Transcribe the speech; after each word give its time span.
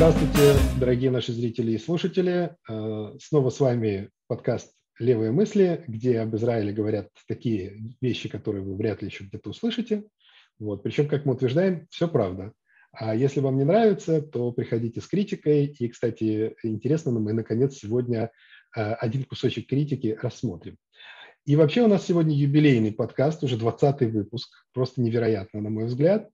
Здравствуйте, 0.00 0.54
дорогие 0.80 1.10
наши 1.10 1.30
зрители 1.30 1.72
и 1.72 1.78
слушатели. 1.78 2.56
Э, 2.70 3.18
снова 3.20 3.50
с 3.50 3.60
вами 3.60 4.08
подкаст 4.28 4.72
«Левые 4.98 5.30
мысли», 5.30 5.84
где 5.88 6.20
об 6.20 6.34
Израиле 6.36 6.72
говорят 6.72 7.10
такие 7.28 7.76
вещи, 8.00 8.30
которые 8.30 8.64
вы 8.64 8.76
вряд 8.76 9.02
ли 9.02 9.08
еще 9.08 9.24
где-то 9.24 9.50
услышите. 9.50 10.04
Вот. 10.58 10.82
Причем, 10.82 11.06
как 11.06 11.26
мы 11.26 11.34
утверждаем, 11.34 11.86
все 11.90 12.08
правда. 12.08 12.54
А 12.92 13.14
если 13.14 13.40
вам 13.40 13.58
не 13.58 13.64
нравится, 13.64 14.22
то 14.22 14.52
приходите 14.52 15.02
с 15.02 15.06
критикой. 15.06 15.66
И, 15.66 15.88
кстати, 15.88 16.54
интересно, 16.62 17.12
но 17.12 17.20
мы, 17.20 17.34
наконец, 17.34 17.74
сегодня 17.74 18.30
э, 18.74 18.80
один 18.94 19.24
кусочек 19.24 19.68
критики 19.68 20.16
рассмотрим. 20.18 20.78
И 21.44 21.56
вообще 21.56 21.82
у 21.82 21.88
нас 21.88 22.06
сегодня 22.06 22.34
юбилейный 22.34 22.92
подкаст, 22.92 23.44
уже 23.44 23.58
20 23.58 24.00
выпуск. 24.14 24.48
Просто 24.72 25.02
невероятно, 25.02 25.60
на 25.60 25.68
мой 25.68 25.84
взгляд 25.84 26.30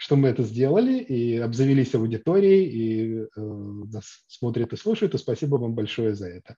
что 0.00 0.16
мы 0.16 0.28
это 0.28 0.42
сделали 0.44 0.98
и 0.98 1.36
обзавелись 1.36 1.94
аудиторией, 1.94 2.64
и 2.64 3.18
э, 3.18 3.26
нас 3.36 4.24
смотрят 4.28 4.72
и 4.72 4.76
слушают, 4.76 5.14
и 5.14 5.18
спасибо 5.18 5.56
вам 5.56 5.74
большое 5.74 6.14
за 6.14 6.28
это. 6.28 6.56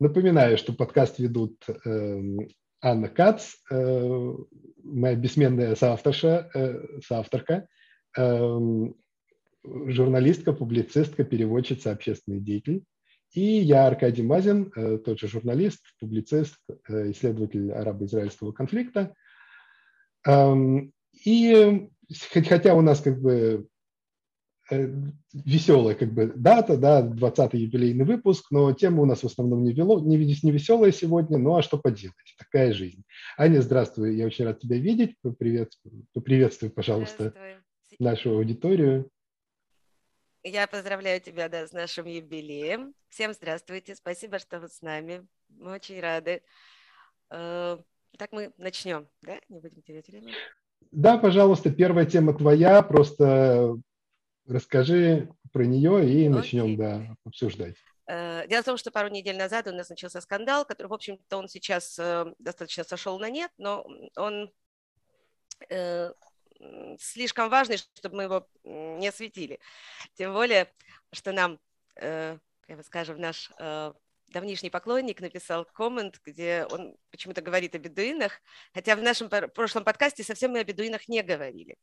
Напоминаю, 0.00 0.56
что 0.56 0.72
подкаст 0.72 1.18
ведут 1.18 1.62
э, 1.68 2.22
Анна 2.80 3.08
Кац, 3.10 3.56
э, 3.70 4.34
моя 4.84 5.14
бессменная 5.16 5.74
соавторша, 5.74 6.48
э, 6.54 7.00
соавторка, 7.06 7.68
э, 8.16 8.58
журналистка, 9.62 10.54
публицистка, 10.54 11.24
переводчица, 11.24 11.92
общественный 11.92 12.40
деятель. 12.40 12.84
И 13.32 13.42
я, 13.42 13.86
Аркадий 13.86 14.22
Мазин, 14.22 14.72
э, 14.74 14.96
тот 14.96 15.20
же 15.20 15.28
журналист, 15.28 15.82
публицист, 16.00 16.56
э, 16.88 17.10
исследователь 17.10 17.70
арабо-израильского 17.70 18.52
конфликта. 18.52 19.14
Эм, 20.26 20.94
и 21.26 21.90
хотя 22.30 22.74
у 22.74 22.80
нас 22.80 23.00
как 23.00 23.20
бы 23.20 23.68
э, 24.70 24.88
веселая 25.32 25.94
как 25.94 26.12
бы 26.12 26.32
дата, 26.34 26.76
да, 26.76 27.02
20-й 27.02 27.58
юбилейный 27.58 28.04
выпуск, 28.04 28.50
но 28.50 28.72
тема 28.72 29.02
у 29.02 29.04
нас 29.06 29.22
в 29.22 29.26
основном 29.26 29.64
не, 29.64 29.72
вело, 29.72 30.00
не, 30.00 30.16
не 30.16 30.50
веселая 30.50 30.92
сегодня, 30.92 31.38
ну 31.38 31.56
а 31.56 31.62
что 31.62 31.78
поделать, 31.78 32.16
такая 32.38 32.72
жизнь. 32.72 33.04
Аня, 33.36 33.60
здравствуй, 33.60 34.16
я 34.16 34.26
очень 34.26 34.44
рад 34.44 34.60
тебя 34.60 34.78
видеть, 34.78 35.16
поприветствуй, 35.22 36.04
поприветствуй 36.12 36.70
пожалуйста, 36.70 37.34
нашу 37.98 38.30
аудиторию. 38.30 39.10
Я 40.44 40.66
поздравляю 40.66 41.20
тебя 41.20 41.48
да, 41.48 41.66
с 41.68 41.72
нашим 41.72 42.06
юбилеем. 42.06 42.94
Всем 43.10 43.32
здравствуйте, 43.32 43.94
спасибо, 43.94 44.38
что 44.38 44.58
вы 44.58 44.68
с 44.68 44.82
нами, 44.82 45.26
мы 45.48 45.72
очень 45.72 46.00
рады. 46.00 46.42
Э, 47.30 47.78
так 48.18 48.32
мы 48.32 48.52
начнем, 48.56 49.08
да? 49.22 49.40
Не 49.48 49.60
будем 49.60 49.82
терять 49.82 50.08
время. 50.08 50.32
Да, 50.90 51.18
пожалуйста, 51.18 51.70
первая 51.70 52.06
тема 52.06 52.34
твоя, 52.34 52.82
просто 52.82 53.76
расскажи 54.46 55.28
про 55.52 55.64
нее 55.64 56.10
и 56.10 56.28
начнем, 56.28 56.66
okay. 56.66 56.76
да, 56.76 57.16
обсуждать. 57.24 57.76
Э, 58.06 58.46
дело 58.48 58.62
в 58.62 58.66
том, 58.66 58.76
что 58.76 58.90
пару 58.90 59.08
недель 59.08 59.36
назад 59.36 59.66
у 59.68 59.72
нас 59.72 59.88
начался 59.88 60.20
скандал, 60.20 60.64
который, 60.64 60.88
в 60.88 60.92
общем-то, 60.92 61.36
он 61.36 61.48
сейчас 61.48 61.98
э, 61.98 62.26
достаточно 62.38 62.84
сошел 62.84 63.18
на 63.18 63.30
нет, 63.30 63.50
но 63.58 63.86
он 64.16 64.52
э, 65.68 66.12
слишком 66.98 67.48
важный, 67.48 67.78
чтобы 67.94 68.16
мы 68.16 68.22
его 68.24 68.48
не 68.64 69.08
осветили. 69.08 69.60
Тем 70.14 70.32
более, 70.32 70.72
что 71.12 71.32
нам, 71.32 71.58
как 71.94 72.76
бы 72.76 72.82
скажем, 72.84 73.20
наш 73.20 73.50
давнишний 74.32 74.70
поклонник 74.70 75.20
написал 75.20 75.64
коммент, 75.64 76.20
где 76.24 76.66
он 76.70 76.96
почему-то 77.10 77.40
говорит 77.42 77.74
о 77.74 77.78
бедуинах, 77.78 78.40
хотя 78.74 78.96
в 78.96 79.02
нашем 79.02 79.28
прошлом 79.28 79.84
подкасте 79.84 80.24
совсем 80.24 80.50
мы 80.52 80.60
о 80.60 80.64
бедуинах 80.64 81.06
не 81.08 81.22
говорили. 81.22 81.76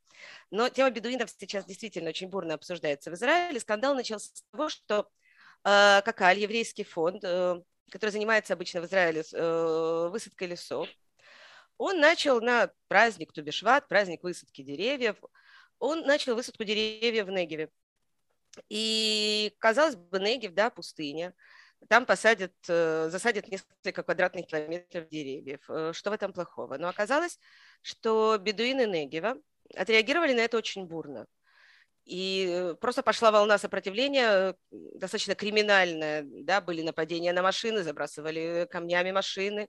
Но 0.52 0.68
тема 0.70 0.90
бедуинов 0.90 1.30
сейчас 1.30 1.66
действительно 1.66 2.10
очень 2.10 2.28
бурно 2.28 2.56
обсуждается 2.56 3.12
в 3.12 3.14
Израиле. 3.14 3.60
Скандал 3.60 3.96
начался 3.96 4.30
с 4.36 4.44
того, 4.52 4.70
что 4.70 5.10
э, 5.64 6.02
Какаль, 6.04 6.40
еврейский 6.40 6.84
фонд, 6.84 7.24
э, 7.24 7.62
который 7.90 8.12
занимается 8.12 8.54
обычно 8.54 8.82
в 8.82 8.86
Израиле 8.86 9.24
э, 9.32 10.10
высадкой 10.12 10.48
лесов, 10.48 10.90
он 11.78 12.00
начал 12.02 12.42
на 12.42 12.72
праздник 12.90 13.32
Тубишват, 13.32 13.88
праздник 13.88 14.24
высадки 14.24 14.64
деревьев, 14.64 15.16
он 15.78 16.02
начал 16.02 16.36
высадку 16.36 16.66
деревьев 16.66 17.28
в 17.28 17.30
Негеве. 17.30 17.70
И, 18.68 19.56
казалось 19.60 19.96
бы, 19.96 20.20
Негев, 20.20 20.54
да, 20.54 20.70
пустыня– 20.70 21.34
там 21.88 22.06
посадят, 22.06 22.54
э, 22.68 23.10
засадят 23.10 23.48
несколько 23.48 24.04
квадратных 24.04 24.48
километров 24.48 25.08
деревьев. 25.10 25.62
Э, 25.70 25.92
что 25.94 26.10
в 26.10 26.14
этом 26.14 26.34
плохого? 26.34 26.78
Но 26.78 26.90
оказалось, 26.90 27.40
что 27.82 28.38
бедуины 28.38 28.86
Негева 28.86 29.38
отреагировали 29.76 30.34
на 30.34 30.42
это 30.42 30.58
очень 30.58 30.86
бурно. 30.86 31.26
И 32.06 32.48
э, 32.50 32.76
просто 32.76 33.02
пошла 33.02 33.32
волна 33.32 33.58
сопротивления, 33.58 34.56
достаточно 34.72 35.36
криминальная. 35.36 36.24
Да? 36.26 36.60
Были 36.60 36.82
нападения 36.82 37.32
на 37.34 37.42
машины, 37.42 37.84
забрасывали 37.84 38.68
камнями 38.70 39.12
машины, 39.12 39.68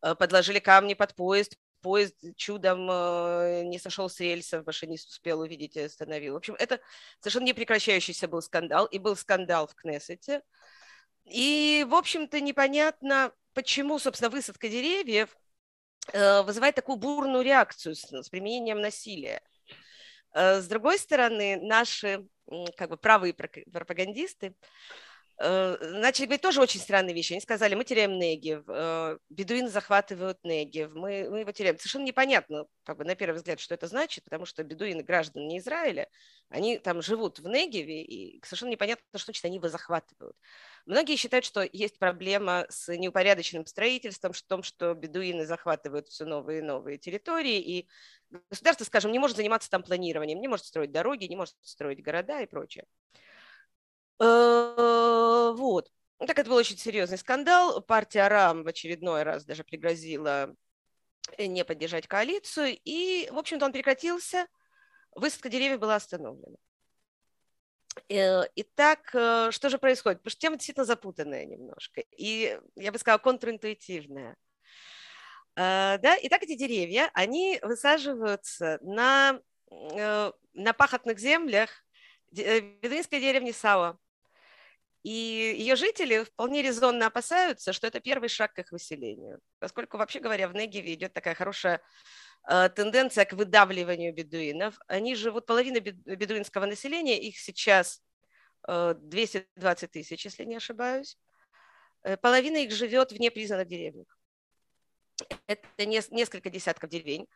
подложили 0.00 0.58
камни 0.58 0.94
под 0.94 1.14
поезд, 1.14 1.56
поезд 1.80 2.16
чудом 2.36 2.86
не 3.70 3.78
сошел 3.78 4.10
с 4.10 4.20
рельсов, 4.20 4.66
машинист 4.66 5.08
успел 5.08 5.40
увидеть 5.40 5.76
и 5.76 5.80
остановил. 5.80 6.34
В 6.34 6.36
общем, 6.36 6.54
это 6.58 6.80
совершенно 7.20 7.44
непрекращающийся 7.44 8.28
был 8.28 8.42
скандал. 8.42 8.86
И 8.86 8.98
был 8.98 9.16
скандал 9.16 9.66
в 9.66 9.74
Кнессете. 9.74 10.42
И, 11.26 11.84
в 11.88 11.94
общем-то, 11.94 12.40
непонятно, 12.40 13.32
почему, 13.52 13.98
собственно, 13.98 14.30
высадка 14.30 14.68
деревьев 14.68 15.36
э, 16.12 16.42
вызывает 16.42 16.74
такую 16.74 16.96
бурную 16.96 17.44
реакцию 17.44 17.94
с, 17.94 18.04
с 18.04 18.28
применением 18.28 18.80
насилия. 18.80 19.42
Э, 20.32 20.60
с 20.60 20.68
другой 20.68 20.98
стороны, 20.98 21.58
наши 21.60 22.26
как 22.76 22.90
бы 22.90 22.96
правые 22.96 23.34
пропагандисты 23.34 24.54
начали 25.38 26.24
говорить 26.24 26.40
тоже 26.40 26.62
очень 26.62 26.80
странные 26.80 27.14
вещи. 27.14 27.32
Они 27.32 27.42
сказали, 27.42 27.74
мы 27.74 27.84
теряем 27.84 28.18
Негев, 28.18 28.64
э, 28.66 29.18
бедуины 29.28 29.68
захватывают 29.68 30.42
Негев, 30.44 30.92
мы, 30.94 31.28
мы 31.28 31.40
его 31.40 31.52
теряем. 31.52 31.76
Совершенно 31.76 32.04
непонятно, 32.04 32.66
как 32.84 32.96
бы, 32.96 33.04
на 33.04 33.14
первый 33.14 33.36
взгляд, 33.36 33.60
что 33.60 33.74
это 33.74 33.86
значит, 33.86 34.24
потому 34.24 34.46
что 34.46 34.64
бедуины 34.64 35.02
граждане 35.02 35.58
Израиля, 35.58 36.08
они 36.48 36.78
там 36.78 37.02
живут 37.02 37.38
в 37.38 37.48
Негеве, 37.48 38.02
и 38.02 38.40
совершенно 38.44 38.70
непонятно, 38.70 39.04
что 39.14 39.26
значит 39.26 39.44
они 39.44 39.56
его 39.56 39.68
захватывают. 39.68 40.36
Многие 40.86 41.16
считают, 41.16 41.44
что 41.44 41.68
есть 41.70 41.98
проблема 41.98 42.64
с 42.70 42.90
неупорядоченным 42.96 43.66
строительством, 43.66 44.32
в 44.32 44.40
том, 44.42 44.62
что 44.62 44.94
бедуины 44.94 45.44
захватывают 45.44 46.08
все 46.08 46.24
новые 46.24 46.60
и 46.60 46.62
новые 46.62 46.96
территории, 46.96 47.60
и 47.60 47.88
государство, 48.48 48.84
скажем, 48.84 49.12
не 49.12 49.18
может 49.18 49.36
заниматься 49.36 49.68
там 49.68 49.82
планированием, 49.82 50.40
не 50.40 50.48
может 50.48 50.64
строить 50.64 50.92
дороги, 50.92 51.26
не 51.26 51.36
может 51.36 51.56
строить 51.60 52.02
города 52.02 52.40
и 52.40 52.46
прочее. 52.46 52.86
Э, 55.46 55.52
вот. 55.52 55.90
Ну, 56.18 56.26
так 56.26 56.38
это 56.38 56.48
был 56.48 56.56
очень 56.56 56.78
серьезный 56.78 57.18
скандал. 57.18 57.80
Партия 57.82 58.28
РАМ 58.28 58.64
в 58.64 58.68
очередной 58.68 59.22
раз 59.22 59.44
даже 59.44 59.64
пригрозила 59.64 60.54
э, 61.36 61.46
не 61.46 61.64
поддержать 61.64 62.06
коалицию. 62.06 62.78
И, 62.84 63.28
в 63.30 63.38
общем-то, 63.38 63.66
он 63.66 63.72
прекратился. 63.72 64.46
Высадка 65.14 65.48
деревьев 65.48 65.80
была 65.80 65.96
остановлена. 65.96 66.56
Э, 68.08 68.42
итак, 68.56 69.08
что 69.08 69.68
же 69.68 69.78
происходит? 69.78 70.18
Потому 70.20 70.30
что 70.30 70.40
тема 70.40 70.56
действительно 70.56 70.84
запутанная 70.84 71.44
немножко. 71.44 72.02
И, 72.16 72.58
я 72.76 72.92
бы 72.92 72.98
сказала, 72.98 73.18
контринтуитивная. 73.18 74.36
Да? 75.54 76.18
Итак, 76.22 76.42
эти 76.42 76.54
деревья, 76.54 77.10
они 77.14 77.58
высаживаются 77.62 78.78
на, 78.82 79.40
на 79.70 80.72
пахотных 80.76 81.18
землях 81.18 81.70
бедуинской 82.30 83.20
деревни 83.20 83.52
Сауа. 83.52 83.98
И 85.06 85.54
ее 85.56 85.76
жители 85.76 86.24
вполне 86.24 86.62
резонно 86.62 87.06
опасаются, 87.06 87.72
что 87.72 87.86
это 87.86 88.00
первый 88.00 88.28
шаг 88.28 88.54
к 88.54 88.58
их 88.58 88.72
выселению, 88.72 89.38
поскольку, 89.60 89.98
вообще 89.98 90.18
говоря, 90.18 90.48
в 90.48 90.52
Негеве 90.52 90.94
идет 90.94 91.12
такая 91.12 91.36
хорошая 91.36 91.80
э, 92.50 92.68
тенденция 92.70 93.24
к 93.24 93.32
выдавливанию 93.32 94.12
бедуинов. 94.12 94.76
Они 94.88 95.14
живут, 95.14 95.46
половина 95.46 95.78
бедуинского 95.78 96.66
населения, 96.66 97.20
их 97.20 97.38
сейчас 97.38 98.02
э, 98.66 98.94
220 98.98 99.92
тысяч, 99.92 100.24
если 100.24 100.42
не 100.42 100.56
ошибаюсь. 100.56 101.16
Э, 102.02 102.16
половина 102.16 102.56
их 102.56 102.72
живет 102.72 103.12
в 103.12 103.20
непризнанных 103.20 103.68
деревнях. 103.68 104.08
Это 105.46 105.86
не, 105.86 106.02
несколько 106.10 106.50
десятков 106.50 106.90
деревень 106.90 107.28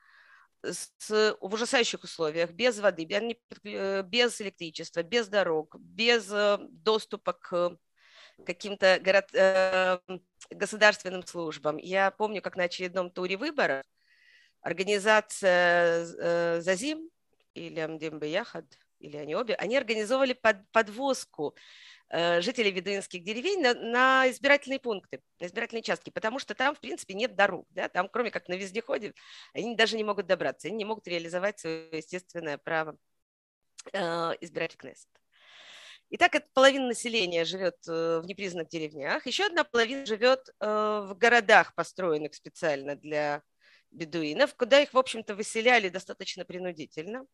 с, 0.63 1.37
в 1.41 1.55
ужасающих 1.55 2.03
условиях, 2.05 2.51
без 2.51 2.79
воды, 2.79 3.07
э, 3.65 4.03
без 4.03 4.41
электричества, 4.41 5.03
без 5.03 5.29
дорог, 5.29 5.77
без 5.79 6.31
э, 6.31 6.59
доступа 6.71 7.33
к 7.33 7.77
каким-то 8.45 9.01
город, 9.03 9.29
э, 9.35 9.99
государственным 10.51 11.27
службам. 11.27 11.77
Я 11.77 12.11
помню, 12.11 12.43
как 12.43 12.57
на 12.57 12.65
очередном 12.65 13.11
туре 13.11 13.37
выборов 13.37 13.85
организация 14.63 16.61
Зазим 16.61 17.11
или 17.55 17.81
Амдим 17.81 18.23
Яхад, 18.23 18.67
или 18.99 19.17
они 19.17 19.35
обе, 19.35 19.55
они 19.55 19.77
организовали 19.77 20.35
под, 20.35 20.59
подвозку 20.73 21.55
Э, 21.55 22.00
жителей 22.11 22.73
бедуинских 22.73 23.23
деревень 23.23 23.63
на, 23.63 23.75
на 23.75 24.31
избирательные 24.31 24.81
пункты, 24.81 25.23
на 25.39 25.47
избирательные 25.47 25.81
участки, 25.81 26.11
потому 26.11 26.39
что 26.39 26.55
там, 26.55 26.75
в 26.75 26.81
принципе, 26.81 27.15
нет 27.15 27.37
дорог. 27.37 27.67
Да? 27.71 27.89
Там, 27.89 28.09
кроме 28.09 28.31
как 28.31 28.49
на 28.49 28.55
вездеходе, 28.55 29.15
они 29.55 29.77
даже 29.77 29.97
не 29.97 30.03
могут 30.03 30.27
добраться, 30.27 30.69
они 30.69 30.77
не 30.79 30.85
могут 30.85 31.07
реализовать 31.07 31.61
свое 31.61 31.89
естественное 31.93 32.59
право 32.59 32.97
избирать 34.41 34.75
в 34.75 34.77
Кнессет. 34.77 35.09
Итак, 36.11 36.35
это 36.35 36.49
половина 36.53 36.89
населения 36.89 37.45
живет 37.45 37.77
в 37.87 38.23
непризнанных 38.25 38.69
деревнях, 38.69 39.27
еще 39.27 39.47
одна 39.47 39.63
половина 39.63 40.05
живет 40.05 40.49
в 40.59 41.15
городах, 41.17 41.75
построенных 41.77 42.35
специально 42.35 42.97
для 42.97 43.43
бедуинов, 43.93 44.55
куда 44.57 44.81
их, 44.81 44.93
в 44.93 44.99
общем-то, 44.99 45.37
выселяли 45.37 45.89
достаточно 45.89 46.45
принудительно. 46.45 47.25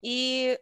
И 0.00 0.58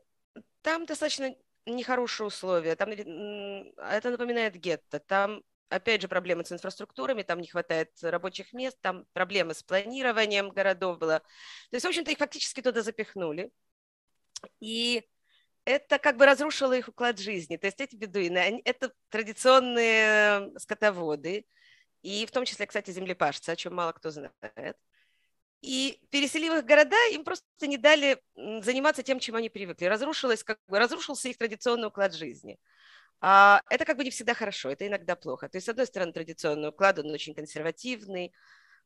там 0.62 0.84
достаточно 0.86 1.34
нехорошие 1.66 2.26
условия. 2.26 2.76
Там, 2.76 2.90
это 2.90 4.10
напоминает 4.10 4.56
гетто. 4.56 5.00
Там, 5.00 5.42
опять 5.68 6.02
же, 6.02 6.08
проблемы 6.08 6.44
с 6.44 6.52
инфраструктурами, 6.52 7.22
там 7.22 7.40
не 7.40 7.48
хватает 7.48 7.90
рабочих 8.02 8.52
мест, 8.52 8.78
там 8.80 9.04
проблемы 9.12 9.54
с 9.54 9.62
планированием 9.62 10.50
городов 10.50 10.98
было. 10.98 11.20
То 11.70 11.76
есть, 11.76 11.84
в 11.84 11.88
общем-то, 11.88 12.10
их 12.10 12.18
фактически 12.18 12.62
туда 12.62 12.82
запихнули. 12.82 13.50
И 14.60 15.08
это 15.64 15.98
как 15.98 16.16
бы 16.16 16.26
разрушило 16.26 16.72
их 16.72 16.88
уклад 16.88 17.18
жизни. 17.18 17.56
То 17.56 17.66
есть 17.66 17.80
эти 17.80 17.96
бедуины, 17.96 18.38
они, 18.38 18.62
это 18.64 18.92
традиционные 19.08 20.56
скотоводы, 20.58 21.46
и 22.02 22.24
в 22.26 22.30
том 22.30 22.44
числе, 22.44 22.66
кстати, 22.66 22.92
землепашцы, 22.92 23.50
о 23.50 23.56
чем 23.56 23.74
мало 23.74 23.92
кто 23.92 24.10
знает. 24.10 24.76
И 25.66 25.98
переселив 26.10 26.54
их 26.54 26.64
города, 26.64 26.96
им 27.10 27.24
просто 27.24 27.44
не 27.62 27.76
дали 27.76 28.22
заниматься 28.36 29.02
тем, 29.02 29.18
чем 29.18 29.34
они 29.34 29.48
привыкли. 29.50 29.86
Разрушилось, 29.86 30.44
как 30.44 30.60
бы, 30.68 30.78
разрушился 30.78 31.28
их 31.28 31.38
традиционный 31.38 31.88
уклад 31.88 32.14
жизни. 32.14 32.60
А 33.20 33.60
это 33.68 33.84
как 33.84 33.96
бы 33.96 34.04
не 34.04 34.10
всегда 34.10 34.32
хорошо, 34.32 34.70
это 34.70 34.86
иногда 34.86 35.16
плохо. 35.16 35.48
То 35.48 35.56
есть, 35.56 35.66
с 35.66 35.68
одной 35.68 35.86
стороны, 35.86 36.12
традиционный 36.12 36.68
уклад, 36.68 37.00
он 37.00 37.10
очень 37.10 37.34
консервативный, 37.34 38.32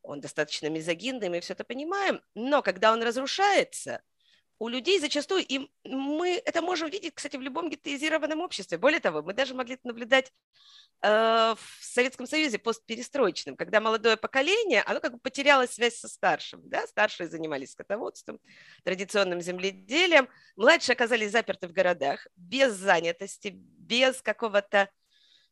он 0.01 0.23
достаточно 0.23 0.69
мизогинный, 0.71 1.29
мы 1.29 1.41
все 1.41 1.53
это 1.53 1.65
понимаем, 1.65 2.23
но 2.35 2.63
когда 2.63 2.93
он 2.93 3.03
разрушается, 3.03 4.01
у 4.61 4.69
людей 4.69 5.01
зачастую, 5.01 5.45
и 5.45 5.71
мы 5.85 6.41
это 6.45 6.61
можем 6.61 6.91
видеть, 6.91 7.15
кстати, 7.15 7.37
в 7.37 7.41
любом 7.41 7.71
гетеизированном 7.71 8.41
обществе. 8.41 8.77
Более 8.77 9.01
того, 9.01 9.23
мы 9.23 9.33
даже 9.33 9.55
могли 9.55 9.79
наблюдать 9.85 10.31
э, 11.01 11.09
в 11.09 11.79
Советском 11.81 12.27
Союзе 12.27 12.59
постперестроечном, 12.59 13.57
когда 13.57 13.81
молодое 13.81 14.19
поколение, 14.19 14.83
оно 14.83 15.01
как 15.01 15.15
бы 15.15 15.19
потеряло 15.19 15.65
связь 15.67 15.97
со 15.97 16.09
старшим. 16.09 16.61
Да? 16.69 16.87
Старшие 16.87 17.27
занимались 17.27 17.73
скотоводством, 17.73 18.39
традиционным 18.85 19.41
земледелием, 19.41 20.29
младшие 20.57 20.93
оказались 20.93 21.33
заперты 21.33 21.67
в 21.67 21.73
городах, 21.73 22.27
без 22.37 22.75
занятости, 22.75 23.53
без 23.55 24.21
какого-то 24.21 24.91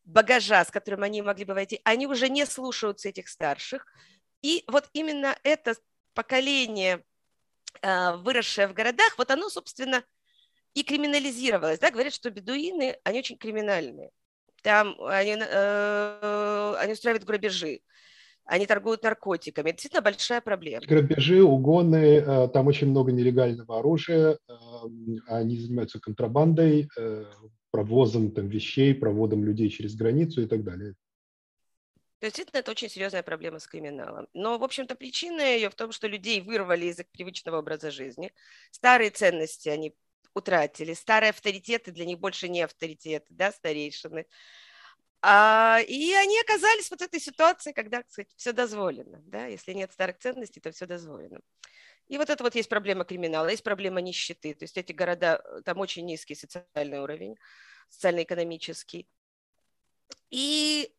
багажа, 0.05 0.63
с 0.63 0.71
которым 0.71 1.03
они 1.03 1.23
могли 1.23 1.47
бы 1.47 1.55
войти. 1.55 1.81
Они 1.83 2.07
уже 2.07 2.29
не 2.29 2.45
слушаются 2.45 3.09
этих 3.09 3.29
старших. 3.29 3.87
И 4.43 4.65
вот 4.69 4.91
именно 4.93 5.35
это 5.45 5.77
поколение 6.13 7.05
выросшее 7.83 8.69
в 8.69 8.75
городах, 8.75 9.15
вот 9.19 9.31
оно, 9.31 9.49
собственно, 9.49 10.03
и 10.75 10.83
криминализировалось. 10.83 11.79
Да? 11.79 11.91
Говорят, 11.91 12.15
что 12.15 12.31
бедуины, 12.31 12.97
они 13.05 13.19
очень 13.19 13.37
криминальные. 13.37 14.11
Там 14.63 14.97
они, 15.01 15.37
э, 15.39 16.75
они 16.79 16.93
устраивают 16.93 17.25
грабежи, 17.25 17.81
они 18.45 18.67
торгуют 18.67 19.03
наркотиками. 19.03 19.71
Это 19.71 19.77
действительно 19.77 20.03
большая 20.03 20.41
проблема. 20.41 20.85
Грабежи, 20.87 21.43
угоны, 21.43 22.17
э, 22.17 22.49
там 22.49 22.67
очень 22.67 22.89
много 22.89 23.13
нелегального 23.13 23.79
оружия, 23.79 24.39
э, 24.49 24.53
они 25.29 25.59
занимаются 25.59 26.01
контрабандой, 26.01 26.89
провозом 27.71 28.31
там, 28.31 28.49
вещей, 28.49 28.95
проводом 28.95 29.45
людей 29.45 29.69
через 29.69 29.95
границу 29.95 30.43
и 30.43 30.47
так 30.47 30.65
далее. 30.65 30.95
То 32.21 32.27
есть 32.27 32.37
действительно 32.37 32.61
это 32.61 32.73
очень 32.73 32.89
серьезная 32.89 33.23
проблема 33.23 33.61
с 33.61 33.67
криминалом. 33.67 34.29
Но, 34.35 34.59
в 34.59 34.65
общем-то, 34.65 34.97
причина 34.97 35.41
ее 35.41 35.71
в 35.71 35.75
том, 35.77 35.93
что 35.93 36.09
людей 36.09 36.41
вырвали 36.41 36.87
из 36.87 36.99
их 36.99 37.09
привычного 37.11 37.59
образа 37.59 37.91
жизни. 37.91 38.33
Старые 38.73 39.11
ценности 39.11 39.69
они 39.69 39.95
утратили, 40.35 40.95
старые 40.95 41.31
авторитеты 41.31 41.93
для 41.93 42.05
них 42.05 42.19
больше 42.19 42.49
не 42.49 42.63
авторитеты, 42.63 43.27
да, 43.31 43.53
старейшины. 43.53 44.27
А, 45.21 45.81
и 45.87 46.13
они 46.13 46.41
оказались 46.41 46.91
вот 46.91 47.01
в 47.01 47.05
этой 47.05 47.21
ситуации, 47.21 47.73
когда, 47.73 48.03
кстати, 48.03 48.33
все 48.37 48.53
дозволено, 48.53 49.21
да, 49.27 49.47
если 49.47 49.73
нет 49.73 49.93
старых 49.93 50.19
ценностей, 50.19 50.61
то 50.61 50.71
все 50.71 50.87
дозволено. 50.87 51.41
И 52.07 52.19
вот 52.19 52.31
это 52.31 52.43
вот 52.43 52.55
есть 52.55 52.69
проблема 52.69 53.05
криминала, 53.05 53.49
есть 53.49 53.65
проблема 53.65 54.01
нищеты, 54.01 54.55
то 54.55 54.65
есть 54.65 54.79
эти 54.79 54.93
города, 54.93 55.43
там 55.65 55.79
очень 55.79 56.07
низкий 56.07 56.35
социальный 56.35 57.01
уровень, 57.01 57.37
социально-экономический. 57.89 59.09
И 60.31 60.93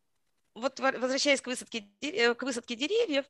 вот 0.55 0.79
возвращаясь 0.79 1.41
к 1.41 1.47
высадке, 1.47 1.89
э, 2.01 2.33
к 2.33 2.43
высадке 2.43 2.75
деревьев, 2.75 3.25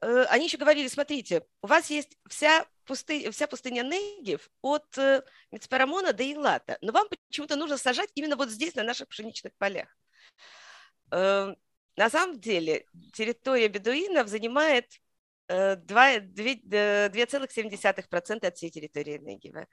э, 0.00 0.24
они 0.24 0.46
еще 0.46 0.56
говорили, 0.56 0.88
смотрите, 0.88 1.46
у 1.62 1.66
вас 1.66 1.90
есть 1.90 2.16
вся, 2.28 2.66
пусты, 2.84 3.30
вся 3.30 3.46
пустыня 3.46 3.82
Негев 3.82 4.50
от 4.62 4.98
э, 4.98 5.22
Мецпарамона 5.50 6.12
до 6.12 6.24
Илата, 6.24 6.78
но 6.80 6.92
вам 6.92 7.08
почему-то 7.08 7.56
нужно 7.56 7.78
сажать 7.78 8.10
именно 8.14 8.36
вот 8.36 8.50
здесь, 8.50 8.74
на 8.74 8.82
наших 8.82 9.08
пшеничных 9.08 9.54
полях. 9.56 9.88
На 11.10 12.10
самом 12.10 12.40
деле 12.40 12.86
территория 13.12 13.68
бедуинов 13.68 14.26
занимает 14.26 14.90
2,7% 15.48 18.46
от 18.46 18.56
всей 18.56 18.70
территории 18.70 19.18
Негева. 19.18 19.68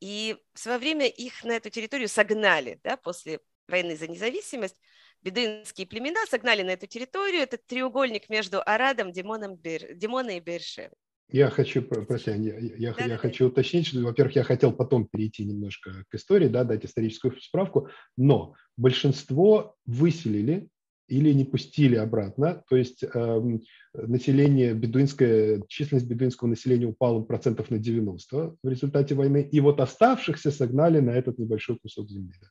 И 0.00 0.36
в 0.54 0.58
свое 0.58 0.78
время 0.78 1.08
их 1.08 1.44
на 1.44 1.52
эту 1.52 1.70
территорию 1.70 2.08
согнали 2.08 2.80
да, 2.84 2.96
после 2.96 3.40
войны 3.66 3.96
за 3.96 4.06
независимость 4.06 4.76
бедуинские 5.22 5.86
племена 5.86 6.24
согнали 6.28 6.62
на 6.62 6.70
эту 6.70 6.86
территорию. 6.86 7.42
этот 7.42 7.66
треугольник 7.66 8.28
между 8.28 8.60
Арадом, 8.64 9.12
Димоном, 9.12 9.56
Бер, 9.56 9.94
Димона 9.94 10.36
и 10.36 10.40
Бершевой. 10.40 10.96
Я 11.30 11.50
хочу, 11.50 11.82
прости, 11.82 12.30
я, 12.30 12.58
я, 12.58 12.94
да, 12.94 13.04
я 13.04 13.08
да, 13.08 13.16
хочу 13.18 13.44
да. 13.44 13.52
уточнить, 13.52 13.86
что, 13.86 14.00
во-первых, 14.00 14.36
я 14.36 14.44
хотел 14.44 14.72
потом 14.72 15.06
перейти 15.06 15.44
немножко 15.44 16.04
к 16.08 16.14
истории, 16.14 16.48
да, 16.48 16.64
дать 16.64 16.86
историческую 16.86 17.38
справку, 17.40 17.88
но 18.16 18.54
большинство 18.78 19.76
выселили 19.84 20.68
или 21.06 21.32
не 21.32 21.44
пустили 21.44 21.96
обратно, 21.96 22.62
то 22.68 22.76
есть 22.76 23.02
э, 23.02 23.58
население 23.94 24.74
бедуинское, 24.74 25.62
численность 25.68 26.06
бедуинского 26.06 26.48
населения 26.48 26.86
упала 26.86 27.22
процентов 27.22 27.70
на 27.70 27.78
90 27.78 28.56
в 28.62 28.68
результате 28.68 29.14
войны, 29.14 29.46
и 29.50 29.60
вот 29.60 29.80
оставшихся 29.80 30.50
согнали 30.50 31.00
на 31.00 31.10
этот 31.10 31.38
небольшой 31.38 31.78
кусок 31.78 32.08
земли. 32.10 32.34
Да. 32.40 32.48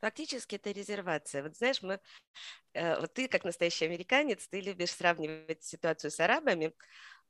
Фактически 0.00 0.56
это 0.56 0.70
резервация. 0.70 1.42
Вот 1.42 1.56
знаешь, 1.56 1.82
мы, 1.82 2.00
э, 2.74 3.00
вот 3.00 3.14
ты 3.14 3.28
как 3.28 3.44
настоящий 3.44 3.86
американец, 3.86 4.46
ты 4.48 4.60
любишь 4.60 4.90
сравнивать 4.92 5.64
ситуацию 5.64 6.10
с 6.10 6.20
арабами, 6.20 6.74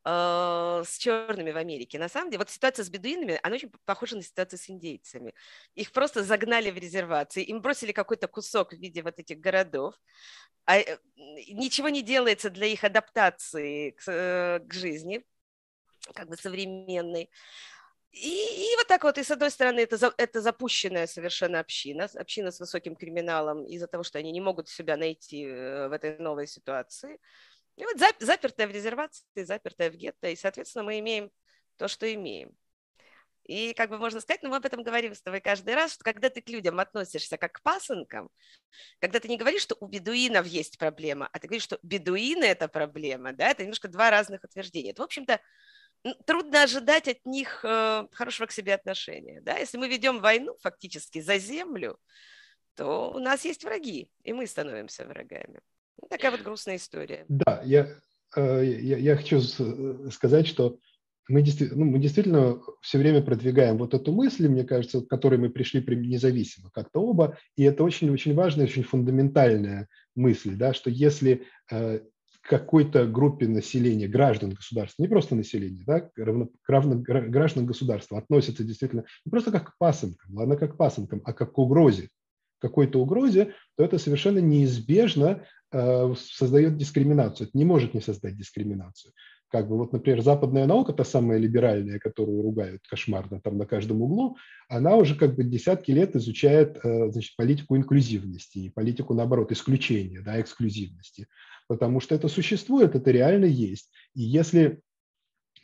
э, 0.05 0.83
с 0.87 0.99
черными 0.99 1.53
в 1.53 1.57
Америке. 1.57 1.99
На 1.99 2.09
самом 2.09 2.31
деле, 2.31 2.39
вот 2.41 2.51
ситуация 2.51 2.85
с 2.85 2.91
бедуинами, 2.91 3.41
она 3.43 3.57
очень 3.57 3.71
похожа 3.85 4.17
на 4.17 4.23
ситуацию 4.23 4.59
с 4.59 4.71
индейцами. 4.71 5.35
Их 5.75 5.93
просто 5.93 6.25
загнали 6.25 6.71
в 6.71 6.79
резервации, 6.79 7.45
им 7.45 7.61
бросили 7.63 7.93
какой-то 7.93 8.29
кусок 8.29 8.73
в 8.73 8.77
виде 8.79 9.03
вот 9.03 9.19
этих 9.19 9.39
городов, 9.41 9.95
а 10.65 10.79
э, 10.79 10.99
ничего 11.17 11.89
не 11.89 12.03
делается 12.03 12.51
для 12.51 12.67
их 12.67 12.85
адаптации 12.85 13.91
к, 13.93 14.05
к 14.67 14.75
жизни, 14.75 15.25
как 16.15 16.29
бы 16.29 16.37
современной. 16.37 17.31
И, 18.17 18.73
и 18.73 18.77
вот 18.77 18.87
так 18.87 19.05
вот, 19.05 19.19
и 19.19 19.23
с 19.23 19.31
одной 19.31 19.51
стороны, 19.51 19.81
это, 19.81 20.15
это 20.17 20.41
запущенная 20.41 21.07
совершенно 21.07 21.61
община, 21.61 22.09
община 22.15 22.51
с 22.51 22.59
высоким 22.59 22.97
криминалом 22.97 23.67
из-за 23.67 23.89
того, 23.89 24.05
что 24.05 24.19
они 24.19 24.33
не 24.33 24.41
могут 24.41 24.71
себя 24.71 24.97
найти 24.97 25.45
э, 25.45 25.89
в 25.89 25.93
этой 25.93 26.17
новой 26.19 26.47
ситуации. 26.47 27.21
И 27.77 27.85
вот 27.85 27.99
запертая 28.21 28.69
в 28.69 28.71
резервации, 28.71 29.23
запертая 29.35 29.91
в 29.91 29.97
гетто, 29.97 30.29
и, 30.29 30.37
соответственно, 30.37 30.85
мы 30.85 30.99
имеем 30.99 31.31
то, 31.77 31.89
что 31.89 32.13
имеем. 32.13 32.57
И 33.45 33.75
как 33.75 33.91
бы 33.91 33.99
можно 33.99 34.21
сказать, 34.21 34.43
ну 34.43 34.49
мы 34.49 34.57
об 34.57 34.65
этом 34.65 34.83
говорим 34.83 35.15
с 35.15 35.21
тобой 35.21 35.43
каждый 35.43 35.75
раз, 35.75 35.93
что 35.93 36.03
когда 36.03 36.31
ты 36.31 36.41
к 36.41 36.49
людям 36.49 36.81
относишься 36.81 37.37
как 37.37 37.53
к 37.53 37.63
пасынкам, 37.63 38.31
когда 38.99 39.21
ты 39.21 39.29
не 39.29 39.37
говоришь, 39.37 39.63
что 39.63 39.77
у 39.79 39.87
бедуинов 39.87 40.47
есть 40.47 40.79
проблема, 40.79 41.29
а 41.33 41.39
ты 41.39 41.49
говоришь, 41.49 41.65
что 41.65 41.79
бедуины– 41.83 42.45
это 42.47 42.67
проблема, 42.67 43.35
да, 43.35 43.51
это 43.51 43.63
немножко 43.63 43.89
два 43.89 44.11
разных 44.11 44.43
утверждения. 44.43 44.93
Это, 44.93 45.03
в 45.03 45.05
общем-то, 45.05 45.39
трудно 46.27 46.63
ожидать 46.63 47.09
от 47.09 47.25
них 47.25 47.65
э, 47.65 48.07
хорошего 48.13 48.47
к 48.47 48.53
себе 48.53 48.75
отношения. 48.75 49.41
Да? 49.41 49.57
Если 49.57 49.79
мы 49.79 49.89
ведем 49.89 50.21
войну 50.21 50.57
фактически 50.61 51.21
за 51.21 51.39
землю, 51.39 51.99
то 52.75 53.11
у 53.11 53.19
нас 53.19 53.45
есть 53.45 53.65
враги, 53.65 54.11
и 54.23 54.33
мы 54.33 54.47
становимся 54.47 55.07
врагами. 55.07 55.61
Такая 56.11 56.31
вот 56.31 56.43
грустная 56.43 56.77
история. 56.77 57.25
Да, 57.29 57.63
я, 57.65 57.89
э, 58.37 58.65
я, 58.65 58.99
я 58.99 59.17
хочу 59.17 59.41
сказать, 60.11 60.47
что 60.47 60.79
мы 61.29 61.43
действительно, 61.43 61.85
ну, 61.85 61.91
мы 61.91 61.99
действительно 61.99 62.61
все 62.83 62.99
время 62.99 63.23
продвигаем 63.23 63.79
вот 63.79 63.95
эту 63.95 64.13
мысль, 64.13 64.49
мне 64.49 64.65
кажется, 64.65 65.01
к 65.01 65.09
которой 65.09 65.39
мы 65.39 65.51
пришли 65.51 65.85
независимо 65.85 66.71
как-то 66.71 67.01
оба, 67.01 67.39
и 67.57 67.65
это 67.65 67.83
очень-очень 67.83 68.35
важная, 68.35 68.67
очень 68.67 68.85
фундаментальная 68.85 69.89
мысль, 70.15 70.55
да, 70.55 70.73
что 70.73 70.89
если 70.89 71.45
э, 71.71 72.01
какой-то 72.47 73.07
группе 73.07 73.47
населения, 73.47 74.09
граждан 74.09 74.51
государства, 74.51 75.03
не 75.03 75.09
просто 75.09 75.35
населения, 75.35 75.85
да, 75.87 76.11
равно, 76.17 76.49
равно, 76.67 76.97
граждан 76.99 77.67
государства 77.67 78.19
относятся 78.19 78.65
действительно 78.65 79.05
не 79.25 79.31
просто 79.31 79.53
как 79.53 79.73
к 79.73 79.79
пасынкам, 79.79 80.37
ладно, 80.37 80.57
как 80.57 80.75
к 80.75 80.77
пасынкам, 80.77 81.23
а 81.25 81.33
как 81.33 81.53
к 81.53 81.59
угрозе, 81.59 82.09
какой-то 82.59 83.01
угрозе, 83.01 83.55
то 83.77 83.85
это 83.85 83.99
совершенно 83.99 84.39
неизбежно 84.39 85.45
э, 85.73 86.15
создает 86.17 86.77
дискриминацию. 86.77 87.49
Это 87.49 87.59
не 87.59 87.65
может 87.65 87.95
не 87.95 88.01
создать 88.01 88.37
дискриминацию. 88.37 89.13
Как 89.49 89.69
бы 89.69 89.77
вот, 89.77 89.93
например, 89.93 90.23
западная 90.23 90.67
наука, 90.67 90.93
та 90.93 91.05
самая 91.05 91.39
либеральная, 91.39 91.99
которую 91.99 92.43
ругают 92.43 92.83
кошмарно 92.89 93.41
там 93.41 93.59
на 93.59 93.67
каждом 93.67 94.03
углу, 94.03 94.37
она 94.69 94.97
уже 94.97 95.15
как 95.15 95.37
бы 95.37 95.45
десятки 95.45 95.93
лет 95.93 96.17
изучает 96.17 96.79
э, 96.83 97.11
значит, 97.11 97.37
политику 97.37 97.77
инклюзивности 97.77 98.59
и 98.59 98.71
политику, 98.71 99.15
наоборот, 99.15 99.53
исключения, 99.53 100.21
да, 100.21 100.41
эксклюзивности. 100.41 101.29
Потому 101.69 102.01
что 102.01 102.15
это 102.15 102.29
существует, 102.29 102.95
это 102.97 103.11
реально 103.11 103.45
есть. 103.45 103.91
И 104.15 104.23
если 104.23 104.81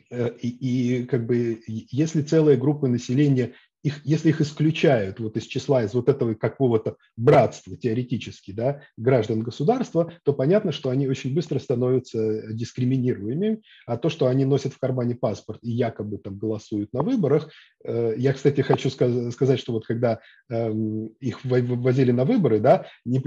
э, 0.09 0.29
и, 0.41 1.01
и 1.01 1.05
как 1.05 1.25
бы 1.25 1.61
если 1.67 2.21
целая 2.21 2.55
группа 2.55 2.87
населения 2.87 3.53
их, 3.83 4.05
если 4.05 4.29
их 4.29 4.41
исключают 4.41 5.19
вот 5.19 5.37
из 5.37 5.43
числа, 5.43 5.83
из 5.83 5.93
вот 5.93 6.09
этого 6.09 6.33
какого-то 6.33 6.95
братства 7.17 7.75
теоретически, 7.77 8.51
да, 8.51 8.81
граждан 8.97 9.41
государства, 9.41 10.11
то 10.23 10.33
понятно, 10.33 10.71
что 10.71 10.89
они 10.89 11.07
очень 11.07 11.35
быстро 11.35 11.59
становятся 11.59 12.53
дискриминируемыми, 12.53 13.61
а 13.85 13.97
то, 13.97 14.09
что 14.09 14.27
они 14.27 14.45
носят 14.45 14.73
в 14.73 14.79
кармане 14.79 15.15
паспорт 15.15 15.59
и 15.61 15.71
якобы 15.71 16.17
там 16.17 16.37
голосуют 16.37 16.93
на 16.93 17.03
выборах, 17.03 17.49
э, 17.83 18.13
я, 18.17 18.33
кстати, 18.33 18.61
хочу 18.61 18.89
сказать, 18.89 19.59
что 19.59 19.73
вот 19.73 19.85
когда 19.85 20.19
эм, 20.49 21.07
их 21.19 21.43
возили 21.43 22.11
на 22.11 22.23
выборы, 22.23 22.59
да, 22.59 22.87
не, 23.03 23.21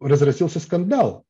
разразился 0.00 0.58
скандал. 0.58 1.24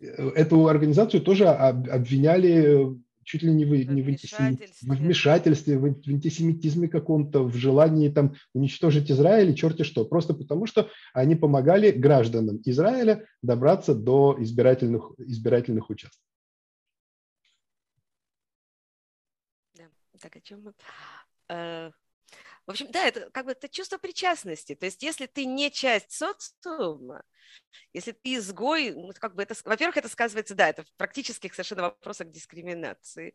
Э, 0.00 0.30
эту 0.30 0.68
организацию 0.68 1.22
тоже 1.22 1.46
обвиняли 1.46 2.96
чуть 3.30 3.42
ли 3.44 3.52
не 3.52 3.64
в, 3.64 3.70
не 3.70 4.02
в, 4.02 4.06
вмешательстве. 4.06 4.92
в 4.92 4.96
вмешательстве, 4.96 5.78
в, 5.78 5.82
в 5.82 6.08
антисемитизме 6.08 6.88
каком-то, 6.88 7.44
в 7.44 7.54
желании 7.54 8.08
там 8.08 8.34
уничтожить 8.54 9.08
Израиль 9.08 9.50
и 9.50 9.56
черти 9.56 9.84
что. 9.84 10.04
Просто 10.04 10.34
потому, 10.34 10.66
что 10.66 10.90
они 11.14 11.36
помогали 11.36 11.92
гражданам 11.92 12.60
Израиля 12.64 13.24
добраться 13.40 13.94
до 13.94 14.36
избирательных, 14.40 15.12
избирательных 15.18 15.90
участков. 15.90 16.26
Да, 19.74 19.84
так 20.18 20.34
о 20.34 20.40
чем 20.40 20.64
мы... 20.64 21.92
В 22.66 22.70
общем, 22.70 22.90
да, 22.92 23.06
это 23.06 23.30
как 23.30 23.46
бы 23.46 23.52
это 23.52 23.68
чувство 23.68 23.98
причастности. 23.98 24.74
То 24.74 24.86
есть, 24.86 25.02
если 25.02 25.26
ты 25.26 25.44
не 25.44 25.70
часть 25.70 26.12
социума, 26.12 27.22
если 27.92 28.12
ты 28.12 28.36
изгой, 28.36 28.92
ну, 28.92 29.10
как 29.18 29.34
бы 29.34 29.42
это, 29.42 29.54
во-первых, 29.64 29.96
это 29.96 30.08
сказывается, 30.08 30.54
да, 30.54 30.68
это 30.68 30.84
в 30.84 30.92
практических 30.96 31.54
совершенно 31.54 31.82
вопросах 31.82 32.30
дискриминации, 32.30 33.34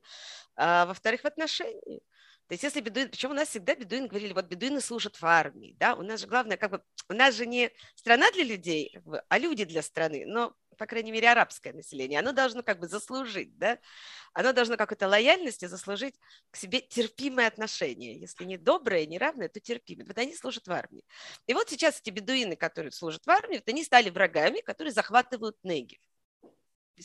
а 0.55 0.85
во-вторых, 0.85 1.21
в 1.23 1.25
отношении. 1.27 2.01
То 2.47 2.53
есть 2.53 2.63
если 2.63 2.79
бедуин, 2.79 3.09
причем 3.09 3.31
у 3.31 3.33
нас 3.33 3.49
всегда 3.49 3.73
бедуины 3.73 4.07
говорили, 4.07 4.33
вот 4.33 4.45
бедуины 4.45 4.79
служат 4.79 5.19
в 5.19 5.25
армии, 5.25 5.75
да, 5.79 5.95
у 5.95 6.03
нас 6.03 6.19
же 6.21 6.27
главное, 6.27 6.57
как 6.57 6.71
бы, 6.71 6.83
у 7.09 7.13
нас 7.13 7.33
же 7.33 7.47
не 7.47 7.71
страна 7.95 8.29
для 8.31 8.43
людей, 8.43 8.95
а 9.29 9.39
люди 9.39 9.65
для 9.65 9.81
страны, 9.81 10.25
но, 10.27 10.55
по 10.77 10.85
крайней 10.85 11.11
мере, 11.11 11.31
арабское 11.31 11.73
население, 11.73 12.19
оно 12.19 12.33
должно 12.33 12.61
как 12.61 12.79
бы 12.79 12.87
заслужить, 12.87 13.57
да, 13.57 13.79
оно 14.33 14.53
должно 14.53 14.77
какой-то 14.77 15.07
лояльности 15.07 15.65
заслужить 15.65 16.13
к 16.51 16.57
себе 16.57 16.81
терпимое 16.81 17.47
отношение, 17.47 18.19
если 18.19 18.43
не 18.43 18.57
доброе, 18.57 19.07
не 19.07 19.17
равное, 19.17 19.49
то 19.49 19.59
терпимое, 19.59 20.05
вот 20.05 20.17
они 20.19 20.35
служат 20.35 20.67
в 20.67 20.71
армии. 20.71 21.03
И 21.47 21.55
вот 21.55 21.71
сейчас 21.71 21.99
эти 21.99 22.11
бедуины, 22.11 22.55
которые 22.55 22.91
служат 22.91 23.25
в 23.25 23.29
армии, 23.31 23.55
вот 23.55 23.67
они 23.67 23.83
стали 23.83 24.11
врагами, 24.11 24.59
которые 24.61 24.93
захватывают 24.93 25.57
Негев. 25.63 25.99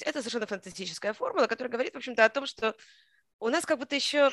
Это 0.03 0.21
совершенно 0.21 0.47
фантастическая 0.47 1.15
формула, 1.15 1.47
которая 1.47 1.73
говорит, 1.73 1.95
в 1.95 1.97
общем-то, 1.97 2.25
о 2.25 2.29
том, 2.29 2.45
что 2.45 2.77
у 3.39 3.49
нас 3.49 3.65
как 3.65 3.79
будто 3.79 3.97
еще 3.97 4.31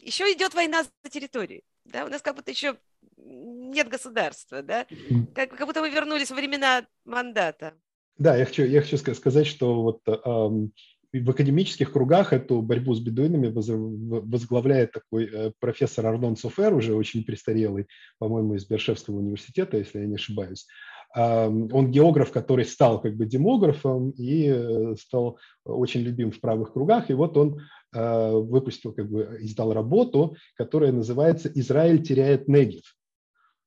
еще 0.00 0.24
идет 0.32 0.54
война 0.54 0.82
за 0.82 1.10
территорию. 1.10 1.62
Да? 1.84 2.04
У 2.04 2.08
нас 2.08 2.22
как 2.22 2.36
будто 2.36 2.50
еще 2.50 2.76
нет 3.16 3.88
государства, 3.88 4.62
да? 4.62 4.86
как, 5.34 5.50
как 5.50 5.66
будто 5.66 5.80
мы 5.80 5.90
вернулись 5.90 6.30
во 6.30 6.36
времена 6.36 6.86
мандата. 7.04 7.74
Да, 8.18 8.36
я 8.36 8.44
хочу, 8.44 8.64
я 8.64 8.82
хочу 8.82 8.96
сказать, 8.96 9.46
что 9.46 9.82
вот 9.82 10.00
эм, 10.06 10.72
в 11.12 11.30
академических 11.30 11.92
кругах 11.92 12.32
эту 12.32 12.60
борьбу 12.62 12.94
с 12.94 13.00
бедуинами 13.00 13.48
возглавляет 13.48 14.92
такой 14.92 15.26
э, 15.26 15.52
профессор 15.58 16.06
Арнон 16.06 16.36
Софер, 16.36 16.74
уже 16.74 16.94
очень 16.94 17.24
престарелый, 17.24 17.86
по-моему, 18.18 18.54
из 18.54 18.66
Бершевского 18.66 19.16
университета, 19.16 19.78
если 19.78 20.00
я 20.00 20.06
не 20.06 20.16
ошибаюсь. 20.16 20.66
Он 21.14 21.90
географ, 21.90 22.30
который 22.32 22.64
стал 22.64 23.00
как 23.00 23.16
бы 23.16 23.24
демографом 23.24 24.10
и 24.10 24.48
э, 24.48 24.94
стал 24.96 25.38
очень 25.64 26.02
любим 26.02 26.30
в 26.30 26.38
правых 26.38 26.74
кругах. 26.74 27.10
И 27.10 27.14
вот 27.14 27.36
он 27.36 27.60
э, 27.94 28.30
выпустил, 28.32 28.92
как 28.92 29.10
бы 29.10 29.38
издал 29.40 29.72
работу, 29.72 30.36
которая 30.54 30.92
называется 30.92 31.50
«Израиль 31.54 32.02
теряет 32.02 32.46
Негев». 32.46 32.94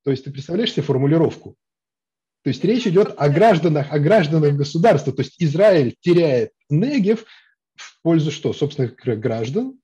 То 0.03 0.11
есть 0.11 0.23
ты 0.23 0.31
представляешь 0.31 0.71
себе 0.71 0.83
формулировку? 0.83 1.55
То 2.43 2.49
есть 2.49 2.63
речь 2.63 2.87
идет 2.87 3.13
о 3.17 3.29
гражданах, 3.29 3.91
о 3.91 3.99
гражданах 3.99 4.55
государства. 4.55 5.13
То 5.13 5.21
есть 5.21 5.35
Израиль 5.39 5.95
теряет 5.99 6.51
Негев 6.69 7.25
в 7.75 8.01
пользу 8.01 8.31
что? 8.31 8.53
Собственно, 8.53 8.87
граждан, 9.15 9.79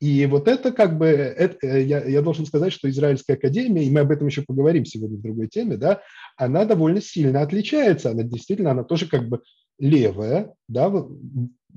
и 0.00 0.26
вот 0.26 0.48
это 0.48 0.72
как 0.72 0.98
бы, 0.98 1.06
это, 1.06 1.66
э, 1.66 1.82
я, 1.84 2.04
я 2.04 2.22
должен 2.22 2.46
сказать, 2.46 2.72
что 2.72 2.88
Израильская 2.90 3.34
академия, 3.34 3.84
и 3.84 3.90
мы 3.90 4.00
об 4.00 4.10
этом 4.10 4.26
еще 4.26 4.42
поговорим 4.42 4.84
сегодня 4.84 5.16
в 5.16 5.22
другой 5.22 5.48
теме, 5.48 5.76
да, 5.76 6.02
она 6.36 6.64
довольно 6.64 7.00
сильно 7.00 7.42
отличается. 7.42 8.10
Она 8.10 8.22
действительно, 8.22 8.72
она 8.72 8.84
тоже 8.84 9.06
как 9.06 9.28
бы 9.28 9.42
левая, 9.78 10.52
да, 10.68 10.92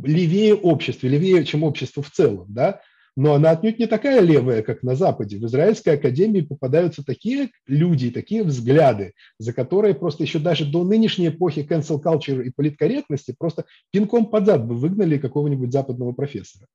левее 0.03 0.55
общества, 0.55 1.07
левее, 1.07 1.45
чем 1.45 1.63
общество 1.63 2.03
в 2.03 2.11
целом, 2.11 2.47
да, 2.49 2.81
но 3.17 3.33
она 3.33 3.49
отнюдь 3.49 3.79
не 3.79 3.87
такая 3.87 4.21
левая, 4.21 4.61
как 4.61 4.83
на 4.83 4.95
Западе. 4.95 5.39
В 5.39 5.45
Израильской 5.45 5.95
академии 5.95 6.41
попадаются 6.41 7.03
такие 7.03 7.49
люди, 7.65 8.11
такие 8.11 8.43
взгляды, 8.43 9.13
за 9.39 9.53
которые 9.53 9.95
просто 9.95 10.23
еще 10.23 10.37
даже 10.37 10.65
до 10.65 10.83
нынешней 10.83 11.29
эпохи 11.29 11.65
cancel 11.67 11.99
culture 11.99 12.43
и 12.43 12.51
политкорректности 12.51 13.33
просто 13.37 13.65
пинком 13.91 14.27
под 14.27 14.45
зад 14.45 14.67
бы 14.67 14.75
выгнали 14.75 15.17
какого-нибудь 15.17 15.71
западного 15.71 16.11
профессора. 16.11 16.67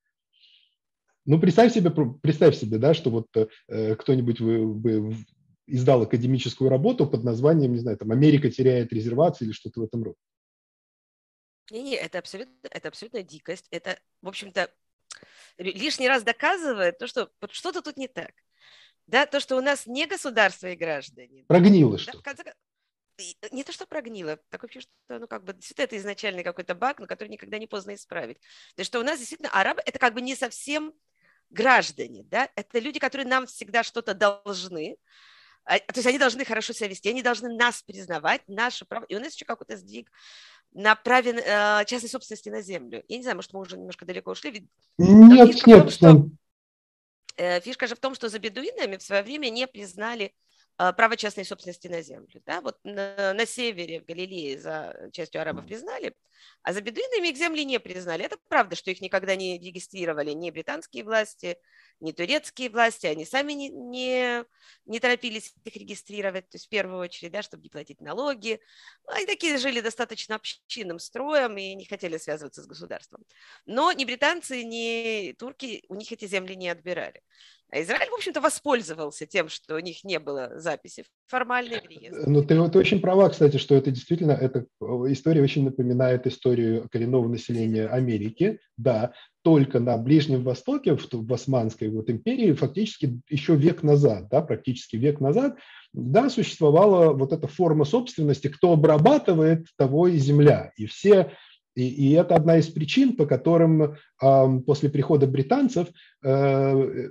Ну, 1.24 1.40
представь 1.40 1.72
себе, 1.72 1.90
представь 1.90 2.56
себе, 2.56 2.78
да, 2.78 2.94
что 2.94 3.10
вот 3.10 3.28
э, 3.68 3.94
кто-нибудь 3.94 4.40
бы 4.40 5.14
издал 5.66 6.02
академическую 6.02 6.68
работу 6.68 7.06
под 7.06 7.22
названием, 7.22 7.72
не 7.72 7.78
знаю, 7.78 7.96
там 7.96 8.10
«Америка 8.10 8.50
теряет 8.50 8.92
резервации» 8.92 9.44
или 9.44 9.52
что-то 9.52 9.80
в 9.80 9.84
этом 9.84 10.02
роде. 10.02 10.16
Не-не, 11.70 11.94
это 11.94 12.18
абсолютно, 12.18 12.54
это 12.68 12.88
абсолютно 12.88 13.22
дикость. 13.22 13.68
Это, 13.70 13.98
в 14.20 14.28
общем-то, 14.28 14.68
лишний 15.58 16.08
раз 16.08 16.24
доказывает 16.24 16.98
то, 16.98 17.06
что 17.06 17.30
что-то 17.50 17.82
тут 17.82 17.96
не 17.96 18.08
так. 18.08 18.32
Да, 19.06 19.26
то, 19.26 19.40
что 19.40 19.56
у 19.56 19.60
нас 19.60 19.86
не 19.86 20.06
государство 20.06 20.66
и 20.66 20.76
граждане. 20.76 21.44
Прогнило 21.46 21.92
да, 21.92 21.98
что. 21.98 22.20
конце, 22.20 22.42
не 23.50 23.64
то, 23.64 23.72
что 23.72 23.86
прогнило, 23.86 24.38
такое 24.48 24.68
ощущение, 24.68 24.92
что 25.06 25.18
ну, 25.18 25.28
как 25.28 25.44
бы, 25.44 25.54
действительно 25.54 25.84
это 25.84 25.96
изначальный 25.96 26.42
какой-то 26.42 26.74
баг, 26.74 26.98
но 26.98 27.06
который 27.06 27.28
никогда 27.28 27.58
не 27.58 27.66
поздно 27.66 27.94
исправить. 27.94 28.38
То 28.74 28.80
есть, 28.80 28.88
что 28.88 29.00
у 29.00 29.04
нас 29.04 29.18
действительно 29.18 29.50
арабы, 29.50 29.82
это 29.84 29.98
как 29.98 30.14
бы 30.14 30.20
не 30.20 30.34
совсем 30.34 30.92
граждане, 31.52 32.24
да, 32.24 32.48
это 32.56 32.78
люди, 32.78 32.98
которые 32.98 33.26
нам 33.26 33.46
всегда 33.46 33.82
что-то 33.82 34.14
должны, 34.14 34.96
а, 35.64 35.78
то 35.78 35.96
есть 35.96 36.06
они 36.06 36.18
должны 36.18 36.44
хорошо 36.44 36.72
себя 36.72 36.88
вести, 36.88 37.08
они 37.08 37.22
должны 37.22 37.54
нас 37.54 37.82
признавать, 37.82 38.42
наше 38.48 38.84
право, 38.84 39.04
и 39.04 39.14
у 39.14 39.20
нас 39.20 39.34
еще 39.34 39.44
какой-то 39.44 39.76
сдвиг 39.76 40.10
на 40.72 40.96
праве 40.96 41.32
э, 41.32 41.84
частной 41.84 42.08
собственности 42.08 42.48
на 42.48 42.62
землю. 42.62 43.04
Я 43.06 43.16
не 43.18 43.22
знаю, 43.22 43.36
может, 43.36 43.52
мы 43.52 43.60
уже 43.60 43.76
немножко 43.76 44.06
далеко 44.06 44.30
ушли. 44.30 44.66
Нет, 44.98 45.52
фишка 45.52 45.70
нет, 45.70 45.80
том, 45.80 45.90
что, 45.90 46.30
э, 47.36 47.60
фишка 47.60 47.86
же 47.86 47.94
в 47.94 48.00
том, 48.00 48.14
что 48.14 48.28
за 48.28 48.38
бедуинами 48.38 48.96
в 48.96 49.02
свое 49.02 49.22
время 49.22 49.50
не 49.50 49.66
признали 49.66 50.34
право 50.76 51.16
частной 51.16 51.44
собственности 51.44 51.88
на 51.88 52.02
землю. 52.02 52.42
Да? 52.46 52.60
Вот 52.60 52.78
на, 52.84 53.32
на 53.34 53.46
севере, 53.46 54.00
в 54.00 54.04
Галилее, 54.04 54.58
за 54.58 55.10
частью 55.12 55.40
арабов 55.40 55.66
признали, 55.66 56.14
а 56.62 56.72
за 56.72 56.80
бедуинами 56.80 57.28
их 57.28 57.36
земли 57.36 57.64
не 57.64 57.78
признали. 57.78 58.24
Это 58.24 58.36
правда, 58.48 58.76
что 58.76 58.90
их 58.90 59.00
никогда 59.00 59.36
не 59.36 59.58
регистрировали 59.58 60.32
ни 60.32 60.50
британские 60.50 61.04
власти, 61.04 61.58
ни 62.00 62.12
турецкие 62.12 62.68
власти, 62.68 63.06
они 63.06 63.24
сами 63.24 63.52
не, 63.52 63.68
не, 63.68 64.44
не 64.86 65.00
торопились 65.00 65.54
их 65.64 65.76
регистрировать, 65.76 66.48
то 66.48 66.56
есть 66.56 66.66
в 66.66 66.68
первую 66.68 66.98
очередь, 67.00 67.32
да, 67.32 67.42
чтобы 67.42 67.62
не 67.62 67.68
платить 67.68 68.00
налоги. 68.00 68.60
Они 69.06 69.26
такие 69.26 69.56
жили 69.58 69.80
достаточно 69.80 70.36
общинным 70.36 70.98
строем 70.98 71.56
и 71.58 71.74
не 71.74 71.84
хотели 71.84 72.16
связываться 72.16 72.62
с 72.62 72.66
государством. 72.66 73.24
Но 73.66 73.92
ни 73.92 74.04
британцы, 74.04 74.64
ни 74.64 75.32
турки 75.38 75.84
у 75.88 75.94
них 75.94 76.10
эти 76.10 76.26
земли 76.26 76.56
не 76.56 76.68
отбирали. 76.68 77.22
А 77.72 77.80
Израиль, 77.80 78.10
в 78.10 78.14
общем-то, 78.14 78.42
воспользовался 78.42 79.24
тем, 79.24 79.48
что 79.48 79.76
у 79.76 79.78
них 79.78 80.04
не 80.04 80.18
было 80.18 80.52
записи 80.56 81.04
формальной 81.26 81.80
в 81.80 81.88
реестре. 81.88 82.24
Ну, 82.26 82.42
ты, 82.44 82.68
ты 82.68 82.78
очень 82.78 83.00
права, 83.00 83.30
кстати, 83.30 83.56
что 83.56 83.74
это 83.74 83.90
действительно, 83.90 84.32
эта 84.32 84.66
история 85.10 85.40
очень 85.40 85.64
напоминает 85.64 86.26
историю 86.26 86.86
коренного 86.92 87.26
населения 87.28 87.86
Америки. 87.86 88.60
Да, 88.76 89.14
только 89.42 89.80
на 89.80 89.96
Ближнем 89.96 90.44
Востоке, 90.44 90.96
в, 90.96 91.08
в 91.10 91.32
Османской 91.32 91.88
вот 91.88 92.10
империи, 92.10 92.52
фактически 92.52 93.18
еще 93.30 93.56
век 93.56 93.82
назад, 93.82 94.28
да, 94.28 94.42
практически 94.42 94.96
век 94.96 95.20
назад, 95.20 95.56
да, 95.94 96.28
существовала 96.28 97.14
вот 97.14 97.32
эта 97.32 97.48
форма 97.48 97.86
собственности, 97.86 98.48
кто 98.48 98.72
обрабатывает, 98.72 99.66
того 99.78 100.08
и 100.08 100.18
земля. 100.18 100.72
И 100.76 100.84
все 100.84 101.32
И, 101.74 101.88
и 101.88 102.12
это 102.12 102.34
одна 102.34 102.58
из 102.58 102.68
причин, 102.68 103.16
по 103.16 103.26
которым 103.26 103.82
э, 103.82 104.60
после 104.66 104.90
прихода 104.90 105.26
британцев 105.26 105.88
э, 106.22 107.08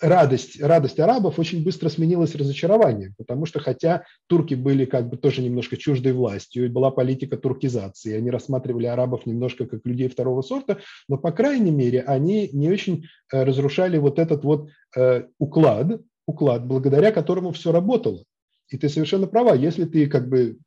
радость, 0.00 0.60
радость 0.60 1.00
арабов 1.00 1.38
очень 1.38 1.64
быстро 1.64 1.88
сменилась 1.88 2.34
разочарованием, 2.34 3.14
потому 3.16 3.46
что 3.46 3.60
хотя 3.60 4.04
турки 4.26 4.54
были 4.54 4.84
как 4.84 5.08
бы 5.08 5.16
тоже 5.16 5.42
немножко 5.42 5.76
чуждой 5.76 6.12
властью, 6.12 6.66
и 6.66 6.68
была 6.68 6.90
политика 6.90 7.36
туркизации, 7.36 8.14
они 8.14 8.30
рассматривали 8.30 8.86
арабов 8.86 9.24
немножко 9.26 9.66
как 9.66 9.80
людей 9.84 10.08
второго 10.08 10.42
сорта, 10.42 10.78
но, 11.08 11.16
по 11.16 11.32
крайней 11.32 11.72
мере, 11.72 12.02
они 12.02 12.50
не 12.52 12.70
очень 12.70 13.06
э, 13.32 13.44
разрушали 13.44 13.96
вот 13.98 14.18
этот 14.18 14.44
вот 14.44 14.68
э, 14.96 15.24
уклад, 15.38 16.00
уклад, 16.26 16.66
благодаря 16.66 17.12
которому 17.12 17.52
все 17.52 17.72
работало. 17.72 18.24
И 18.68 18.76
ты 18.76 18.88
совершенно 18.88 19.26
права, 19.26 19.54
если 19.54 19.84
ты 19.84 20.06
как 20.06 20.28
бы 20.28 20.58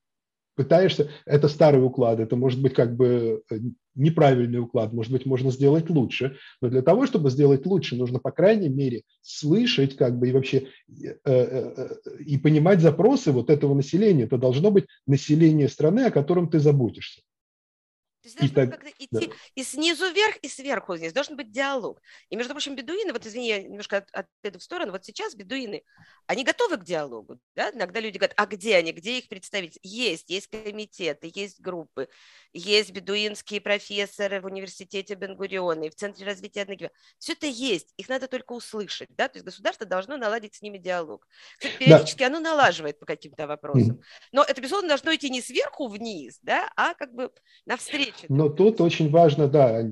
пытаешься, 0.55 1.09
это 1.25 1.47
старый 1.47 1.83
уклад, 1.83 2.19
это 2.19 2.35
может 2.35 2.61
быть 2.61 2.73
как 2.73 2.95
бы 2.95 3.43
э, 3.49 3.59
неправильный 3.95 4.59
уклад, 4.59 4.93
может 4.93 5.11
быть, 5.11 5.25
можно 5.25 5.51
сделать 5.51 5.89
лучше, 5.89 6.37
но 6.61 6.69
для 6.69 6.81
того, 6.81 7.05
чтобы 7.05 7.29
сделать 7.29 7.65
лучше, 7.65 7.95
нужно, 7.95 8.19
по 8.19 8.31
крайней 8.31 8.69
мере, 8.69 9.03
слышать 9.21 9.95
как 9.95 10.17
бы 10.17 10.29
и 10.29 10.31
вообще 10.31 10.67
э, 11.03 11.15
э, 11.25 11.95
и 12.25 12.37
понимать 12.37 12.81
запросы 12.81 13.31
вот 13.31 13.49
этого 13.49 13.73
населения. 13.73 14.23
Это 14.23 14.37
должно 14.37 14.71
быть 14.71 14.85
население 15.07 15.67
страны, 15.67 16.05
о 16.05 16.11
котором 16.11 16.49
ты 16.49 16.59
заботишься. 16.59 17.21
То 18.23 18.29
есть 18.29 18.53
должно 18.53 18.71
как-то 18.71 18.89
идти 18.89 19.27
да. 19.27 19.35
и 19.53 19.63
снизу 19.63 20.09
вверх, 20.09 20.37
и 20.37 20.47
сверху 20.47 20.93
вниз. 20.93 21.11
Должен 21.11 21.35
быть 21.35 21.51
диалог. 21.51 21.99
И, 22.29 22.37
между 22.37 22.53
прочим, 22.53 22.73
бедуины, 22.73 23.11
вот 23.11 23.25
извини, 23.25 23.49
я 23.49 23.61
немножко 23.61 24.05
отойду 24.13 24.59
в 24.59 24.63
сторону, 24.63 24.93
вот 24.93 25.03
сейчас 25.03 25.35
бедуины, 25.35 25.83
они 26.25 26.45
готовы 26.45 26.77
к 26.77 26.85
диалогу. 26.85 27.37
Да? 27.53 27.71
Иногда 27.71 27.99
люди 27.99 28.17
говорят, 28.17 28.33
а 28.37 28.45
где 28.45 28.77
они, 28.77 28.93
где 28.93 29.17
их 29.17 29.27
представители? 29.27 29.77
Есть, 29.83 30.29
есть 30.29 30.47
комитеты, 30.47 31.29
есть 31.35 31.59
группы, 31.59 32.07
есть 32.53 32.91
бедуинские 32.91 33.59
профессоры 33.59 34.39
в 34.39 34.45
университете 34.45 35.15
Бенгуриона 35.15 35.83
и 35.83 35.89
в 35.89 35.95
Центре 35.95 36.25
развития 36.25 36.61
Аднагива. 36.61 36.91
Все 37.17 37.33
это 37.33 37.47
есть, 37.47 37.93
их 37.97 38.07
надо 38.07 38.29
только 38.29 38.53
услышать. 38.53 39.09
Да? 39.17 39.27
То 39.27 39.35
есть 39.35 39.45
государство 39.45 39.85
должно 39.85 40.15
наладить 40.15 40.55
с 40.55 40.61
ними 40.61 40.77
диалог. 40.77 41.27
Кстати, 41.57 41.77
периодически 41.77 42.19
да. 42.19 42.27
оно 42.27 42.39
налаживает 42.39 42.99
по 42.99 43.05
каким-то 43.05 43.47
вопросам. 43.47 44.01
Но 44.31 44.43
это, 44.43 44.61
безусловно, 44.61 44.87
должно 44.87 45.13
идти 45.13 45.29
не 45.29 45.41
сверху 45.41 45.89
вниз, 45.89 46.39
да, 46.41 46.71
а 46.77 46.93
как 46.93 47.13
бы 47.13 47.29
навстречу 47.65 48.12
но 48.29 48.49
тут 48.49 48.81
очень 48.81 49.09
важно, 49.09 49.47
да, 49.47 49.83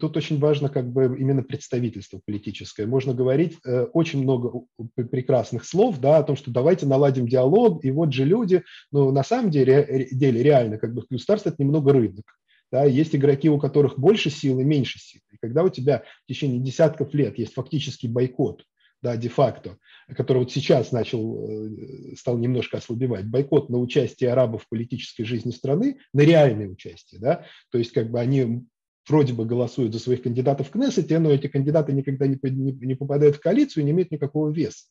тут 0.00 0.16
очень 0.16 0.38
важно 0.38 0.68
как 0.68 0.90
бы 0.90 1.16
именно 1.18 1.42
представительство 1.42 2.20
политическое. 2.24 2.86
Можно 2.86 3.14
говорить 3.14 3.58
э, 3.64 3.84
очень 3.92 4.22
много 4.22 4.62
прекрасных 4.94 5.64
слов, 5.64 5.98
да, 5.98 6.18
о 6.18 6.22
том, 6.22 6.36
что 6.36 6.50
давайте 6.50 6.86
наладим 6.86 7.26
диалог, 7.26 7.84
и 7.84 7.90
вот 7.90 8.12
же 8.12 8.24
люди, 8.24 8.62
но 8.90 9.10
на 9.10 9.24
самом 9.24 9.50
деле, 9.50 10.08
деле 10.10 10.42
реально 10.42 10.78
как 10.78 10.94
бы 10.94 11.04
государство 11.08 11.50
это 11.50 11.62
немного 11.62 11.92
рынок. 11.92 12.24
Да, 12.70 12.84
есть 12.84 13.14
игроки, 13.14 13.50
у 13.50 13.58
которых 13.58 13.98
больше 13.98 14.30
сил 14.30 14.58
и 14.58 14.64
меньше 14.64 14.98
сил. 14.98 15.20
И 15.30 15.36
когда 15.36 15.62
у 15.62 15.68
тебя 15.68 16.04
в 16.24 16.26
течение 16.26 16.58
десятков 16.58 17.12
лет 17.12 17.38
есть 17.38 17.52
фактический 17.52 18.08
бойкот 18.08 18.64
да, 19.02 19.16
де-факто, 19.16 19.78
который 20.16 20.38
вот 20.38 20.52
сейчас 20.52 20.92
начал, 20.92 21.44
э, 21.44 22.16
стал 22.16 22.38
немножко 22.38 22.78
ослабевать, 22.78 23.26
бойкот 23.26 23.68
на 23.68 23.78
участие 23.78 24.30
арабов 24.30 24.64
в 24.64 24.68
политической 24.68 25.24
жизни 25.24 25.50
страны, 25.50 25.98
на 26.12 26.20
реальное 26.20 26.68
участие, 26.68 27.20
да, 27.20 27.44
то 27.70 27.78
есть 27.78 27.92
как 27.92 28.10
бы 28.10 28.20
они 28.20 28.64
вроде 29.08 29.32
бы 29.32 29.44
голосуют 29.44 29.92
за 29.92 29.98
своих 29.98 30.22
кандидатов 30.22 30.68
в 30.68 30.70
Кнессете, 30.70 31.18
но 31.18 31.30
эти 31.30 31.48
кандидаты 31.48 31.92
никогда 31.92 32.26
не, 32.26 32.38
не, 32.42 32.72
не 32.72 32.94
попадают 32.94 33.36
в 33.36 33.40
коалицию 33.40 33.82
и 33.82 33.84
не 33.84 33.90
имеют 33.90 34.12
никакого 34.12 34.52
веса, 34.52 34.86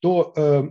то 0.00 0.32
э, 0.34 0.68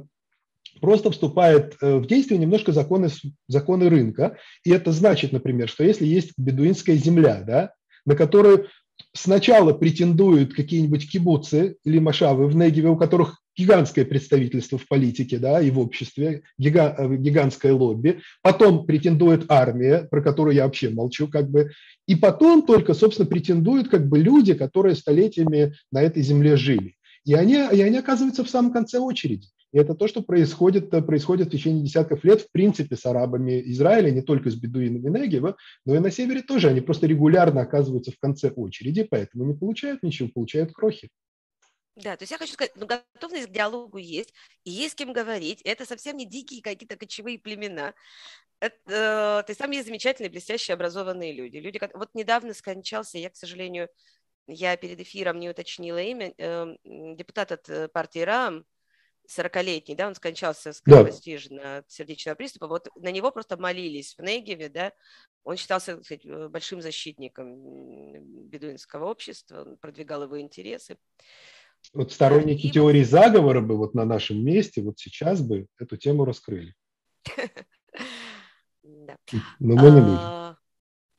просто 0.81 1.11
вступает 1.11 1.77
э, 1.81 1.97
в 1.97 2.07
действие 2.07 2.39
немножко 2.39 2.71
законы, 2.71 3.09
законы 3.47 3.89
рынка, 3.89 4.37
и 4.63 4.71
это 4.71 4.91
значит, 4.91 5.31
например, 5.31 5.69
что 5.69 5.83
если 5.83 6.05
есть 6.05 6.33
бедуинская 6.37 6.95
земля, 6.95 7.43
да, 7.45 7.73
на 8.05 8.15
которую 8.15 8.69
сначала 9.13 9.73
претендуют 9.73 10.53
какие-нибудь 10.53 11.09
кибуцы 11.09 11.77
или 11.83 11.99
машавы 11.99 12.47
в 12.47 12.55
Негеве, 12.55 12.89
у 12.89 12.97
которых 12.97 13.41
гигантское 13.57 14.05
представительство 14.05 14.77
в 14.77 14.87
политике 14.87 15.37
да, 15.37 15.61
и 15.61 15.71
в 15.71 15.79
обществе, 15.79 16.43
гига, 16.57 16.93
э, 16.97 17.15
гигантское 17.15 17.73
лобби, 17.73 18.19
потом 18.41 18.85
претендует 18.85 19.45
армия, 19.49 20.07
про 20.09 20.21
которую 20.21 20.55
я 20.55 20.65
вообще 20.65 20.89
молчу, 20.89 21.27
как 21.27 21.49
бы, 21.49 21.71
и 22.07 22.15
потом 22.15 22.65
только, 22.65 22.93
собственно, 22.93 23.27
претендуют 23.27 23.87
как 23.87 24.07
бы 24.07 24.19
люди, 24.19 24.53
которые 24.53 24.95
столетиями 24.95 25.73
на 25.91 26.01
этой 26.01 26.21
земле 26.21 26.57
жили. 26.57 26.95
И 27.23 27.33
они, 27.33 27.53
и 27.53 27.81
они 27.81 27.97
оказываются 27.97 28.43
в 28.43 28.49
самом 28.49 28.71
конце 28.71 28.99
очереди. 28.99 29.47
И 29.75 29.77
это 29.77 29.93
то, 29.93 30.07
что 30.07 30.21
происходит, 30.21 30.93
э, 30.93 31.01
происходит 31.01 31.49
в 31.49 31.51
течение 31.51 31.83
десятков 31.83 32.23
лет, 32.23 32.39
в 32.39 32.49
принципе, 32.49 32.95
с 32.95 33.05
арабами 33.05 33.61
Израиля, 33.71 34.09
не 34.09 34.21
только 34.21 34.49
с 34.49 34.55
бедуинами 34.55 35.09
Негева, 35.09 35.57
но 35.83 35.95
и 35.95 35.99
на 35.99 36.11
севере 36.11 36.43
тоже. 36.43 36.69
Они 36.69 36.79
просто 36.79 37.07
регулярно 37.07 37.59
оказываются 37.59 38.13
в 38.13 38.17
конце 38.17 38.51
очереди, 38.51 39.03
поэтому 39.03 39.43
не 39.43 39.53
получают 39.53 40.01
ничего, 40.01 40.29
получают 40.33 40.71
крохи. 40.71 41.09
Да, 41.97 42.15
то 42.15 42.23
есть 42.23 42.31
я 42.31 42.37
хочу 42.37 42.53
сказать, 42.53 42.71
ну, 42.77 42.85
готовность 42.85 43.47
к 43.47 43.51
диалогу 43.51 43.97
есть, 43.97 44.33
и 44.63 44.71
есть 44.71 44.93
с 44.93 44.95
кем 44.95 45.11
говорить. 45.11 45.61
Это 45.65 45.85
совсем 45.85 46.15
не 46.15 46.25
дикие 46.25 46.61
какие-то 46.61 46.95
кочевые 46.95 47.37
племена. 47.37 47.93
Это, 48.61 48.77
э, 48.85 49.43
то 49.43 49.45
есть 49.49 49.59
там 49.59 49.71
есть 49.71 49.87
замечательные, 49.87 50.29
блестящие, 50.29 50.75
образованные 50.75 51.33
люди. 51.33 51.57
Люди, 51.57 51.81
вот 51.93 52.11
недавно 52.13 52.53
скончался, 52.53 53.17
я, 53.17 53.29
к 53.29 53.35
сожалению, 53.35 53.89
я 54.47 54.77
перед 54.77 55.01
эфиром 55.01 55.37
не 55.37 55.49
уточнила 55.49 56.01
имя, 56.01 56.33
э, 56.37 56.77
депутат 56.85 57.51
от 57.51 57.67
э, 57.67 57.89
партии 57.89 58.19
РАМ, 58.19 58.63
40-летний, 59.29 59.95
да, 59.95 60.07
он 60.07 60.15
скончался 60.15 60.73
скоропостижно 60.73 61.61
да. 61.61 61.77
от 61.77 61.91
сердечного 61.91 62.35
приступа, 62.35 62.67
вот 62.67 62.87
на 62.95 63.11
него 63.11 63.31
просто 63.31 63.57
молились 63.57 64.15
в 64.17 64.21
Негеве, 64.21 64.69
да, 64.69 64.91
он 65.43 65.57
считался 65.57 65.97
кстати, 65.97 66.27
э, 66.27 66.47
большим 66.47 66.81
защитником 66.81 68.47
бедуинского 68.47 69.05
общества, 69.09 69.63
он 69.63 69.77
продвигал 69.77 70.23
его 70.23 70.39
интересы. 70.39 70.97
Вот 71.93 72.11
сторонники 72.11 72.67
да, 72.67 72.73
теории 72.73 73.03
заговора 73.03 73.61
бы 73.61 73.77
вот 73.77 73.93
на 73.93 74.05
нашем 74.05 74.43
месте 74.43 74.81
вот 74.81 74.97
сейчас 74.99 75.41
бы 75.41 75.67
эту 75.77 75.97
тему 75.97 76.25
раскрыли. 76.25 76.73
Но 78.83 79.17
мы 79.59 79.91
не 79.91 80.01
будем. 80.01 80.17
А, 80.17 80.57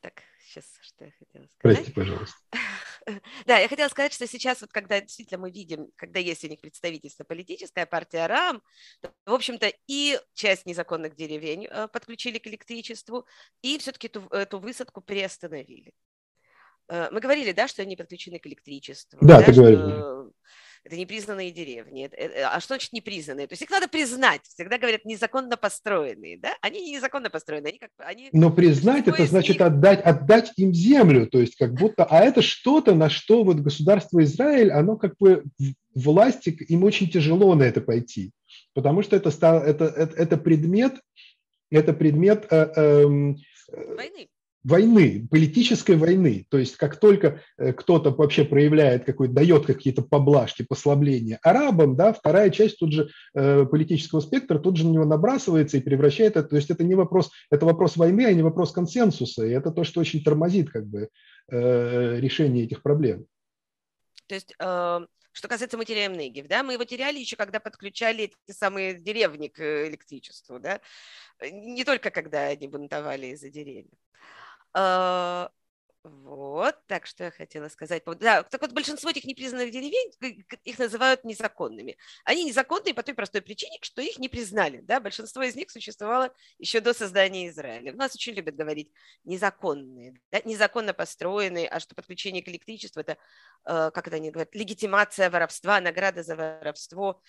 так, 0.01 0.23
сейчас 0.41 0.65
что 0.81 1.05
я 1.05 1.11
хотела 1.11 1.45
сказать. 1.47 1.59
Прости, 1.59 1.91
пожалуйста. 1.91 2.37
Да, 3.45 3.57
я 3.57 3.67
хотела 3.67 3.87
сказать, 3.89 4.13
что 4.13 4.27
сейчас, 4.27 4.61
вот 4.61 4.71
когда 4.71 4.99
действительно 5.01 5.39
мы 5.39 5.51
видим, 5.51 5.89
когда 5.95 6.19
есть 6.19 6.43
у 6.43 6.47
них 6.47 6.59
представительство 6.61 7.23
политическая 7.23 7.85
партия 7.85 8.27
РАМ, 8.27 8.61
то, 9.01 9.11
в 9.25 9.33
общем-то, 9.33 9.71
и 9.87 10.19
часть 10.33 10.65
незаконных 10.65 11.15
деревень 11.15 11.65
э, 11.65 11.87
подключили 11.87 12.37
к 12.37 12.47
электричеству, 12.47 13.25
и 13.61 13.77
все-таки 13.77 14.07
эту, 14.07 14.27
эту 14.31 14.59
высадку 14.59 15.01
приостановили. 15.01 15.93
Э, 16.89 17.09
мы 17.11 17.19
говорили, 17.19 17.51
да, 17.51 17.67
что 17.67 17.81
они 17.81 17.95
подключены 17.95 18.39
к 18.39 18.47
электричеству. 18.47 19.19
Да, 19.21 19.39
да 19.39 19.45
ты 19.45 19.53
говорил 19.53 20.33
это 20.87 20.95
непризнанные 20.95 21.51
деревни. 21.51 22.09
Э, 22.11 22.43
а 22.43 22.59
что 22.59 22.75
значит 22.75 22.93
непризнанные? 22.93 23.47
То 23.47 23.53
есть 23.53 23.61
их 23.61 23.69
надо 23.69 23.87
признать. 23.87 24.41
Всегда 24.43 24.77
говорят 24.77 25.05
незаконно 25.05 25.57
построенные, 25.57 26.37
да? 26.37 26.53
Они 26.61 26.81
не 26.81 26.93
незаконно 26.93 27.29
построенные, 27.29 27.71
они 27.71 27.79
как 27.79 27.91
они... 27.97 28.29
Но 28.31 28.51
признать 28.51 29.07
это 29.07 29.25
значит 29.25 29.61
отдать, 29.61 30.01
отдать 30.01 30.53
им 30.57 30.73
землю, 30.73 31.27
то 31.27 31.39
есть 31.39 31.55
как 31.55 31.73
будто, 31.73 32.05
а 32.05 32.21
это 32.21 32.41
что-то, 32.41 32.95
на 32.95 33.09
что 33.09 33.43
вот 33.43 33.57
государство 33.57 34.23
Израиль, 34.23 34.71
оно 34.71 34.95
как 34.95 35.15
бы 35.19 35.43
власти, 35.93 36.49
им 36.69 36.83
очень 36.83 37.09
тяжело 37.09 37.53
на 37.55 37.63
это 37.63 37.81
пойти, 37.81 38.31
потому 38.73 39.03
что 39.03 39.15
это, 39.15 39.29
это, 39.29 39.85
это, 39.85 40.15
это 40.15 40.37
предмет, 40.37 40.95
это 41.69 41.93
предмет 41.93 42.47
э, 42.49 42.71
э, 42.75 43.05
войны 43.95 44.29
войны, 44.67 45.27
политической 45.31 45.95
войны. 45.95 46.45
То 46.49 46.57
есть 46.57 46.75
как 46.75 46.99
только 46.99 47.41
э, 47.57 47.71
кто-то 47.71 48.11
вообще 48.11 48.43
проявляет 48.43 49.05
какой-то, 49.05 49.33
дает 49.33 49.65
какие-то 49.65 50.01
поблажки, 50.01 50.63
послабления 50.63 51.39
арабам, 51.41 51.95
да, 51.95 52.11
вторая 52.11 52.49
часть 52.49 52.77
тут 52.77 52.91
же 52.91 53.09
э, 53.33 53.65
политического 53.65 54.19
спектра 54.19 54.59
тут 54.59 54.75
же 54.75 54.85
на 54.85 54.91
него 54.91 55.05
набрасывается 55.05 55.77
и 55.77 55.81
превращает 55.81 56.35
это, 56.35 56.49
то 56.49 56.55
есть 56.57 56.69
это 56.69 56.83
не 56.83 56.95
вопрос, 56.95 57.31
это 57.49 57.65
вопрос 57.65 57.95
войны, 57.95 58.25
а 58.25 58.33
не 58.33 58.43
вопрос 58.43 58.73
консенсуса, 58.73 59.45
и 59.45 59.51
это 59.51 59.71
то, 59.71 59.85
что 59.85 60.01
очень 60.01 60.21
тормозит 60.21 60.69
как 60.69 60.85
бы 60.85 61.09
э, 61.49 62.19
решение 62.19 62.65
этих 62.65 62.81
проблем. 62.81 63.25
То 64.27 64.35
есть 64.35 64.53
э, 64.59 64.99
что 65.31 65.47
касается, 65.47 65.77
мы 65.77 65.85
теряем 65.85 66.13
Негев, 66.13 66.47
да, 66.47 66.63
мы 66.63 66.73
его 66.73 66.83
теряли 66.83 67.19
еще, 67.19 67.37
когда 67.37 67.61
подключали 67.61 68.25
эти 68.25 68.57
самые 68.57 68.95
деревни 68.95 69.47
к 69.47 69.87
электричеству, 69.87 70.59
да, 70.59 70.81
не 71.41 71.85
только 71.85 72.09
когда 72.09 72.47
они 72.47 72.67
бунтовали 72.67 73.27
из-за 73.27 73.49
деревьев. 73.49 73.93
А, 74.73 75.49
вот, 76.09 76.75
так 76.87 77.05
что 77.05 77.25
я 77.25 77.31
хотела 77.31 77.67
сказать. 77.67 78.03
Да, 78.19 78.43
так 78.43 78.61
вот 78.61 78.71
большинство 78.71 79.09
этих 79.09 79.25
непризнанных 79.25 79.71
деревень, 79.71 80.13
их 80.63 80.79
называют 80.79 81.23
незаконными. 81.23 81.97
Они 82.23 82.45
незаконные 82.45 82.93
по 82.93 83.03
той 83.03 83.13
простой 83.13 83.41
причине, 83.41 83.77
что 83.81 84.01
их 84.01 84.17
не 84.17 84.29
признали. 84.29 84.79
Да? 84.81 84.99
Большинство 84.99 85.43
из 85.43 85.55
них 85.55 85.69
существовало 85.69 86.33
еще 86.59 86.79
до 86.79 86.93
создания 86.93 87.47
Израиля. 87.49 87.93
У 87.93 87.97
нас 87.97 88.15
очень 88.15 88.33
любят 88.33 88.55
говорить 88.55 88.91
незаконные, 89.25 90.13
да? 90.31 90.41
незаконно 90.45 90.93
построенные, 90.93 91.67
а 91.67 91.79
что 91.79 91.95
подключение 91.95 92.41
к 92.41 92.47
электричеству– 92.47 92.99
это, 93.01 93.17
э, 93.65 93.91
как 93.93 94.07
это 94.07 94.15
они 94.15 94.31
говорят, 94.31 94.55
легитимация 94.55 95.29
воровства, 95.29 95.81
награда 95.81 96.23
за 96.23 96.35
воровство. 96.35 97.21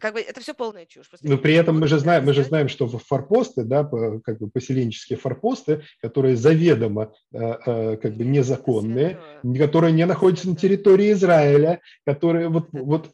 Как 0.00 0.14
бы 0.14 0.20
это 0.20 0.40
все 0.40 0.54
полная 0.54 0.86
чушь. 0.86 1.06
Но 1.22 1.38
при 1.38 1.54
этом 1.54 1.80
мы 1.80 1.88
же 1.88 1.98
знаем, 1.98 2.24
мы 2.24 2.32
же 2.32 2.44
знаем, 2.44 2.68
что 2.68 2.88
форпосты, 2.88 3.64
да, 3.64 3.84
как 4.24 4.38
бы 4.38 4.48
поселенческие 4.48 5.18
форпосты, 5.18 5.82
которые 6.00 6.36
заведомо 6.36 7.12
э, 7.32 7.38
э, 7.38 7.96
как 7.96 8.16
бы 8.16 8.24
незаконные, 8.24 9.18
которые 9.58 9.92
не 9.92 10.06
находятся 10.06 10.48
на 10.48 10.56
территории 10.56 11.12
Израиля, 11.12 11.80
которые 12.04 12.48
вот, 12.48 12.68
вот 12.72 13.10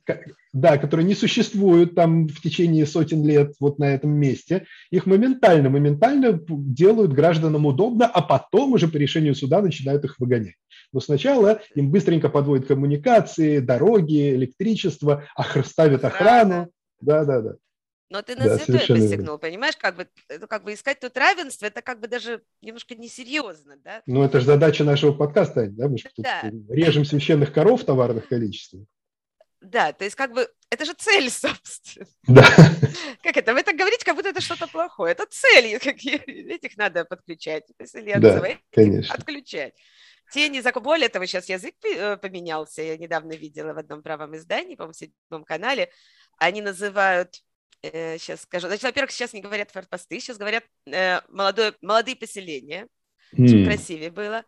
да, 0.52 0.78
которые 0.78 1.06
не 1.06 1.14
существуют 1.14 1.94
там 1.94 2.28
в 2.28 2.40
течение 2.40 2.86
сотен 2.86 3.24
лет 3.24 3.54
вот 3.60 3.78
на 3.78 3.94
этом 3.94 4.10
месте, 4.10 4.66
их 4.90 5.06
моментально, 5.06 5.70
моментально 5.70 6.40
делают 6.48 7.12
гражданам 7.12 7.66
удобно, 7.66 8.06
а 8.06 8.22
потом 8.22 8.72
уже 8.72 8.88
по 8.88 8.96
решению 8.96 9.34
суда 9.34 9.60
начинают 9.62 10.04
их 10.04 10.18
выгонять. 10.18 10.56
Но 10.92 11.00
сначала 11.00 11.60
им 11.74 11.90
быстренько 11.90 12.28
подводят 12.28 12.66
коммуникации, 12.66 13.58
дороги, 13.58 14.30
электричество, 14.34 15.24
ставят 15.64 16.04
охрану. 16.04 16.70
Да, 17.00 17.24
да, 17.24 17.40
да. 17.40 17.54
Но 18.10 18.22
ты 18.22 18.36
на 18.36 18.44
да, 18.44 18.58
святое 18.58 18.86
посягнул, 18.86 19.38
понимаешь? 19.38 19.76
Как 19.76 19.96
бы, 19.96 20.08
как 20.48 20.64
бы 20.64 20.72
искать 20.72 20.98
тут 20.98 21.16
равенство, 21.18 21.66
это 21.66 21.82
как 21.82 22.00
бы 22.00 22.08
даже 22.08 22.42
немножко 22.62 22.94
несерьезно, 22.94 23.76
да? 23.84 24.02
Ну, 24.06 24.22
это 24.22 24.40
же 24.40 24.46
задача 24.46 24.82
нашего 24.82 25.12
подкаста, 25.12 25.68
да? 25.68 25.88
Мы 25.88 25.98
же 25.98 26.08
да. 26.16 26.50
режем 26.70 27.04
священных 27.04 27.52
коров 27.52 27.82
в 27.82 27.84
товарных 27.84 28.28
количествах. 28.28 28.84
Да, 29.60 29.92
то 29.92 30.04
есть 30.04 30.16
как 30.16 30.32
бы 30.32 30.48
это 30.70 30.84
же 30.84 30.94
цель, 30.94 31.30
собственно. 31.30 32.06
Да. 32.26 32.46
Как 33.22 33.36
это? 33.36 33.52
Вы 33.52 33.62
так 33.62 33.76
говорите, 33.76 34.04
как 34.04 34.16
будто 34.16 34.30
это 34.30 34.40
что-то 34.40 34.68
плохое. 34.68 35.12
Это 35.12 35.26
цель, 35.28 35.78
какие 35.78 36.16
этих 36.54 36.76
надо 36.76 37.04
подключать, 37.04 37.64
да, 37.78 38.42
конечно. 38.70 39.14
отключать. 39.14 39.74
Те 40.32 40.48
не 40.48 40.60
закон... 40.60 40.82
Более 40.82 41.08
того, 41.08 41.26
сейчас 41.26 41.48
язык 41.48 41.74
э, 41.84 42.16
поменялся. 42.16 42.82
Я 42.82 42.96
недавно 42.96 43.32
видела 43.32 43.72
в 43.72 43.78
одном 43.78 44.02
правом 44.02 44.36
издании, 44.36 44.74
по-моему, 44.74 44.92
в 44.92 44.96
седьмом 44.96 45.44
канале. 45.44 45.90
Они 46.38 46.60
называют 46.60 47.42
э, 47.82 48.18
сейчас 48.18 48.42
скажу. 48.42 48.66
Значит, 48.66 48.84
во-первых, 48.84 49.10
сейчас 49.10 49.32
не 49.32 49.40
говорят 49.40 49.70
форпосты, 49.70 50.20
сейчас 50.20 50.38
говорят 50.38 50.64
э, 50.86 51.20
молодое, 51.28 51.74
молодые 51.80 52.16
поселения, 52.16 52.88
mm. 53.36 53.64
красивее 53.64 54.10
было. 54.10 54.44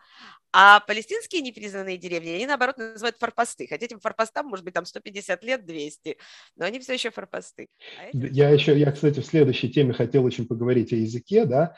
А 0.52 0.80
палестинские 0.80 1.42
непризнанные 1.42 1.96
деревни, 1.96 2.30
они, 2.30 2.46
наоборот, 2.46 2.76
называют 2.76 3.16
форпосты. 3.18 3.68
Хотя 3.68 3.86
этим 3.86 4.00
форпостам, 4.00 4.46
может 4.46 4.64
быть, 4.64 4.74
там 4.74 4.84
150 4.84 5.44
лет, 5.44 5.64
200, 5.64 6.16
но 6.56 6.64
они 6.64 6.80
все 6.80 6.94
еще 6.94 7.10
форпосты. 7.10 7.68
А 7.98 8.08
я 8.12 8.50
еще, 8.50 8.76
я, 8.76 8.90
кстати, 8.90 9.20
в 9.20 9.26
следующей 9.26 9.70
теме 9.70 9.92
хотел 9.92 10.24
очень 10.24 10.48
поговорить 10.48 10.92
о 10.92 10.96
языке, 10.96 11.44
да. 11.44 11.76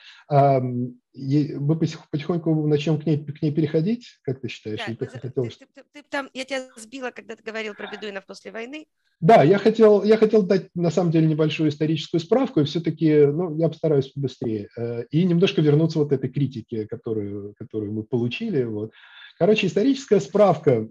Мы 1.15 1.77
потихоньку 1.77 2.67
начнем 2.67 2.99
к 2.99 3.05
ней, 3.05 3.23
к 3.23 3.43
ней 3.43 3.53
переходить, 3.53 4.19
как 4.23 4.41
ты 4.41 4.49
считаешь? 4.49 4.81
Да, 4.87 4.95
ты, 4.95 5.07
хотел, 5.07 5.45
ты, 5.45 5.67
ты, 5.75 5.85
ты, 5.93 6.03
там, 6.09 6.31
я 6.33 6.45
тебя 6.45 6.69
сбила, 6.77 7.11
когда 7.11 7.37
ты 7.37 7.43
говорил 7.43 7.75
про 7.75 7.91
бедуинов 7.91 8.25
после 8.25 8.51
войны. 8.51 8.87
Да, 9.21 9.43
я 9.43 9.59
хотел, 9.59 10.03
я 10.03 10.17
хотел 10.17 10.43
дать, 10.43 10.69
на 10.75 10.91
самом 10.91 11.13
деле, 11.13 11.29
небольшую 11.29 11.69
историческую 11.69 12.21
справку, 12.21 12.61
и 12.61 12.65
все-таки, 12.65 13.27
ну, 13.27 13.57
я 13.57 13.69
постараюсь 13.69 14.11
быстрее, 14.17 14.69
э, 14.77 15.05
и 15.11 15.25
немножко 15.25 15.61
вернуться 15.61 15.99
вот 15.99 16.13
этой 16.13 16.29
критике, 16.29 16.89
которую, 16.89 17.55
которую 17.59 17.93
мы 17.93 18.03
получили. 18.05 18.65
Вот. 18.65 18.93
Короче, 19.39 19.69
историческая 19.69 20.19
справка. 20.19 20.89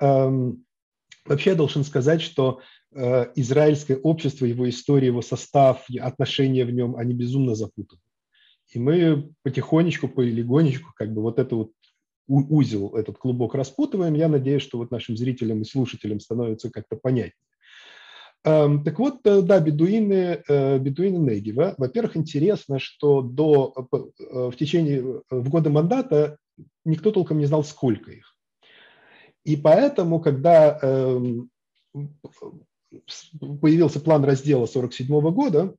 Эм, 0.00 0.64
вообще 1.26 1.50
я 1.50 1.56
должен 1.56 1.84
сказать, 1.84 2.22
что 2.22 2.60
э, 2.94 3.26
израильское 3.34 3.96
общество, 3.96 4.46
его 4.46 4.68
история, 4.68 5.08
его 5.08 5.22
состав, 5.22 5.84
отношения 6.00 6.64
в 6.64 6.70
нем, 6.70 6.96
они 6.96 7.14
безумно 7.14 7.54
запутаны. 7.54 8.00
И 8.72 8.78
мы 8.78 9.32
потихонечку, 9.42 10.08
полигонечку, 10.08 10.92
как 10.94 11.12
бы 11.12 11.22
вот 11.22 11.38
это 11.38 11.54
вот 11.54 11.72
узел, 12.28 12.96
этот 12.96 13.18
клубок 13.18 13.54
распутываем. 13.54 14.14
Я 14.14 14.28
надеюсь, 14.28 14.62
что 14.62 14.78
вот 14.78 14.90
нашим 14.90 15.16
зрителям 15.16 15.62
и 15.62 15.64
слушателям 15.64 16.20
становится 16.20 16.70
как-то 16.70 16.96
понятнее. 16.96 17.34
Эм, 18.44 18.84
так 18.84 18.98
вот, 18.98 19.26
э, 19.26 19.42
да, 19.42 19.58
бедуины, 19.58 20.42
э, 20.48 20.78
бедуины 20.78 21.18
Негева. 21.18 21.74
Во-первых, 21.78 22.16
интересно, 22.16 22.78
что 22.78 23.20
до, 23.20 23.74
э, 23.76 24.50
в 24.50 24.56
течение, 24.56 25.22
в 25.30 25.48
годы 25.48 25.70
мандата 25.70 26.38
никто 26.84 27.10
толком 27.10 27.38
не 27.38 27.46
знал, 27.46 27.64
сколько 27.64 28.12
их. 28.12 28.36
И 29.44 29.56
поэтому, 29.56 30.20
когда 30.20 30.78
эм, 30.80 31.50
появился 33.60 34.00
план 34.00 34.24
раздела 34.24 34.66
1947 34.66 35.30
года, 35.32 35.74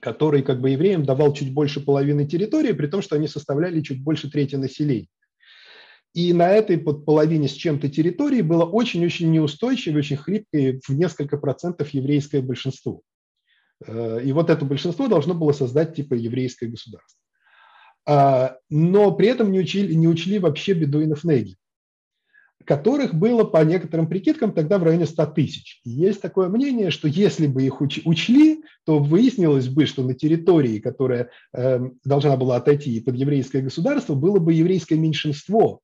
который 0.00 0.42
как 0.42 0.60
бы 0.60 0.70
евреям 0.70 1.04
давал 1.04 1.32
чуть 1.32 1.52
больше 1.52 1.80
половины 1.80 2.26
территории, 2.26 2.72
при 2.72 2.86
том, 2.86 3.02
что 3.02 3.16
они 3.16 3.28
составляли 3.28 3.80
чуть 3.80 4.02
больше 4.02 4.30
трети 4.30 4.56
населения. 4.56 5.08
И 6.12 6.32
на 6.32 6.48
этой 6.48 6.78
под 6.78 7.04
половине 7.04 7.48
с 7.48 7.52
чем-то 7.52 7.88
территории 7.88 8.40
было 8.40 8.64
очень-очень 8.64 9.32
неустойчивое, 9.32 9.98
очень 9.98 10.16
хлипкое, 10.16 10.80
в 10.86 10.90
несколько 10.94 11.38
процентов 11.38 11.90
еврейское 11.90 12.40
большинство. 12.40 13.02
Э, 13.84 14.20
и 14.22 14.32
вот 14.32 14.48
это 14.48 14.64
большинство 14.64 15.08
должно 15.08 15.34
было 15.34 15.52
создать 15.52 15.96
типа 15.96 16.14
еврейское 16.14 16.68
государство. 16.68 17.18
А, 18.06 18.58
но 18.70 19.10
при 19.12 19.28
этом 19.28 19.50
не 19.50 19.58
учили, 19.58 19.94
не 19.94 20.06
учли 20.06 20.38
вообще 20.38 20.74
бедуинов 20.74 21.24
Неги 21.24 21.56
которых 22.64 23.14
было 23.14 23.44
по 23.44 23.62
некоторым 23.64 24.08
прикидкам 24.08 24.52
тогда 24.52 24.78
в 24.78 24.82
районе 24.82 25.06
100 25.06 25.26
тысяч. 25.26 25.80
И 25.84 25.90
есть 25.90 26.20
такое 26.20 26.48
мнение, 26.48 26.90
что 26.90 27.08
если 27.08 27.46
бы 27.46 27.62
их 27.62 27.80
уч- 27.80 28.02
учли, 28.04 28.63
то 28.84 28.98
выяснилось 28.98 29.68
бы, 29.68 29.86
что 29.86 30.02
на 30.02 30.14
территории, 30.14 30.78
которая 30.78 31.30
э, 31.52 31.80
должна 32.04 32.36
была 32.36 32.56
отойти 32.56 33.00
под 33.00 33.16
еврейское 33.16 33.62
государство, 33.62 34.14
было 34.14 34.38
бы 34.38 34.52
еврейское 34.52 34.96
меньшинство, 34.96 35.80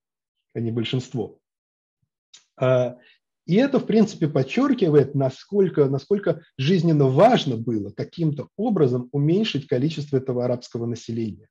а 0.54 0.60
не 0.60 0.70
большинство. 0.70 1.38
А, 2.56 2.98
и 3.46 3.56
это, 3.56 3.80
в 3.80 3.86
принципе, 3.86 4.28
подчеркивает, 4.28 5.14
насколько, 5.14 5.86
насколько 5.86 6.42
жизненно 6.58 7.06
важно 7.06 7.56
было 7.56 7.90
каким-то 7.90 8.48
образом 8.56 9.08
уменьшить 9.12 9.66
количество 9.66 10.18
этого 10.18 10.44
арабского 10.44 10.86
населения. 10.86 11.48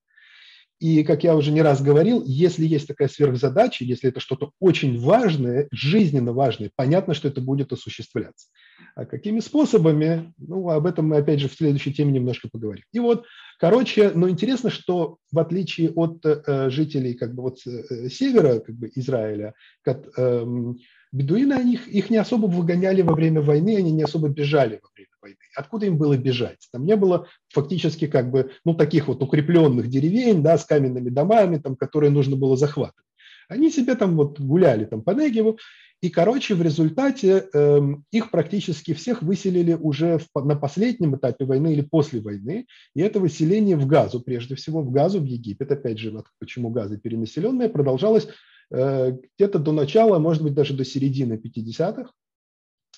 И, 0.80 1.04
как 1.04 1.24
я 1.26 1.36
уже 1.36 1.52
не 1.52 1.62
раз 1.62 1.82
говорил, 1.82 2.24
если 2.26 2.66
есть 2.66 2.88
такая 2.88 3.10
сверхзадача, 3.10 3.84
если 3.84 4.10
это 4.10 4.22
что-то 4.22 4.52
очень 4.60 4.98
важное, 5.00 5.68
жизненно 5.72 6.32
важное, 6.32 6.72
понятно, 6.74 7.14
что 7.14 7.28
это 7.28 7.42
будет 7.42 7.74
осуществляться. 7.74 8.48
А 8.96 9.06
какими 9.06 9.42
способами? 9.42 10.34
Ну, 10.38 10.70
об 10.70 10.86
этом 10.86 11.08
мы, 11.10 11.18
опять 11.18 11.42
же, 11.42 11.50
в 11.50 11.54
следующей 11.54 11.94
теме 11.94 12.14
немножко 12.14 12.48
поговорим. 12.50 12.86
И 12.94 13.00
вот, 13.00 13.26
короче, 13.60 14.12
но 14.16 14.30
интересно, 14.30 14.70
что 14.70 15.18
в 15.32 15.40
отличие 15.40 15.92
от 15.92 16.26
э, 16.26 16.70
жителей 16.70 17.14
как 17.14 17.36
бы 17.36 17.44
вот 17.44 17.60
э, 17.66 18.10
севера 18.10 18.60
как 18.60 18.76
бы 18.76 18.90
Израиля, 18.96 19.54
как, 19.84 20.08
э, 20.18 20.46
бедуины, 21.12 21.54
они, 21.54 21.76
их, 21.76 22.10
не 22.10 22.18
особо 22.18 22.48
выгоняли 22.48 23.02
во 23.02 23.14
время 23.14 23.42
войны, 23.42 23.78
они 23.78 23.92
не 23.92 24.04
особо 24.04 24.30
бежали 24.30 24.80
во 24.82 24.90
время 24.96 25.12
войны. 25.22 25.38
Откуда 25.56 25.86
им 25.86 25.98
было 25.98 26.18
бежать? 26.18 26.68
Там 26.72 26.86
не 26.86 26.96
было 26.96 27.28
фактически 27.50 28.08
как 28.08 28.32
бы, 28.32 28.52
ну, 28.66 28.74
таких 28.74 29.08
вот 29.08 29.22
укрепленных 29.22 29.88
деревень, 29.88 30.42
да, 30.44 30.58
с 30.58 30.66
каменными 30.66 31.10
домами, 31.10 31.58
там, 31.58 31.76
которые 31.76 32.12
нужно 32.12 32.36
было 32.36 32.56
захватывать. 32.58 33.06
Они 33.48 33.72
себе 33.72 33.96
там 33.96 34.16
вот 34.16 34.40
гуляли 34.40 34.86
там 34.86 35.02
по 35.02 35.12
Негеву, 35.12 35.58
и, 36.02 36.10
короче, 36.10 36.56
в 36.56 36.62
результате 36.62 37.50
э, 37.52 37.80
их 38.12 38.32
практически 38.32 38.94
всех 38.94 39.22
выселили 39.22 39.74
уже 39.74 40.20
в, 40.20 40.46
на 40.46 40.56
последнем 40.56 41.18
этапе 41.18 41.44
войны 41.44 41.74
или 41.74 41.82
после 41.82 42.22
войны. 42.22 42.68
И 42.96 43.02
это 43.02 43.20
выселение 43.20 43.76
в 43.76 43.86
Газу, 43.86 44.22
прежде 44.22 44.56
всего 44.56 44.82
в 44.82 44.92
Газу, 44.92 45.20
в 45.20 45.26
Египет, 45.26 45.72
опять 45.72 45.98
же, 45.98 46.14
почему 46.40 46.70
Газа 46.70 46.98
перенаселенная, 46.98 47.68
продолжалось 47.68 48.30
где-то 48.72 49.58
до 49.58 49.72
начала, 49.72 50.20
может 50.20 50.44
быть, 50.44 50.54
даже 50.54 50.76
до 50.76 50.86
середины 50.86 51.34
50-х 51.34 52.12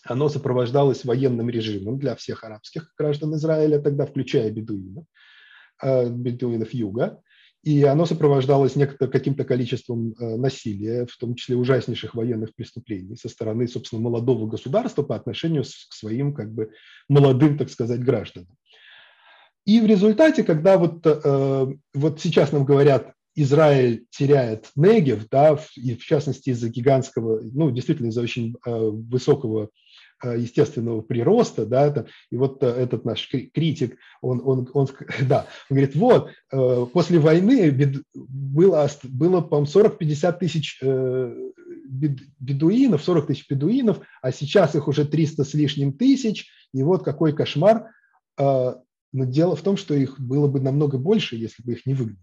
оно 0.04 0.30
сопровождалось 0.30 1.06
военным 1.06 1.50
режимом 1.50 2.00
для 2.00 2.16
всех 2.16 2.44
арабских 2.44 2.94
граждан 2.98 3.36
Израиля, 3.36 3.80
тогда 3.80 4.06
включая 4.06 4.50
бедуинов, 4.52 5.06
э, 5.82 6.10
бедуинов 6.10 6.74
юга, 6.74 7.22
и 7.64 7.84
оно 7.84 8.08
сопровождалось 8.08 8.74
каким-то 8.98 9.44
количеством 9.44 10.14
э, 10.20 10.36
насилия, 10.38 11.06
в 11.06 11.16
том 11.18 11.36
числе 11.36 11.56
ужаснейших 11.56 12.16
военных 12.16 12.56
преступлений 12.56 13.16
со 13.16 13.30
стороны, 13.30 13.68
собственно, 13.68 14.02
молодого 14.02 14.48
государства 14.48 15.04
по 15.04 15.16
отношению 15.16 15.64
к 15.64 15.94
своим 15.94 16.34
как 16.34 16.52
бы 16.52 16.72
молодым, 17.08 17.58
так 17.58 17.70
сказать, 17.70 18.04
гражданам. 18.04 18.50
И 19.66 19.80
в 19.80 19.86
результате, 19.86 20.44
когда 20.44 20.80
вот, 20.80 21.06
э, 21.06 21.68
вот 21.94 22.20
сейчас 22.20 22.52
нам 22.52 22.66
говорят, 22.66 23.14
Израиль 23.36 24.06
теряет 24.10 24.70
Негев, 24.76 25.28
да, 25.30 25.58
и 25.76 25.96
в 25.96 26.04
частности 26.04 26.50
из-за 26.50 26.70
гигантского, 26.70 27.41
ну, 27.41 27.72
действительно 27.72 28.08
из-за 28.08 28.22
очень 28.22 28.56
высокого 28.65 29.70
Э, 30.24 30.38
естественного 30.38 31.02
прироста, 31.02 31.65
да, 31.65 31.89
там, 31.89 32.06
и 32.30 32.38
вот 32.38 32.62
э, 32.62 32.67
этот 32.67 33.06
наш 33.06 33.28
критик, 33.28 33.98
он, 34.22 34.39
он, 34.46 34.70
он, 34.72 34.88
да, 35.28 35.48
он 35.67 35.78
говорит, 35.78 35.96
вот, 35.96 36.30
э, 36.52 36.86
после 36.94 37.17
войны 37.17 37.72
было, 38.13 38.88
было 39.04 39.41
по-моему, 39.41 39.65
40-50 39.65 40.38
тысяч 40.38 40.80
бедуинов, 42.39 43.04
40 43.04 43.28
тысяч 43.28 43.50
бедуинов, 43.50 44.02
а 44.22 44.32
сейчас 44.32 44.76
их 44.76 44.88
уже 44.88 45.06
300 45.06 45.44
с 45.44 45.56
лишним 45.56 45.94
тысяч, 45.94 46.52
и 46.72 46.84
вот 46.84 47.04
какой 47.04 47.34
кошмар. 47.34 47.88
Но 48.38 48.84
дело 49.13 49.56
в 49.56 49.62
том, 49.62 49.76
что 49.76 49.94
их 49.94 50.20
было 50.20 50.48
бы 50.48 50.62
намного 50.62 50.98
больше, 50.98 51.36
если 51.36 51.63
бы 51.63 51.74
их 51.74 51.86
не 51.86 51.96
выгнали. 51.96 52.20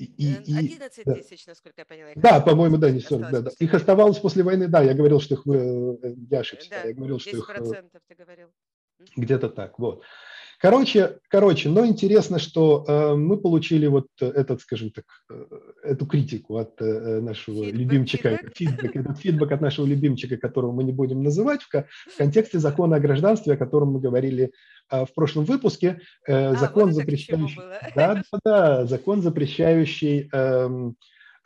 И, 0.00 0.34
11 0.56 1.06
э, 1.06 1.14
тысяч, 1.14 1.44
да. 1.44 1.50
насколько 1.50 1.80
я 1.82 1.84
поняла. 1.84 2.10
Да, 2.16 2.40
по-моему, 2.40 2.78
да, 2.78 2.90
не 2.90 3.00
40. 3.00 3.30
Да, 3.30 3.40
да. 3.42 3.50
Их 3.58 3.74
оставалось 3.74 4.18
после 4.18 4.42
войны, 4.42 4.66
да, 4.66 4.82
я 4.82 4.94
говорил, 4.94 5.20
что 5.20 5.34
их, 5.34 5.46
э, 5.46 6.14
я 6.30 6.40
ошибся, 6.40 6.70
да, 6.70 6.84
я 6.84 6.94
говорил, 6.94 7.18
что 7.18 7.36
их... 7.36 7.50
ты 8.08 8.14
говорил. 8.14 8.48
Где-то 9.16 9.50
так, 9.50 9.78
вот. 9.78 10.02
Короче, 10.60 11.16
короче, 11.28 11.70
но 11.70 11.86
интересно, 11.86 12.38
что 12.38 12.84
э, 12.86 13.14
мы 13.14 13.38
получили 13.38 13.86
вот 13.86 14.08
этот, 14.20 14.60
скажем 14.60 14.90
так, 14.90 15.06
э, 15.30 15.44
эту 15.84 16.04
критику 16.04 16.58
от 16.58 16.78
э, 16.82 17.20
нашего 17.20 17.64
фидбэк, 17.64 17.78
любимчика, 17.78 18.38
фидбэк. 18.54 18.56
Фидбэк, 18.56 18.96
этот 18.96 19.18
фидбэк 19.18 19.52
от 19.52 19.60
нашего 19.62 19.86
любимчика, 19.86 20.36
которого 20.36 20.72
мы 20.72 20.84
не 20.84 20.92
будем 20.92 21.22
называть, 21.22 21.62
в, 21.62 21.72
в 21.72 22.16
контексте 22.18 22.58
закона 22.58 22.96
о 22.96 23.00
гражданстве, 23.00 23.54
о 23.54 23.56
котором 23.56 23.92
мы 23.92 24.00
говорили 24.00 24.52
э, 24.90 25.06
в 25.06 25.14
прошлом 25.14 25.46
выпуске. 25.46 26.02
Э, 26.28 26.50
а, 26.50 26.54
закон 26.54 26.90
вот 26.90 26.94
запрещающий, 26.94 27.62
да, 27.96 28.14
да, 28.14 28.40
да, 28.44 28.84
закон 28.84 29.22
запрещающий 29.22 30.28
э, 30.30 30.90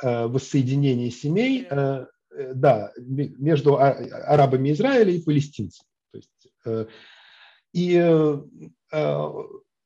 э, 0.02 0.26
воссоединение 0.26 1.12
семей, 1.12 1.68
э, 1.70 2.06
э, 2.36 2.52
да, 2.52 2.90
между 2.98 3.76
а, 3.76 3.90
арабами 4.26 4.72
Израиля 4.72 5.12
и 5.12 5.22
палестинцами. 5.22 5.86
То 6.10 6.18
есть, 6.18 6.48
э, 6.66 6.86
и 7.74 7.98
э, 8.00 8.38
Э, 8.94 9.28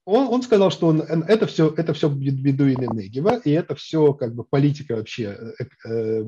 он, 0.05 0.29
он 0.29 0.43
сказал, 0.43 0.71
что 0.71 0.87
он, 0.87 1.01
это 1.01 1.47
все, 1.47 1.73
это 1.77 1.93
все 1.93 2.09
бедуины 2.09 2.87
Негева, 2.95 3.37
и 3.45 3.51
это 3.51 3.75
все 3.75 4.15
как 4.15 4.35
бы 4.35 4.45
политика 4.45 4.97
вообще 4.97 5.37
э, 5.59 5.65
э, 5.87 6.25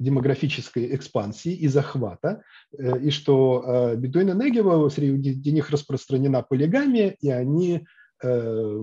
демографической 0.00 0.94
экспансии 0.94 1.52
и 1.52 1.68
захвата, 1.68 2.42
э, 2.76 3.00
и 3.00 3.10
что 3.10 3.64
э, 3.66 3.96
бедуины 3.96 4.32
Негева, 4.32 4.88
среди 4.88 5.52
них 5.52 5.70
распространена 5.70 6.42
полигамия, 6.42 7.16
и 7.20 7.30
они 7.30 7.86
э, 8.22 8.80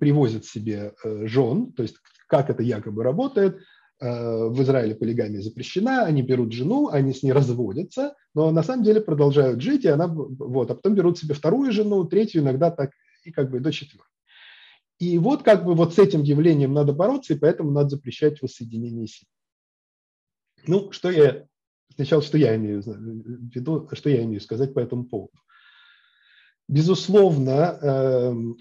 привозят 0.00 0.44
себе 0.44 0.94
э, 1.04 1.26
жен, 1.26 1.72
то 1.72 1.82
есть 1.82 1.96
как 2.28 2.50
это 2.50 2.62
якобы 2.62 3.04
работает, 3.04 3.56
э, 3.56 3.60
в 4.02 4.62
Израиле 4.62 4.96
полигамия 4.96 5.40
запрещена, 5.40 6.04
они 6.04 6.22
берут 6.22 6.52
жену, 6.52 6.88
они 6.88 7.12
с 7.12 7.22
ней 7.22 7.32
разводятся, 7.32 8.14
но 8.34 8.50
на 8.50 8.62
самом 8.62 8.82
деле 8.82 9.00
продолжают 9.00 9.60
жить, 9.60 9.84
и 9.84 9.88
она, 9.88 10.08
вот, 10.08 10.70
а 10.70 10.74
потом 10.74 10.94
берут 10.94 11.18
себе 11.18 11.34
вторую 11.34 11.70
жену, 11.70 12.04
третью, 12.04 12.42
иногда 12.42 12.70
так 12.70 12.90
и 13.24 13.30
как 13.30 13.50
бы 13.50 13.60
до 13.60 13.70
четвертой. 13.70 14.08
И 14.98 15.18
вот 15.18 15.42
как 15.42 15.64
бы 15.64 15.74
вот 15.74 15.94
с 15.94 15.98
этим 15.98 16.22
явлением 16.22 16.72
надо 16.72 16.92
бороться, 16.92 17.34
и 17.34 17.38
поэтому 17.38 17.70
надо 17.70 17.90
запрещать 17.90 18.42
воссоединение 18.42 19.06
семей. 19.06 19.28
Ну, 20.66 20.90
что 20.92 21.10
я, 21.10 21.46
сначала, 21.94 22.22
что 22.22 22.38
я 22.38 22.56
имею 22.56 22.82
в 22.82 22.86
виду, 22.86 23.88
что 23.92 24.10
я 24.10 24.22
имею 24.22 24.40
сказать 24.40 24.74
по 24.74 24.80
этому 24.80 25.04
поводу. 25.04 25.32
Безусловно, 26.68 27.78
эм, 27.82 28.56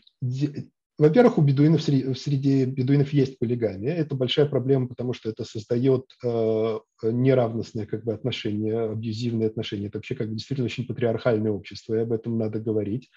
во-первых, 1.02 1.40
у 1.40 1.42
бедуинов, 1.42 1.82
среди 1.82 2.66
бедуинов 2.66 3.12
есть 3.12 3.40
полигамия. 3.40 3.96
Это 3.96 4.14
большая 4.14 4.46
проблема, 4.46 4.88
потому 4.88 5.14
что 5.14 5.32
это 5.32 5.44
создает 5.44 6.06
э, 6.24 6.80
неравностные 7.02 7.88
как 7.88 8.04
бы, 8.04 8.14
отношения, 8.14 8.80
абьюзивные 8.80 9.48
отношения. 9.48 9.88
Это 9.88 9.98
вообще 9.98 10.14
как 10.14 10.30
бы 10.30 10.36
действительно 10.36 10.68
очень 10.68 10.86
патриархальное 10.86 11.52
общество, 11.52 11.96
и 11.96 12.02
об 12.02 12.12
этом 12.12 12.38
надо 12.38 12.60
говорить. 12.60 13.10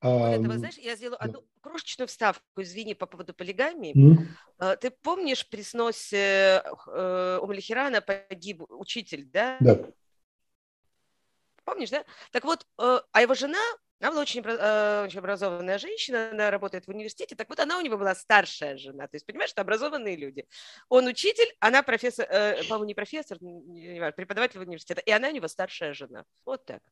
Вот 0.00 0.34
этого, 0.34 0.56
знаешь, 0.56 0.78
я 0.78 0.94
сделаю 0.94 1.18
да. 1.18 1.26
одну 1.26 1.44
крошечную 1.60 2.06
вставку, 2.06 2.62
извини, 2.62 2.94
по 2.94 3.06
поводу 3.06 3.34
полигамии. 3.34 3.92
Mm. 3.96 4.76
Ты 4.76 4.92
помнишь 5.02 5.48
при 5.48 5.62
сносе 5.62 6.62
э, 6.86 7.38
у 7.42 7.46
Малихирана 7.48 8.02
погиб 8.02 8.62
учитель, 8.68 9.28
да? 9.32 9.56
Да. 9.58 9.80
Помнишь, 11.64 11.90
да? 11.90 12.04
Так 12.30 12.44
вот, 12.44 12.66
э, 12.78 13.00
а 13.10 13.20
его 13.20 13.34
жена 13.34 13.58
она 14.02 14.10
была 14.10 14.22
очень, 14.22 14.42
э, 14.44 15.04
очень 15.04 15.18
образованная 15.20 15.78
женщина, 15.78 16.30
она 16.32 16.50
работает 16.50 16.86
в 16.86 16.90
университете, 16.90 17.36
так 17.36 17.48
вот 17.48 17.60
она 17.60 17.78
у 17.78 17.80
него 17.80 17.96
была 17.96 18.14
старшая 18.14 18.76
жена, 18.76 19.06
то 19.06 19.14
есть, 19.14 19.24
понимаешь, 19.24 19.50
что 19.50 19.60
образованные 19.60 20.16
люди. 20.16 20.44
Он 20.88 21.06
учитель, 21.06 21.46
она 21.60 21.82
профессор, 21.82 22.26
э, 22.28 22.64
по-моему, 22.64 22.84
не 22.86 22.94
профессор, 22.94 23.38
не, 23.40 23.60
не, 23.60 24.12
преподаватель 24.12 24.58
университета, 24.58 25.00
и 25.00 25.10
она 25.12 25.28
у 25.28 25.32
него 25.32 25.46
старшая 25.46 25.94
жена. 25.94 26.24
Вот 26.44 26.64
так. 26.64 26.82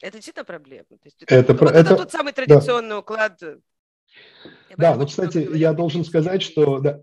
Это 0.00 0.18
действительно 0.18 0.44
проблема. 0.44 0.84
То 0.84 0.98
есть, 1.04 1.22
это, 1.22 1.54
вот 1.54 1.70
это, 1.70 1.78
это 1.78 1.96
тот 1.96 2.12
самый 2.12 2.34
традиционный 2.34 2.90
да. 2.90 2.98
уклад. 2.98 3.40
Я 3.40 4.76
да, 4.76 4.94
ну, 4.94 5.06
кстати, 5.06 5.48
я 5.56 5.72
должен 5.72 6.04
сказать, 6.04 6.42
что 6.42 6.80
да, 6.80 7.00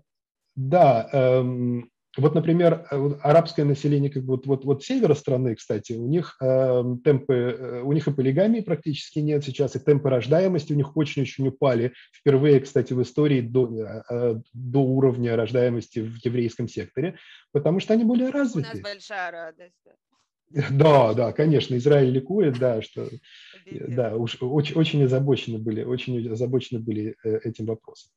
да 0.54 1.08
эм, 1.12 1.90
вот, 2.16 2.34
например, 2.34 2.86
э, 2.90 3.10
арабское 3.22 3.64
население, 3.64 4.10
как 4.10 4.22
бы 4.22 4.36
вот, 4.36 4.46
вот, 4.46 4.64
вот 4.64 4.84
севера 4.84 5.14
страны, 5.14 5.54
кстати, 5.56 5.94
у 5.94 6.06
них 6.06 6.36
э, 6.40 6.84
темпы, 7.04 7.34
э, 7.34 7.80
у 7.82 7.92
них 7.92 8.06
и 8.06 8.12
полигамии 8.12 8.60
практически 8.60 9.18
нет 9.18 9.44
сейчас, 9.44 9.74
и 9.74 9.80
темпы 9.80 10.10
рождаемости 10.10 10.72
у 10.72 10.76
них 10.76 10.96
очень-очень 10.96 11.48
упали. 11.48 11.92
Впервые, 12.12 12.60
кстати, 12.60 12.92
в 12.92 13.02
истории 13.02 13.40
до, 13.40 13.68
э, 13.74 14.02
э 14.10 14.34
до 14.52 14.78
уровня 14.78 15.36
рождаемости 15.36 15.98
в 16.00 16.24
еврейском 16.24 16.68
секторе, 16.68 17.16
потому 17.52 17.80
что 17.80 17.94
они 17.94 18.04
более 18.04 18.30
развиты. 18.30 18.68
У 18.68 18.74
нас 18.74 18.80
большая 18.80 19.30
радость. 19.30 19.74
Да, 20.70 21.14
да, 21.14 21.32
конечно, 21.32 21.74
Израиль 21.76 22.10
ликует, 22.10 22.58
да, 22.60 22.80
что, 22.80 23.08
да, 23.66 24.14
уж 24.14 24.36
очень, 24.40 24.76
очень 24.76 25.02
озабочены 25.02 25.58
были, 25.58 25.82
очень 25.82 26.30
озабочены 26.30 26.78
были 26.78 27.16
этим 27.24 27.66
вопросом. 27.66 28.12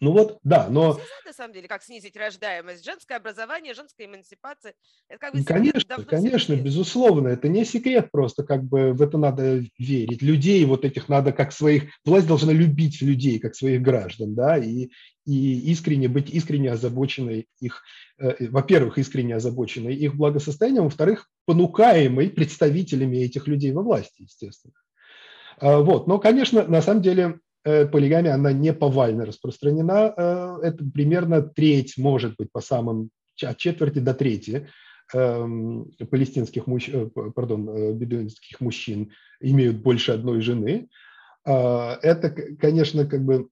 Ну 0.00 0.12
вот, 0.12 0.38
да, 0.42 0.68
но... 0.68 0.98
На 1.24 1.32
самом 1.32 1.54
деле, 1.54 1.68
как 1.68 1.82
снизить 1.82 2.16
рождаемость, 2.16 2.84
женское 2.84 3.16
образование, 3.16 3.74
женская 3.74 4.06
эмансипация. 4.06 4.74
Это 5.08 5.18
как 5.18 5.34
бы 5.34 5.44
конечно, 5.44 5.96
конечно, 6.04 6.54
безусловно, 6.54 7.28
это 7.28 7.48
не 7.48 7.64
секрет 7.64 8.10
просто, 8.10 8.42
как 8.42 8.64
бы 8.64 8.92
в 8.92 9.00
это 9.00 9.18
надо 9.18 9.62
верить. 9.78 10.20
Людей 10.20 10.64
вот 10.64 10.84
этих 10.84 11.08
надо 11.08 11.32
как 11.32 11.52
своих... 11.52 11.84
Власть 12.04 12.26
должна 12.26 12.52
любить 12.52 13.00
людей, 13.02 13.38
как 13.38 13.54
своих 13.54 13.82
граждан, 13.82 14.34
да, 14.34 14.58
и, 14.58 14.90
и 15.26 15.70
искренне 15.70 16.08
быть 16.08 16.28
искренне 16.28 16.72
озабоченной 16.72 17.46
их, 17.60 17.82
э, 18.18 18.48
во-первых, 18.48 18.98
искренне 18.98 19.36
озабоченной 19.36 19.94
их 19.94 20.16
благосостоянием, 20.16 20.84
во-вторых, 20.84 21.30
понукаемой 21.46 22.30
представителями 22.30 23.18
этих 23.18 23.46
людей 23.46 23.70
во 23.72 23.82
власти, 23.82 24.22
естественно. 24.22 24.74
А, 25.58 25.78
вот, 25.78 26.08
но, 26.08 26.18
конечно, 26.18 26.66
на 26.66 26.82
самом 26.82 27.00
деле 27.00 27.38
Э, 27.53 27.53
полигамия, 27.64 28.34
она 28.34 28.52
не 28.52 28.72
повально 28.72 29.24
распространена. 29.26 30.14
Э, 30.16 30.58
это 30.62 30.84
примерно 30.84 31.42
треть, 31.42 31.96
может 31.96 32.36
быть, 32.36 32.52
по 32.52 32.60
самым, 32.60 33.10
от 33.42 33.56
четверти 33.56 33.98
до 33.98 34.14
трети 34.14 34.68
эм, 35.12 35.90
палестинских 36.10 36.66
мужчин, 36.66 37.10
э, 37.14 37.30
пардон, 37.30 37.96
бедуинских 37.96 38.60
мужчин 38.60 39.12
имеют 39.40 39.78
больше 39.78 40.12
одной 40.12 40.40
жены. 40.40 40.88
Это, 41.46 42.30
конечно, 42.58 43.04
как 43.06 43.22
бы 43.22 43.50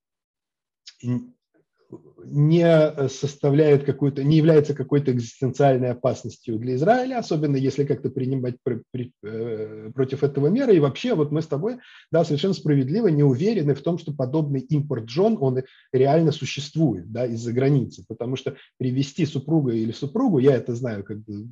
не 2.25 3.09
составляет 3.09 3.85
какую-то, 3.85 4.23
не 4.23 4.37
является 4.37 4.75
какой-то 4.75 5.13
экзистенциальной 5.13 5.91
опасностью 5.91 6.59
для 6.59 6.75
Израиля, 6.75 7.19
особенно 7.19 7.57
если 7.57 7.85
как-то 7.85 8.11
принимать 8.11 8.57
при, 8.63 8.83
при, 8.91 9.13
э, 9.25 9.91
против 9.95 10.23
этого 10.23 10.49
меры. 10.49 10.77
И 10.77 10.81
вообще, 10.81 11.15
вот 11.15 11.33
мы 11.33 11.43
с 11.43 11.47
тобой, 11.47 11.79
да, 12.11 12.25
совершенно 12.25 12.55
справедливо 12.55 13.09
не 13.09 13.23
уверены 13.23 13.75
в 13.75 13.83
том, 13.83 13.99
что 13.99 14.13
подобный 14.13 14.61
импорт 14.61 15.09
жен, 15.09 15.37
он 15.41 15.63
реально 15.93 16.33
существует, 16.33 17.11
да, 17.11 17.27
из-за 17.27 17.53
границы, 17.53 18.05
потому 18.09 18.37
что 18.37 18.57
привести 18.79 19.27
супруга 19.27 19.73
или 19.73 19.93
супругу, 19.93 20.39
я 20.39 20.57
это 20.57 20.75
знаю, 20.75 21.05
как 21.05 21.21
бы 21.21 21.47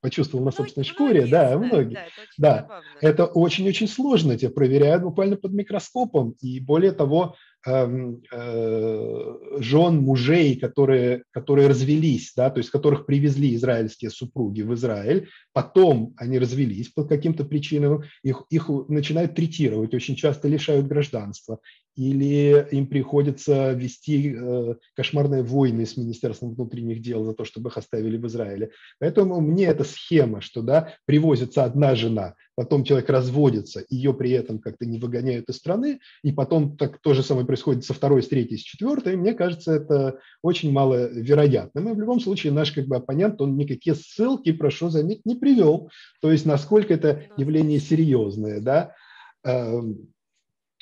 почувствовал 0.00 0.44
на 0.44 0.50
собственной 0.50 0.86
многие, 0.86 0.94
шкуре, 0.94 1.20
многие. 1.20 1.30
да, 1.30 1.58
многие, 1.58 1.98
да, 2.38 2.82
это 3.00 3.26
очень-очень 3.26 3.88
сложно, 3.88 4.36
тебя 4.36 4.50
проверяют 4.50 5.02
буквально 5.02 5.36
под 5.36 5.52
микроскопом, 5.52 6.34
и 6.40 6.60
более 6.60 6.92
того, 6.92 7.36
Эм, 7.66 8.22
э, 8.30 9.34
жен, 9.58 10.04
мужей, 10.06 10.56
которые, 10.56 11.24
которые 11.32 11.68
развелись, 11.68 12.32
да, 12.36 12.48
то 12.48 12.58
есть 12.58 12.70
которых 12.70 13.06
привезли 13.06 13.54
израильские 13.56 14.10
супруги 14.10 14.62
в 14.62 14.72
Израиль, 14.74 15.28
потом 15.56 16.12
они 16.18 16.38
развелись 16.38 16.90
по 16.90 17.02
каким-то 17.02 17.42
причинам, 17.46 18.02
их, 18.22 18.44
их 18.50 18.68
начинают 18.88 19.34
третировать, 19.34 19.94
очень 19.94 20.14
часто 20.14 20.48
лишают 20.48 20.86
гражданства, 20.86 21.60
или 21.96 22.68
им 22.72 22.86
приходится 22.86 23.72
вести 23.72 24.36
э, 24.36 24.74
кошмарные 24.94 25.42
войны 25.42 25.86
с 25.86 25.96
Министерством 25.96 26.54
внутренних 26.54 27.00
дел 27.00 27.24
за 27.24 27.32
то, 27.32 27.46
чтобы 27.46 27.70
их 27.70 27.78
оставили 27.78 28.18
в 28.18 28.26
Израиле. 28.26 28.72
Поэтому 28.98 29.40
мне 29.40 29.64
эта 29.64 29.84
схема, 29.84 30.42
что 30.42 30.60
да, 30.60 30.92
привозится 31.06 31.64
одна 31.64 31.94
жена, 31.94 32.34
потом 32.54 32.84
человек 32.84 33.08
разводится, 33.08 33.84
ее 33.88 34.12
при 34.12 34.32
этом 34.32 34.58
как-то 34.58 34.84
не 34.84 34.98
выгоняют 34.98 35.48
из 35.48 35.56
страны, 35.56 36.00
и 36.22 36.32
потом 36.32 36.76
так 36.76 36.98
то 37.00 37.14
же 37.14 37.22
самое 37.22 37.46
происходит 37.46 37.84
со 37.84 37.94
второй, 37.94 38.22
с 38.22 38.28
третьей, 38.28 38.58
с 38.58 38.62
четвертой, 38.62 39.16
мне 39.16 39.32
кажется, 39.32 39.72
это 39.72 40.18
очень 40.42 40.72
маловероятно. 40.72 41.80
И 41.80 41.94
в 41.94 42.00
любом 42.00 42.20
случае 42.20 42.52
наш 42.52 42.72
как 42.72 42.86
бы 42.86 42.96
оппонент, 42.96 43.40
он 43.40 43.56
никакие 43.56 43.94
ссылки, 43.94 44.52
прошу 44.52 44.90
заметить, 44.90 45.24
не 45.24 45.34
привел. 45.46 45.90
То 46.20 46.32
есть 46.32 46.44
насколько 46.44 46.92
это 46.94 47.30
явление 47.36 47.78
серьезное, 47.78 48.60
да. 48.60 48.96
Эм, 49.44 50.12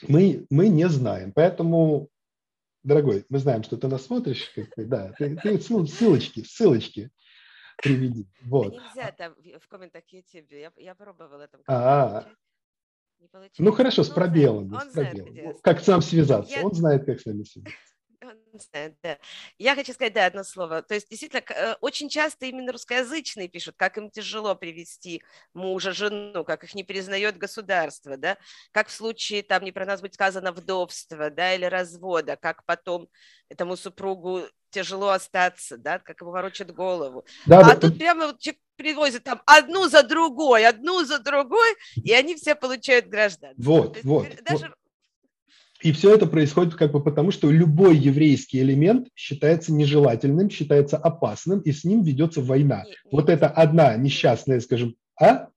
мы, 0.09 0.47
мы 0.49 0.69
не 0.69 0.89
знаем. 0.89 1.33
Поэтому, 1.35 2.09
дорогой, 2.83 3.27
мы 3.29 3.39
знаем, 3.39 3.63
что 3.63 3.77
ты 3.77 3.89
нас 3.89 4.07
смотришь. 4.07 4.51
Да, 4.77 5.13
ты, 5.19 5.37
ты 5.37 5.61
ссылочки, 5.61 6.43
ссылочки 6.45 7.11
приведи. 7.77 8.27
Вот. 8.43 8.73
Нельзя 8.73 9.13
там 9.13 9.35
в 9.35 9.69
комментах 9.69 10.05
YouTube. 10.11 10.51
Я, 10.51 10.73
я 10.79 10.95
пробовала 10.95 11.47
там. 11.47 11.61
А, 11.67 12.27
ну 13.59 13.73
хорошо, 13.73 14.03
с 14.03 14.09
пробелом. 14.09 14.75
С 14.81 14.93
пробелом. 14.95 15.59
Как 15.63 15.81
сам 15.81 16.01
связаться? 16.01 16.59
Он 16.63 16.73
знает, 16.73 17.05
как 17.05 17.21
с 17.21 17.27
нами 17.27 17.43
связаться. 17.43 17.94
Да. 19.03 19.19
Я 19.59 19.75
хочу 19.75 19.93
сказать, 19.93 20.13
да, 20.13 20.27
одно 20.27 20.45
слово. 20.45 20.83
То 20.83 20.95
есть, 20.95 21.09
действительно, 21.09 21.43
э, 21.49 21.75
очень 21.81 22.09
часто 22.09 22.47
именно 22.47 22.73
русскоязычные 22.73 23.49
пишут, 23.49 23.75
как 23.77 23.99
им 23.99 24.11
тяжело 24.11 24.55
привести 24.55 25.23
мужа, 25.53 25.93
жену, 25.93 26.45
как 26.45 26.65
их 26.65 26.75
не 26.75 26.85
признает 26.85 27.37
государство, 27.37 28.17
да, 28.17 28.37
как 28.73 28.89
в 28.89 28.93
случае, 28.93 29.43
там 29.43 29.65
не 29.65 29.73
про 29.73 29.87
нас 29.87 30.01
будет 30.01 30.15
сказано, 30.15 30.53
вдовства, 30.53 31.31
да, 31.31 31.55
или 31.55 31.65
развода, 31.65 32.37
как 32.37 32.65
потом 32.65 33.09
этому 33.49 33.77
супругу 33.77 34.43
тяжело 34.71 35.11
остаться, 35.11 35.79
да, 35.79 35.99
как 35.99 36.21
ему 36.21 36.33
ворочат 36.33 36.73
голову. 36.75 37.25
Да, 37.47 37.61
а 37.61 37.65
да, 37.65 37.77
тут 37.77 37.97
прямо 37.97 38.27
вот 38.27 38.41
человек 38.41 38.61
привозит 38.77 39.23
там 39.23 39.41
одну 39.47 39.89
за 39.89 40.03
другой, 40.03 40.67
одну 40.67 41.05
за 41.05 41.21
другой, 41.21 41.77
и 41.95 42.13
они 42.13 42.35
все 42.35 42.55
получают 42.57 43.07
гражданство. 43.07 43.63
Вот, 43.63 43.99
вот. 44.03 44.27
Даже 44.43 44.69
вот. 44.69 44.77
И 45.85 45.93
все 45.93 46.15
это 46.15 46.27
происходит 46.27 46.77
как 46.77 46.93
бы 46.93 47.05
потому, 47.05 47.31
что 47.31 47.51
любой 47.51 47.99
еврейский 47.99 48.61
элемент 48.61 49.09
считается 49.15 49.71
нежелательным, 49.71 50.49
считается 50.49 50.97
опасным, 50.97 51.61
и 51.61 51.73
с 51.73 51.85
ним 51.85 52.03
ведется 52.03 52.41
война. 52.41 52.85
Не, 52.87 52.97
вот 53.13 53.29
не, 53.29 53.35
это 53.35 53.49
одна 53.49 53.95
несчастная, 53.95 54.61
скажем, 54.61 54.97
а? 55.21 55.49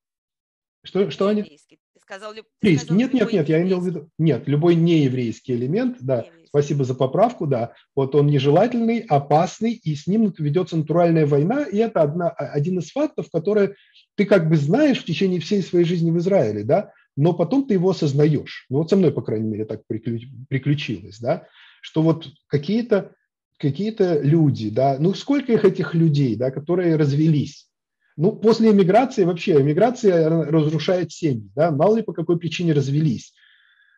Что, 0.84 1.10
что 1.12 1.30
они? 1.30 1.44
Ты 1.44 1.58
сказал, 2.02 2.34
ты 2.34 2.44
еврейский. 2.62 2.94
Нет, 2.94 3.14
нет, 3.14 3.32
нет, 3.32 3.48
я 3.48 3.62
имел 3.62 3.80
в 3.80 3.88
виду. 3.88 4.10
Нет, 4.18 4.50
любой 4.50 4.76
нееврейский 4.76 5.56
элемент, 5.56 5.96
да. 6.02 6.26
Спасибо 6.48 6.84
за 6.84 6.94
поправку, 6.94 7.48
да. 7.48 7.72
Вот 7.96 8.14
он 8.14 8.28
нежелательный, 8.28 9.06
опасный, 9.08 9.72
и 9.72 9.96
с 9.96 10.08
ним 10.08 10.34
ведется 10.38 10.76
натуральная 10.76 11.26
война, 11.26 11.64
и 11.64 11.78
это 11.78 12.02
одна, 12.02 12.32
один 12.32 12.80
из 12.80 12.92
фактов, 12.92 13.28
которые 13.32 13.76
ты 14.16 14.26
как 14.26 14.50
бы 14.50 14.58
знаешь 14.58 15.00
в 15.00 15.06
течение 15.06 15.40
всей 15.40 15.64
своей 15.64 15.86
жизни 15.86 16.12
в 16.12 16.18
Израиле, 16.18 16.66
да, 16.66 16.92
но 17.18 17.34
потом 17.34 17.68
ты 17.68 17.74
его 17.74 17.90
осознаешь. 17.90 18.66
Ну 18.70 18.78
вот 18.78 18.90
со 18.90 18.96
мной, 18.96 19.12
по 19.12 19.22
крайней 19.22 19.50
мере, 19.50 19.66
так 19.66 19.82
приключилось, 19.88 21.20
да, 21.20 21.48
что 21.82 22.02
вот 22.02 22.28
какие-то 22.48 23.12
какие 23.60 23.96
люди, 24.24 24.70
да, 24.70 24.98
ну 25.00 25.14
сколько 25.16 25.52
их 25.52 25.66
этих 25.66 25.96
людей, 25.96 26.36
да, 26.36 26.52
которые 26.52 26.96
развелись. 26.96 27.68
Ну, 28.16 28.32
после 28.32 28.72
эмиграции 28.72 29.26
вообще, 29.26 29.62
эмиграция 29.62 30.30
разрушает 30.30 31.12
семьи, 31.12 31.52
да, 31.56 31.70
мало 31.72 31.98
ли 31.98 32.04
по 32.04 32.14
какой 32.14 32.40
причине 32.40 32.74
развелись. 32.74 33.34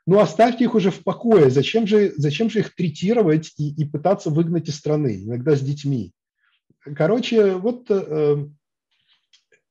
Ну, 0.05 0.19
оставьте 0.19 0.65
их 0.65 0.75
уже 0.75 0.91
в 0.91 1.03
покое. 1.03 1.49
Зачем 1.49 1.87
же, 1.87 2.13
зачем 2.17 2.49
же 2.49 2.59
их 2.59 2.75
третировать 2.75 3.53
и, 3.57 3.69
и 3.69 3.85
пытаться 3.85 4.29
выгнать 4.29 4.67
из 4.67 4.75
страны, 4.75 5.23
иногда 5.23 5.55
с 5.55 5.61
детьми? 5.61 6.11
Короче, 6.95 7.55
вот 7.55 7.85
э, 7.89 8.45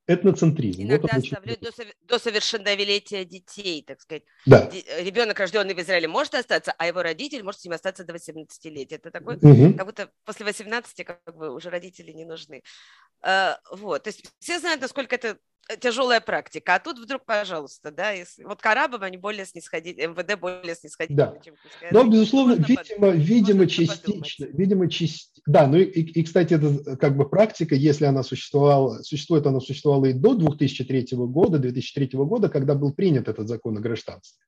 этноцентризм. 0.08 0.82
Иногда 0.82 1.08
вот 1.12 1.22
оставляют 1.22 1.60
до, 1.60 1.70
до 2.02 2.18
совершеннолетия 2.18 3.24
детей, 3.24 3.84
так 3.86 4.00
сказать. 4.00 4.24
Да. 4.46 4.68
Ребенок, 4.98 5.38
рожденный 5.38 5.74
в 5.74 5.80
Израиле, 5.80 6.08
может 6.08 6.34
остаться, 6.34 6.74
а 6.78 6.86
его 6.86 7.02
родитель 7.02 7.42
может 7.44 7.60
с 7.60 7.64
ним 7.64 7.74
остаться 7.74 8.04
до 8.04 8.14
18 8.14 8.64
лет. 8.64 8.92
Это 8.92 9.10
такой, 9.10 9.36
угу. 9.36 9.74
как 9.76 9.86
будто 9.86 10.10
после 10.24 10.46
18 10.46 11.04
как 11.04 11.36
бы 11.36 11.54
уже 11.54 11.68
родители 11.68 12.10
не 12.12 12.24
нужны. 12.24 12.62
А, 13.20 13.60
вот, 13.70 14.04
то 14.04 14.08
есть 14.08 14.24
все 14.38 14.58
знают, 14.58 14.80
насколько 14.80 15.14
это 15.14 15.38
тяжелая 15.80 16.20
практика, 16.20 16.74
а 16.74 16.78
тут 16.78 16.98
вдруг, 16.98 17.24
пожалуйста, 17.24 17.90
да, 17.90 18.10
если, 18.10 18.44
вот 18.44 18.60
Карабов, 18.62 19.02
они 19.02 19.16
более 19.16 19.44
снисходили, 19.44 20.06
МВД 20.06 20.40
более 20.40 20.74
снисходительно, 20.74 21.34
да. 21.34 21.40
чем 21.40 21.54
Но, 21.90 22.04
безусловно, 22.04 22.56
можно 22.56 22.66
видимо, 22.66 23.12
под... 23.12 23.16
видимо, 23.16 23.66
частично, 23.66 24.44
видимо, 24.46 24.88
частично, 24.88 25.42
да, 25.46 25.66
ну 25.66 25.76
и, 25.76 25.84
и, 25.84 26.22
кстати, 26.22 26.54
это 26.54 26.96
как 26.96 27.16
бы 27.16 27.28
практика, 27.28 27.74
если 27.74 28.06
она 28.06 28.22
существовала, 28.22 29.02
существует, 29.02 29.46
она 29.46 29.60
существовала 29.60 30.06
и 30.06 30.12
до 30.12 30.34
2003 30.34 31.08
года, 31.12 31.58
2003 31.58 32.10
года, 32.14 32.48
когда 32.48 32.74
был 32.74 32.92
принят 32.92 33.28
этот 33.28 33.48
закон 33.48 33.76
о 33.76 33.80
гражданстве. 33.80 34.42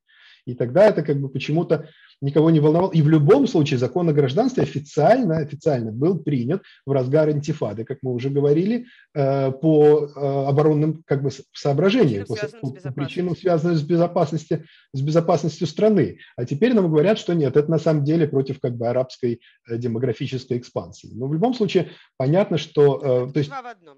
И 0.45 0.55
тогда 0.55 0.85
это 0.85 1.03
как 1.03 1.19
бы 1.19 1.29
почему-то 1.29 1.87
никого 2.21 2.49
не 2.51 2.59
волновало. 2.59 2.91
И 2.91 3.01
в 3.01 3.09
любом 3.09 3.47
случае 3.47 3.79
закон 3.79 4.07
о 4.09 4.13
гражданстве 4.13 4.63
официально, 4.63 5.37
официально 5.37 5.91
был 5.91 6.19
принят 6.19 6.61
в 6.85 6.91
разгар 6.91 7.29
антифады, 7.29 7.83
как 7.83 7.99
мы 8.01 8.13
уже 8.13 8.29
говорили, 8.29 8.85
э, 9.13 9.51
по 9.51 10.05
э, 10.05 10.47
оборонным 10.47 11.03
как 11.05 11.23
бы, 11.23 11.31
соображениям, 11.53 12.25
по, 12.25 12.35
по 12.35 12.91
причинам, 12.91 13.35
связанным 13.35 13.75
с 13.75 13.81
безопасностью, 13.81 14.63
с 14.93 15.01
безопасностью 15.01 15.67
страны. 15.67 16.19
А 16.35 16.45
теперь 16.45 16.73
нам 16.73 16.89
говорят, 16.89 17.17
что 17.17 17.33
нет, 17.33 17.57
это 17.57 17.69
на 17.69 17.79
самом 17.79 18.03
деле 18.03 18.27
против 18.27 18.59
как 18.59 18.77
бы 18.77 18.87
арабской 18.87 19.41
э, 19.67 19.77
демографической 19.77 20.57
экспансии. 20.57 21.09
Но 21.13 21.27
в 21.27 21.33
любом 21.33 21.53
случае 21.53 21.89
понятно, 22.17 22.57
что... 22.57 23.29
То 23.31 23.37
есть, 23.39 23.49
Два 23.49 23.61
в 23.61 23.67
одном. 23.67 23.97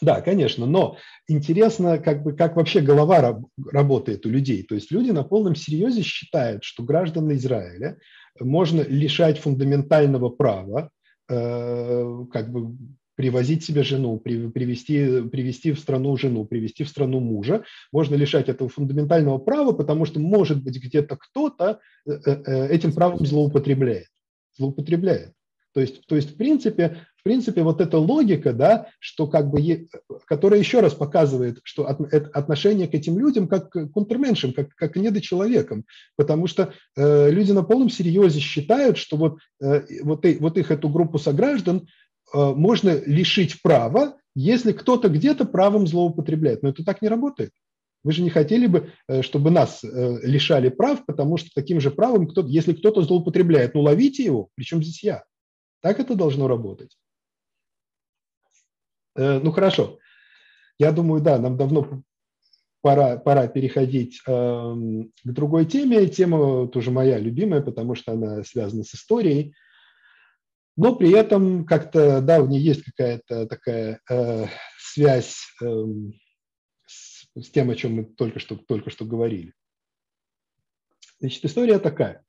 Да, 0.00 0.22
конечно, 0.22 0.64
но 0.66 0.96
интересно, 1.28 1.98
как, 1.98 2.22
бы, 2.22 2.32
как 2.32 2.56
вообще 2.56 2.80
голова 2.80 3.20
раб, 3.20 3.44
работает 3.70 4.24
у 4.24 4.30
людей. 4.30 4.62
То 4.62 4.74
есть 4.74 4.90
люди 4.90 5.10
на 5.10 5.24
полном 5.24 5.54
серьезе 5.54 6.02
считают, 6.02 6.64
что 6.64 6.82
граждан 6.82 7.30
Израиля 7.34 7.98
можно 8.38 8.80
лишать 8.80 9.38
фундаментального 9.38 10.30
права 10.30 10.90
э, 11.28 12.24
как 12.32 12.50
бы 12.50 12.76
привозить 13.20 13.62
себе 13.62 13.82
жену, 13.82 14.18
привести, 14.18 15.20
привести 15.28 15.72
в 15.72 15.78
страну 15.78 16.16
жену, 16.16 16.46
привести 16.46 16.84
в 16.84 16.88
страну 16.88 17.20
мужа. 17.20 17.64
Можно 17.92 18.14
лишать 18.14 18.48
этого 18.48 18.70
фундаментального 18.70 19.36
права, 19.36 19.72
потому 19.72 20.06
что, 20.06 20.20
может 20.20 20.64
быть, 20.64 20.82
где-то 20.82 21.18
кто-то 21.18 21.80
э, 22.06 22.12
э, 22.24 22.68
этим 22.68 22.94
правом 22.94 23.26
злоупотребляет. 23.26 24.06
Злоупотребляет. 24.56 25.34
То 25.74 25.80
есть, 25.80 26.06
то 26.06 26.16
есть 26.16 26.30
в, 26.30 26.36
принципе, 26.36 27.06
в 27.20 27.22
принципе, 27.22 27.62
вот 27.62 27.82
эта 27.82 27.98
логика, 27.98 28.54
да, 28.54 28.86
что 28.98 29.26
как 29.26 29.50
бы, 29.50 29.88
которая 30.26 30.58
еще 30.58 30.80
раз 30.80 30.94
показывает, 30.94 31.60
что 31.64 31.86
отношение 31.86 32.88
к 32.88 32.94
этим 32.94 33.18
людям 33.18 33.46
как 33.46 33.68
к 33.68 33.88
контрменшам, 33.88 34.54
как, 34.54 34.74
как 34.74 34.94
к 34.94 34.96
недочеловекам, 34.96 35.84
потому 36.16 36.46
что 36.46 36.72
э, 36.96 37.30
люди 37.30 37.52
на 37.52 37.62
полном 37.62 37.90
серьезе 37.90 38.40
считают, 38.40 38.96
что 38.96 39.18
вот, 39.18 39.38
э, 39.62 39.82
вот, 40.02 40.24
и, 40.24 40.38
вот 40.38 40.56
их 40.56 40.70
эту 40.70 40.88
группу 40.88 41.18
сограждан 41.18 41.86
э, 42.32 42.38
можно 42.38 42.98
лишить 43.04 43.60
права, 43.60 44.16
если 44.34 44.72
кто-то 44.72 45.10
где-то 45.10 45.44
правом 45.44 45.86
злоупотребляет. 45.86 46.62
Но 46.62 46.70
это 46.70 46.84
так 46.84 47.02
не 47.02 47.08
работает. 47.08 47.50
Вы 48.02 48.12
же 48.12 48.22
не 48.22 48.30
хотели 48.30 48.66
бы, 48.66 48.92
э, 49.08 49.20
чтобы 49.20 49.50
нас 49.50 49.84
э, 49.84 50.18
лишали 50.22 50.70
прав, 50.70 51.04
потому 51.04 51.36
что 51.36 51.50
таким 51.54 51.82
же 51.82 51.90
правом, 51.90 52.28
кто, 52.28 52.46
если 52.46 52.72
кто-то 52.72 53.02
злоупотребляет, 53.02 53.74
ну 53.74 53.82
ловите 53.82 54.24
его, 54.24 54.48
причем 54.54 54.82
здесь 54.82 55.02
я. 55.02 55.24
Так 55.82 56.00
это 56.00 56.14
должно 56.14 56.48
работать. 56.48 56.96
Э, 59.16 59.38
ну 59.38 59.50
хорошо. 59.50 59.98
Я 60.78 60.92
думаю, 60.92 61.20
да, 61.20 61.38
нам 61.38 61.56
давно 61.56 62.02
пора, 62.80 63.18
пора 63.18 63.48
переходить 63.48 64.22
э, 64.26 64.30
к 64.32 65.32
другой 65.32 65.66
теме. 65.66 66.06
Тема 66.06 66.68
тоже 66.68 66.90
моя 66.90 67.18
любимая, 67.18 67.60
потому 67.60 67.94
что 67.94 68.12
она 68.12 68.42
связана 68.44 68.84
с 68.84 68.94
историей. 68.94 69.54
Но 70.76 70.96
при 70.96 71.12
этом 71.12 71.66
как-то, 71.66 72.20
да, 72.22 72.40
в 72.40 72.48
ней 72.48 72.60
есть 72.60 72.82
какая-то 72.84 73.46
такая 73.46 74.00
э, 74.08 74.46
связь 74.78 75.36
э, 75.60 75.84
с, 76.86 77.26
с 77.34 77.50
тем, 77.50 77.70
о 77.70 77.74
чем 77.74 77.94
мы 77.94 78.04
только 78.04 78.38
что, 78.38 78.56
только 78.56 78.90
что 78.90 79.04
говорили. 79.04 79.52
Значит, 81.18 81.44
история 81.44 81.78
такая. 81.78 82.24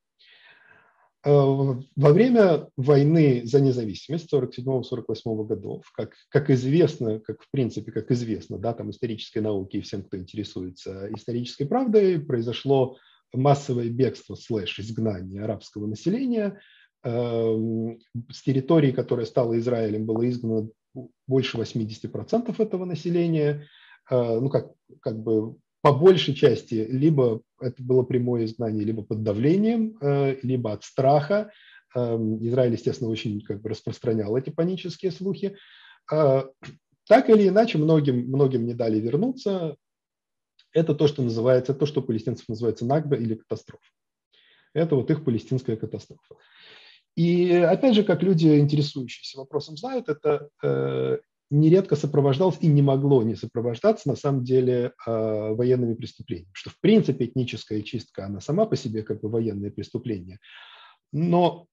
Э, 1.24 1.30
во 1.30 2.14
время 2.14 2.68
войны 2.78 3.44
за 3.46 3.62
независимость 3.62 4.34
47-48 4.34 5.46
годов, 5.46 5.92
как, 5.94 6.14
как 6.30 6.50
известно, 6.50 7.20
как 7.20 7.44
в 7.44 7.52
принципе, 7.52 7.92
как 7.92 8.12
известно, 8.12 8.58
да, 8.58 8.74
там 8.74 8.90
исторической 8.90 9.40
науке 9.40 9.78
и 9.78 9.82
всем, 9.82 10.04
кто 10.04 10.18
интересуется 10.18 11.10
исторической 11.16 11.66
правдой, 11.66 12.20
произошло 12.20 12.98
массовое 13.34 13.90
бегство 13.90 14.36
слэш 14.36 14.80
изгнание 14.80 15.44
арабского 15.44 15.86
населения. 15.86 16.60
Эм, 17.04 18.00
с 18.30 18.42
территории, 18.42 18.92
которая 18.92 19.26
стала 19.26 19.58
Израилем, 19.60 20.06
было 20.06 20.28
изгнано 20.28 20.70
больше 21.28 21.58
80% 21.58 22.60
этого 22.60 22.86
населения. 22.86 23.68
Э, 24.10 24.40
ну, 24.40 24.50
как, 24.50 24.72
как 25.02 25.22
бы 25.22 25.56
по 25.82 25.94
большей 25.94 26.36
части 26.36 26.86
либо 26.90 27.42
это 27.60 27.82
было 27.82 28.04
прямое 28.04 28.46
изгнание, 28.46 28.84
либо 28.84 29.04
под 29.04 29.24
давлением, 29.24 29.98
э, 30.02 30.38
либо 30.44 30.74
от 30.74 30.84
страха. 30.84 31.52
Эм, 31.96 32.46
Израиль, 32.48 32.74
естественно, 32.74 33.10
очень 33.10 33.42
как 33.42 33.62
бы 33.62 33.70
распространял 33.70 34.36
эти 34.38 34.50
панические 34.50 35.12
слухи. 35.12 35.58
Э, 36.12 36.44
так 37.08 37.30
или 37.30 37.48
иначе, 37.48 37.78
многим, 37.78 38.28
многим 38.28 38.66
не 38.66 38.74
дали 38.74 39.00
вернуться. 39.00 39.76
Это 40.72 40.96
то, 40.96 41.08
что 41.08 41.24
называется, 41.24 41.74
то, 41.74 41.86
что 41.86 42.02
палестинцев 42.02 42.48
называется 42.48 42.86
нагба 42.86 43.18
или 43.18 43.36
катастрофа. 43.36 43.84
Это 44.74 44.96
вот 44.96 45.10
их 45.12 45.26
палестинская 45.26 45.76
катастрофа. 45.76 46.36
И 47.16 47.52
опять 47.52 47.96
же, 47.96 48.04
как 48.04 48.24
люди, 48.24 48.60
интересующиеся 48.60 49.40
вопросом, 49.40 49.76
знают, 49.76 50.08
это 50.08 50.50
э, 50.64 51.18
нередко 51.52 51.96
сопровождалось 51.96 52.58
и 52.62 52.68
не 52.68 52.82
могло 52.82 53.22
не 53.22 53.36
сопровождаться 53.36 54.10
на 54.10 54.16
самом 54.16 54.44
деле 54.44 54.94
а, 55.06 55.54
военными 55.54 55.94
преступлениями. 55.94 56.50
Что 56.54 56.72
в 56.72 56.80
принципе 56.80 57.26
этническая 57.26 57.82
чистка, 57.82 58.26
она 58.26 58.40
сама 58.40 58.66
по 58.66 58.76
себе 58.76 59.04
как 59.04 59.22
бы 59.22 59.30
военное 59.30 59.70
преступление. 59.70 60.40
Но 61.12 61.68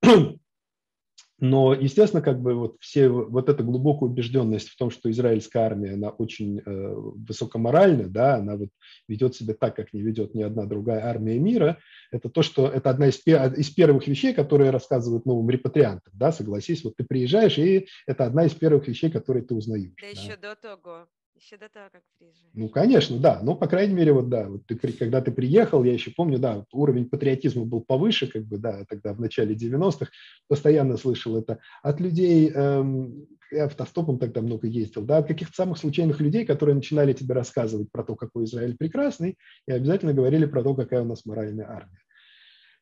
но, 1.41 1.73
естественно, 1.73 2.21
как 2.21 2.41
бы 2.41 2.55
вот 2.55 2.77
все 2.81 3.09
вот 3.09 3.49
эта 3.49 3.63
глубокая 3.63 4.09
убежденность 4.09 4.69
в 4.69 4.77
том, 4.77 4.91
что 4.91 5.11
израильская 5.11 5.61
армия, 5.61 5.95
она 5.95 6.11
очень 6.11 6.59
э, 6.59 6.63
высокоморальна, 6.67 8.09
да, 8.09 8.37
она 8.37 8.57
вот 8.57 8.71
ведет 9.07 9.37
себя 9.37 9.55
так, 9.55 9.77
как 9.77 9.93
не 9.93 10.03
ведет 10.03 10.35
ни 10.35 10.43
одна 10.43 10.67
другая 10.67 11.05
армия 11.05 11.39
мира, 11.39 11.79
это 12.11 12.29
то, 12.29 12.43
что 12.43 12.67
это 12.67 12.91
одна 12.91 13.09
из, 13.09 13.23
из 13.25 13.71
первых 13.71 14.09
вещей, 14.09 14.35
которые 14.35 14.71
рассказывают 14.71 15.27
новым 15.27 15.49
репатриантам, 15.49 16.13
да, 16.17 16.33
согласись, 16.33 16.83
вот 16.83 16.97
ты 16.97 17.05
приезжаешь, 17.05 17.59
и 17.59 17.87
это 18.07 18.25
одна 18.25 18.47
из 18.47 18.55
первых 18.55 18.89
вещей, 18.89 19.11
которые 19.11 19.45
ты 19.45 19.55
узнаешь. 19.55 19.93
Да, 20.01 20.07
да. 20.13 20.21
еще 20.21 20.37
до 20.37 20.57
того. 20.57 21.07
Еще 21.39 21.57
до 21.57 21.69
того, 21.69 21.89
как 21.93 22.03
приезжаешь. 22.19 22.51
Ну, 22.55 22.69
конечно, 22.69 23.17
да. 23.19 23.41
Ну, 23.43 23.55
по 23.55 23.69
крайней 23.69 23.95
мере, 23.95 24.13
вот 24.13 24.29
да, 24.29 24.49
вот 24.49 24.67
ты, 24.67 24.77
когда 24.77 25.21
ты 25.21 25.31
приехал, 25.31 25.85
я 25.85 25.93
еще 25.93 26.11
помню, 26.11 26.41
да, 26.41 26.65
уровень 26.73 27.09
патриотизма 27.09 27.65
был 27.65 27.81
повыше, 27.81 28.27
как 28.27 28.43
бы, 28.43 28.59
да, 28.59 28.85
тогда 28.89 29.15
в 29.15 29.21
начале 29.21 29.55
90-х, 29.55 30.11
постоянно 30.49 30.97
слышал 30.97 31.37
это 31.39 31.61
от 31.83 32.01
людей, 32.01 32.51
эм, 32.51 33.29
я 33.53 33.67
автостопом 33.67 34.19
тогда 34.19 34.41
много 34.41 34.67
ездил, 34.67 35.03
да, 35.03 35.19
от 35.19 35.29
каких-то 35.29 35.55
самых 35.55 35.79
случайных 35.79 36.21
людей, 36.21 36.45
которые 36.45 36.75
начинали 36.75 37.13
тебе 37.13 37.35
рассказывать 37.35 37.93
про 37.93 38.03
то, 38.03 38.17
какой 38.17 38.45
Израиль 38.45 38.77
прекрасный, 38.77 39.39
и 39.69 39.73
обязательно 39.73 40.13
говорили 40.13 40.47
про 40.47 40.65
то, 40.65 40.75
какая 40.75 41.03
у 41.03 41.07
нас 41.07 41.25
моральная 41.25 41.71
армия. 41.71 42.01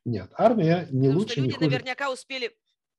Нет, 0.07 0.31
армия 0.39 0.89
не 0.91 1.09
Потому 1.09 1.21
лучше, 1.21 1.35
что 1.35 1.43
люди 1.43 1.51
не 1.51 1.59
хуже. 1.59 1.71
наверняка 1.71 2.11
успели 2.11 2.57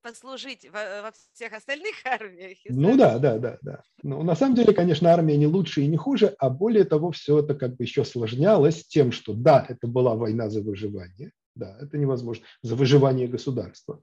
послужить 0.08 0.64
во, 0.72 1.02
во 1.02 1.12
всех 1.34 1.52
остальных 1.52 1.94
армиях. 2.04 2.58
Ну 2.68 2.96
да, 2.96 3.18
да, 3.18 3.38
да, 3.38 3.58
да. 3.62 3.82
Ну, 4.02 4.22
на 4.22 4.34
самом 4.34 4.54
деле, 4.54 4.72
конечно, 4.72 5.10
армия 5.10 5.36
не 5.36 5.46
лучше 5.46 5.82
и 5.82 5.86
не 5.86 5.96
хуже, 5.96 6.34
а 6.38 6.50
более 6.50 6.84
того, 6.84 7.10
все 7.10 7.40
это 7.40 7.54
как 7.54 7.76
бы 7.76 7.84
еще 7.84 8.02
осложнялось 8.02 8.86
тем, 8.86 9.12
что 9.12 9.34
да, 9.34 9.64
это 9.68 9.86
была 9.86 10.14
война 10.14 10.48
за 10.48 10.62
выживание, 10.62 11.32
да, 11.54 11.76
это 11.80 11.98
невозможно, 11.98 12.44
за 12.62 12.74
выживание 12.76 13.28
государства. 13.28 14.00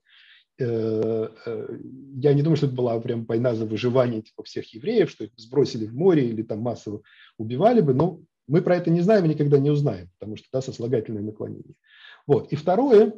Э, 0.58 1.28
э, 1.46 1.80
я 2.22 2.34
не 2.34 2.42
думаю, 2.42 2.58
что 2.58 2.68
это 2.68 2.76
была 2.76 3.00
прям 3.00 3.26
война 3.26 3.56
за 3.56 3.66
выживание 3.66 4.22
типа 4.22 4.44
всех 4.44 4.74
евреев, 4.74 5.10
что 5.10 5.26
их 5.26 5.32
сбросили 5.38 5.86
в 5.86 5.96
море 5.96 6.30
или 6.30 6.44
там 6.44 6.60
массово 6.60 7.02
убивали 7.38 7.82
бы, 7.82 7.94
но 7.94 8.22
мы 8.48 8.62
про 8.62 8.78
это 8.78 8.92
не 8.92 9.02
знаем 9.02 9.26
и 9.26 9.30
никогда 9.30 9.58
не 9.58 9.72
узнаем, 9.72 10.10
потому 10.20 10.38
что 10.38 10.48
да, 10.54 10.62
сослагательное 10.62 11.24
наклонение. 11.24 11.76
Вот. 12.28 12.52
И 12.52 12.56
второе, 12.56 13.14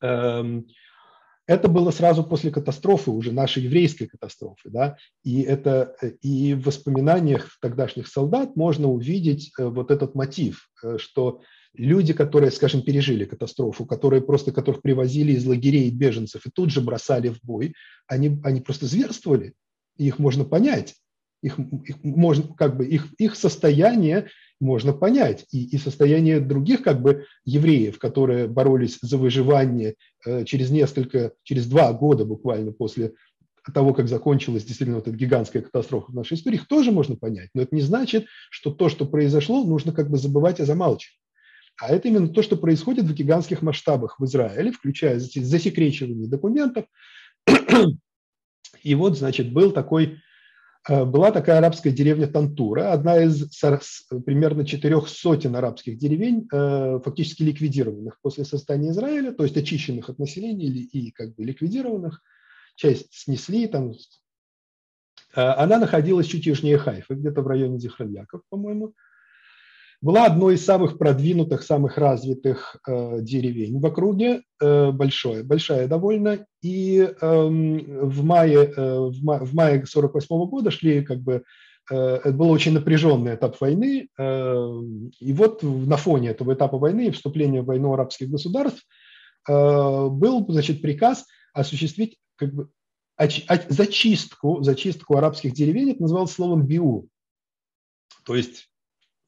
эм, 0.00 0.66
это 1.46 1.68
было 1.68 1.90
сразу 1.90 2.24
после 2.24 2.50
катастрофы, 2.50 3.10
уже 3.10 3.32
нашей 3.32 3.64
еврейской 3.64 4.06
катастрофы. 4.06 4.70
Да? 4.70 4.96
И, 5.22 5.42
это, 5.42 5.94
и 6.22 6.54
в 6.54 6.64
воспоминаниях 6.64 7.58
тогдашних 7.60 8.08
солдат 8.08 8.56
можно 8.56 8.88
увидеть 8.88 9.52
э, 9.58 9.66
вот 9.66 9.90
этот 9.90 10.14
мотив, 10.14 10.70
э, 10.82 10.96
что 10.98 11.42
люди, 11.74 12.12
которые, 12.14 12.50
скажем, 12.50 12.82
пережили 12.82 13.24
катастрофу, 13.24 13.84
которые 13.84 14.22
просто, 14.22 14.52
которых 14.52 14.80
привозили 14.80 15.32
из 15.32 15.44
лагерей 15.44 15.90
беженцев 15.90 16.46
и 16.46 16.50
тут 16.50 16.70
же 16.70 16.80
бросали 16.80 17.28
в 17.28 17.40
бой, 17.42 17.74
они, 18.06 18.40
они 18.42 18.60
просто 18.60 18.86
зверствовали, 18.86 19.52
их 19.96 20.18
можно 20.18 20.44
понять. 20.44 20.94
Их, 21.42 21.58
их, 21.58 22.02
можно, 22.02 22.54
как 22.54 22.78
бы, 22.78 22.86
их, 22.86 23.12
их 23.18 23.36
состояние 23.36 24.28
можно 24.64 24.92
понять. 24.92 25.46
И, 25.52 25.64
и 25.64 25.78
состояние 25.78 26.40
других 26.40 26.82
как 26.82 27.00
бы 27.00 27.26
евреев, 27.44 27.98
которые 27.98 28.48
боролись 28.48 28.98
за 29.00 29.18
выживание 29.18 29.94
э, 30.26 30.44
через 30.44 30.70
несколько, 30.70 31.32
через 31.44 31.66
два 31.66 31.92
года 31.92 32.24
буквально 32.24 32.72
после 32.72 33.12
того, 33.72 33.94
как 33.94 34.08
закончилась 34.08 34.64
действительно 34.64 34.96
вот 34.98 35.08
эта 35.08 35.16
гигантская 35.16 35.62
катастрофа 35.62 36.10
в 36.10 36.14
нашей 36.14 36.34
истории, 36.34 36.56
их 36.56 36.66
тоже 36.66 36.90
можно 36.90 37.16
понять. 37.16 37.50
Но 37.54 37.62
это 37.62 37.74
не 37.74 37.82
значит, 37.82 38.26
что 38.50 38.70
то, 38.70 38.88
что 38.88 39.06
произошло, 39.06 39.64
нужно 39.64 39.92
как 39.92 40.10
бы 40.10 40.18
забывать 40.18 40.60
и 40.60 40.64
замалчивать. 40.64 41.18
А 41.80 41.88
это 41.88 42.08
именно 42.08 42.28
то, 42.28 42.42
что 42.42 42.56
происходит 42.56 43.04
в 43.04 43.14
гигантских 43.14 43.62
масштабах 43.62 44.18
в 44.18 44.24
Израиле, 44.24 44.70
включая 44.70 45.18
засекречивание 45.18 46.28
документов. 46.28 46.86
И 48.82 48.94
вот, 48.94 49.16
значит, 49.16 49.52
был 49.52 49.72
такой 49.72 50.18
была 50.88 51.30
такая 51.30 51.58
арабская 51.58 51.90
деревня 51.90 52.26
Тантура, 52.26 52.92
одна 52.92 53.22
из 53.22 53.48
примерно 54.24 54.66
четырех 54.66 55.08
сотен 55.08 55.56
арабских 55.56 55.96
деревень, 55.96 56.46
э, 56.52 57.00
фактически 57.02 57.42
ликвидированных 57.42 58.20
после 58.20 58.44
создания 58.44 58.90
Израиля, 58.90 59.32
то 59.32 59.44
есть 59.44 59.56
очищенных 59.56 60.10
от 60.10 60.18
населения 60.18 60.66
и 60.66 61.10
как 61.10 61.34
бы 61.34 61.44
ликвидированных. 61.44 62.20
Часть 62.76 63.14
снесли, 63.14 63.66
там. 63.66 63.92
Э, 65.34 65.40
она 65.40 65.78
находилась 65.78 66.26
чуть 66.26 66.44
южнее 66.44 66.76
Хайфа, 66.76 67.14
где-то 67.14 67.40
в 67.40 67.46
районе 67.46 67.78
Зихраньяков, 67.78 68.42
по-моему 68.50 68.94
была 70.04 70.26
одной 70.26 70.56
из 70.56 70.64
самых 70.66 70.98
продвинутых, 70.98 71.62
самых 71.62 71.96
развитых 71.96 72.76
э, 72.86 73.22
деревень 73.22 73.80
в 73.80 73.86
округе, 73.86 74.42
э, 74.60 74.90
большое, 74.90 75.42
большая 75.42 75.88
довольно. 75.88 76.44
И 76.60 76.98
э, 76.98 77.16
в 77.22 78.22
мае, 78.22 78.70
э, 78.76 78.98
в, 78.98 79.24
ма, 79.24 79.38
в 79.38 79.54
мае 79.54 79.86
48 79.86 80.26
года 80.50 80.70
шли 80.70 81.02
как 81.02 81.20
бы 81.20 81.42
э, 81.90 81.96
это 81.96 82.32
был 82.32 82.50
очень 82.50 82.72
напряженный 82.72 83.34
этап 83.34 83.58
войны, 83.62 84.08
э, 84.18 84.80
и 85.20 85.32
вот 85.32 85.62
на 85.62 85.96
фоне 85.96 86.28
этого 86.28 86.52
этапа 86.52 86.76
войны 86.76 87.06
и 87.06 87.10
вступления 87.10 87.62
в 87.62 87.66
войну 87.66 87.94
арабских 87.94 88.28
государств 88.28 88.86
э, 89.48 89.52
был, 89.52 90.44
значит, 90.50 90.82
приказ 90.82 91.24
осуществить 91.54 92.18
как 92.36 92.52
бы 92.52 92.68
зачистку, 93.70 94.62
зачистку 94.62 95.16
арабских 95.16 95.54
деревень, 95.54 95.92
это 95.92 96.02
называлось 96.02 96.32
словом 96.32 96.66
«биу». 96.66 97.08
То 98.26 98.34
есть 98.34 98.68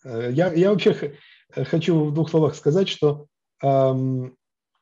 я, 0.07 0.52
я 0.52 0.70
вообще 0.70 1.14
хочу 1.50 2.04
в 2.04 2.14
двух 2.14 2.30
словах 2.30 2.54
сказать, 2.54 2.88
что 2.88 3.26
эм, 3.62 4.36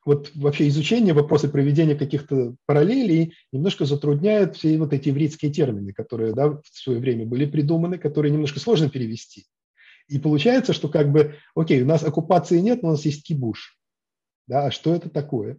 вот 0.05 0.31
вообще 0.35 0.67
изучение 0.67 1.13
вопроса 1.13 1.49
проведения 1.49 1.95
каких-то 1.95 2.55
параллелей 2.65 3.35
немножко 3.51 3.85
затрудняет 3.85 4.55
все 4.55 4.77
вот 4.77 4.93
эти 4.93 5.09
еврейские 5.09 5.51
термины, 5.51 5.93
которые 5.93 6.33
да, 6.33 6.49
в 6.49 6.61
свое 6.71 6.99
время 6.99 7.25
были 7.25 7.45
придуманы, 7.45 7.97
которые 7.97 8.31
немножко 8.31 8.59
сложно 8.59 8.89
перевести. 8.89 9.45
И 10.07 10.19
получается, 10.19 10.73
что 10.73 10.87
как 10.87 11.11
бы, 11.11 11.35
окей, 11.55 11.81
у 11.81 11.87
нас 11.87 12.03
оккупации 12.03 12.59
нет, 12.59 12.83
но 12.83 12.89
у 12.89 12.91
нас 12.91 13.05
есть 13.05 13.25
кибуш. 13.25 13.79
Да, 14.47 14.67
а 14.67 14.71
что 14.71 14.93
это 14.93 15.09
такое? 15.09 15.57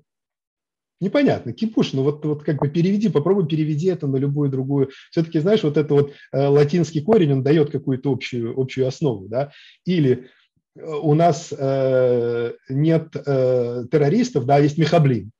Непонятно, 0.99 1.53
кипуш, 1.53 1.92
ну 1.92 2.03
вот, 2.03 2.24
вот 2.24 2.42
как 2.42 2.59
бы 2.59 2.68
переведи, 2.68 3.11
попробуй 3.11 3.47
переведи 3.47 3.88
это 3.88 4.07
на 4.07 4.16
любую 4.16 4.49
другую. 4.49 4.90
Все-таки, 5.11 5.40
знаешь, 5.40 5.62
вот 5.62 5.76
это 5.76 5.92
вот 5.92 6.12
э, 6.32 6.47
латинский 6.47 7.03
корень, 7.03 7.32
он 7.32 7.42
дает 7.42 7.70
какую-то 7.70 8.11
общую, 8.11 8.59
общую 8.59 8.88
основу, 8.88 9.28
да. 9.28 9.53
Или 9.84 10.30
э, 10.74 10.86
у 10.86 11.12
нас 11.12 11.53
э, 11.57 12.53
нет 12.70 13.14
э, 13.14 13.84
террористов, 13.90 14.47
да, 14.47 14.57
есть 14.57 14.78
мехаблин, 14.78 15.32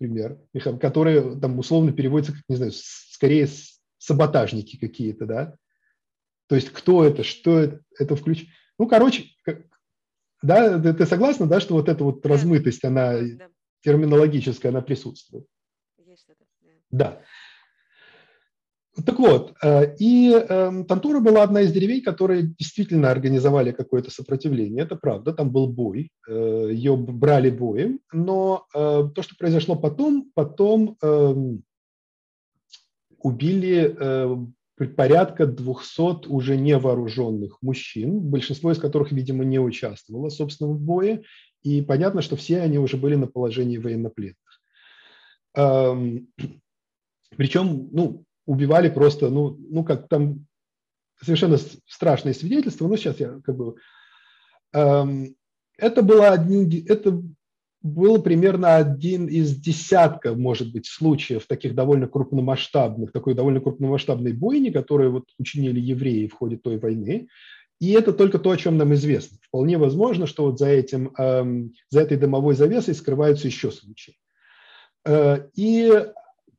например, 0.00 0.36
которые 0.80 1.38
там 1.38 1.60
условно 1.60 1.92
переводятся, 1.92 2.32
как, 2.32 2.42
не 2.48 2.56
знаю, 2.56 2.72
скорее 2.74 3.48
саботажники 3.98 4.76
какие-то, 4.78 5.26
да. 5.26 5.54
То 6.48 6.56
есть 6.56 6.70
кто 6.70 7.04
это, 7.04 7.22
что 7.22 7.60
это, 7.60 7.80
это 8.00 8.16
включ... 8.16 8.46
Ну, 8.80 8.88
короче, 8.88 9.26
да, 10.42 10.76
ты 10.80 11.06
согласна, 11.06 11.46
да, 11.46 11.60
что 11.60 11.74
вот 11.74 11.88
эта 11.88 12.02
вот 12.02 12.26
размытость, 12.26 12.84
она 12.84 13.20
да 13.20 13.53
терминологическая, 13.84 14.70
она 14.70 14.80
присутствует. 14.80 15.46
Есть 15.98 16.26
это, 16.28 16.44
да. 16.90 17.04
да. 17.04 17.20
Так 19.04 19.18
вот, 19.18 19.54
э, 19.60 19.96
и 19.98 20.30
эм, 20.30 20.84
Тантура 20.84 21.18
была 21.18 21.42
одна 21.42 21.62
из 21.62 21.72
деревень, 21.72 22.00
которые 22.02 22.54
действительно 22.56 23.10
организовали 23.10 23.72
какое-то 23.72 24.10
сопротивление. 24.10 24.84
Это 24.84 24.94
правда, 24.94 25.32
там 25.32 25.50
был 25.50 25.66
бой, 25.66 26.10
э, 26.28 26.68
ее 26.70 26.96
брали 26.96 27.50
боем, 27.50 27.98
но 28.12 28.66
э, 28.72 29.08
то, 29.12 29.22
что 29.22 29.34
произошло 29.36 29.74
потом, 29.74 30.30
потом 30.34 30.96
эм, 31.02 31.64
убили 33.18 33.96
порядка 34.96 35.46
200 35.46 36.28
уже 36.28 36.56
невооруженных 36.56 37.58
мужчин, 37.62 38.20
большинство 38.20 38.70
из 38.70 38.78
которых, 38.78 39.12
видимо, 39.12 39.44
не 39.44 39.58
участвовало, 39.58 40.28
собственно, 40.28 40.70
в 40.70 40.80
бое, 40.80 41.22
и 41.64 41.82
понятно, 41.82 42.22
что 42.22 42.36
все 42.36 42.60
они 42.60 42.78
уже 42.78 42.96
были 42.96 43.16
на 43.16 43.26
положении 43.26 43.78
военнопленных. 43.78 44.36
Причем, 47.36 47.88
ну, 47.90 48.24
убивали 48.46 48.88
просто, 48.88 49.30
ну, 49.30 49.56
ну 49.58 49.82
как 49.82 50.08
там 50.08 50.46
совершенно 51.20 51.56
страшные 51.86 52.34
свидетельства, 52.34 52.86
но 52.86 52.96
сейчас 52.96 53.18
я 53.18 53.40
как 53.42 53.56
бы... 53.56 53.74
Это 54.72 56.02
было 56.02 56.28
один, 56.28 56.70
это 56.86 57.20
был 57.82 58.22
примерно 58.22 58.76
один 58.76 59.26
из 59.26 59.56
десятка, 59.56 60.34
может 60.34 60.72
быть, 60.72 60.86
случаев 60.86 61.46
таких 61.46 61.74
довольно 61.74 62.06
крупномасштабных, 62.08 63.12
такой 63.12 63.34
довольно 63.34 63.60
крупномасштабной 63.60 64.32
бойни, 64.32 64.70
которые 64.70 65.10
вот 65.10 65.24
учинили 65.38 65.80
евреи 65.80 66.26
в 66.26 66.34
ходе 66.34 66.56
той 66.56 66.78
войны. 66.78 67.28
И 67.80 67.90
это 67.92 68.12
только 68.12 68.38
то, 68.38 68.50
о 68.50 68.56
чем 68.56 68.76
нам 68.76 68.94
известно. 68.94 69.38
Вполне 69.42 69.78
возможно, 69.78 70.26
что 70.26 70.44
вот 70.44 70.58
за, 70.58 70.68
этим, 70.68 71.12
эм, 71.18 71.72
за 71.90 72.00
этой 72.00 72.16
дымовой 72.16 72.54
завесой 72.54 72.94
скрываются 72.94 73.48
еще 73.48 73.70
случаи. 73.70 74.16
Э, 75.04 75.48
и 75.54 75.92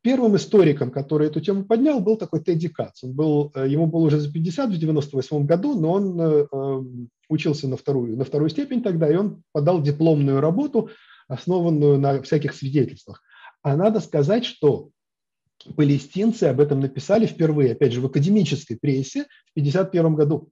первым 0.02 0.36
историком, 0.36 0.90
который 0.90 1.26
эту 1.26 1.40
тему 1.40 1.64
поднял, 1.64 2.00
был 2.00 2.16
такой 2.16 2.40
Тедди 2.40 2.68
Кац. 2.68 3.02
Он 3.02 3.12
был, 3.12 3.50
э, 3.54 3.66
ему 3.68 3.86
было 3.86 4.02
уже 4.02 4.20
за 4.20 4.32
50 4.32 4.70
в 4.70 4.78
98 4.78 5.46
году, 5.46 5.78
но 5.78 5.92
он 5.92 6.20
э, 6.20 6.46
эм, 6.52 7.08
учился 7.28 7.66
на 7.66 7.76
вторую, 7.76 8.16
на 8.16 8.24
вторую 8.24 8.50
степень 8.50 8.82
тогда, 8.82 9.10
и 9.10 9.16
он 9.16 9.42
подал 9.52 9.82
дипломную 9.82 10.40
работу, 10.40 10.90
основанную 11.26 11.98
на 11.98 12.22
всяких 12.22 12.54
свидетельствах. 12.54 13.22
А 13.62 13.76
надо 13.76 13.98
сказать, 13.98 14.44
что 14.44 14.90
палестинцы 15.74 16.44
об 16.44 16.60
этом 16.60 16.78
написали 16.78 17.26
впервые, 17.26 17.72
опять 17.72 17.92
же, 17.92 18.00
в 18.00 18.06
академической 18.06 18.76
прессе 18.76 19.22
в 19.22 19.58
1951 19.58 20.14
году. 20.14 20.50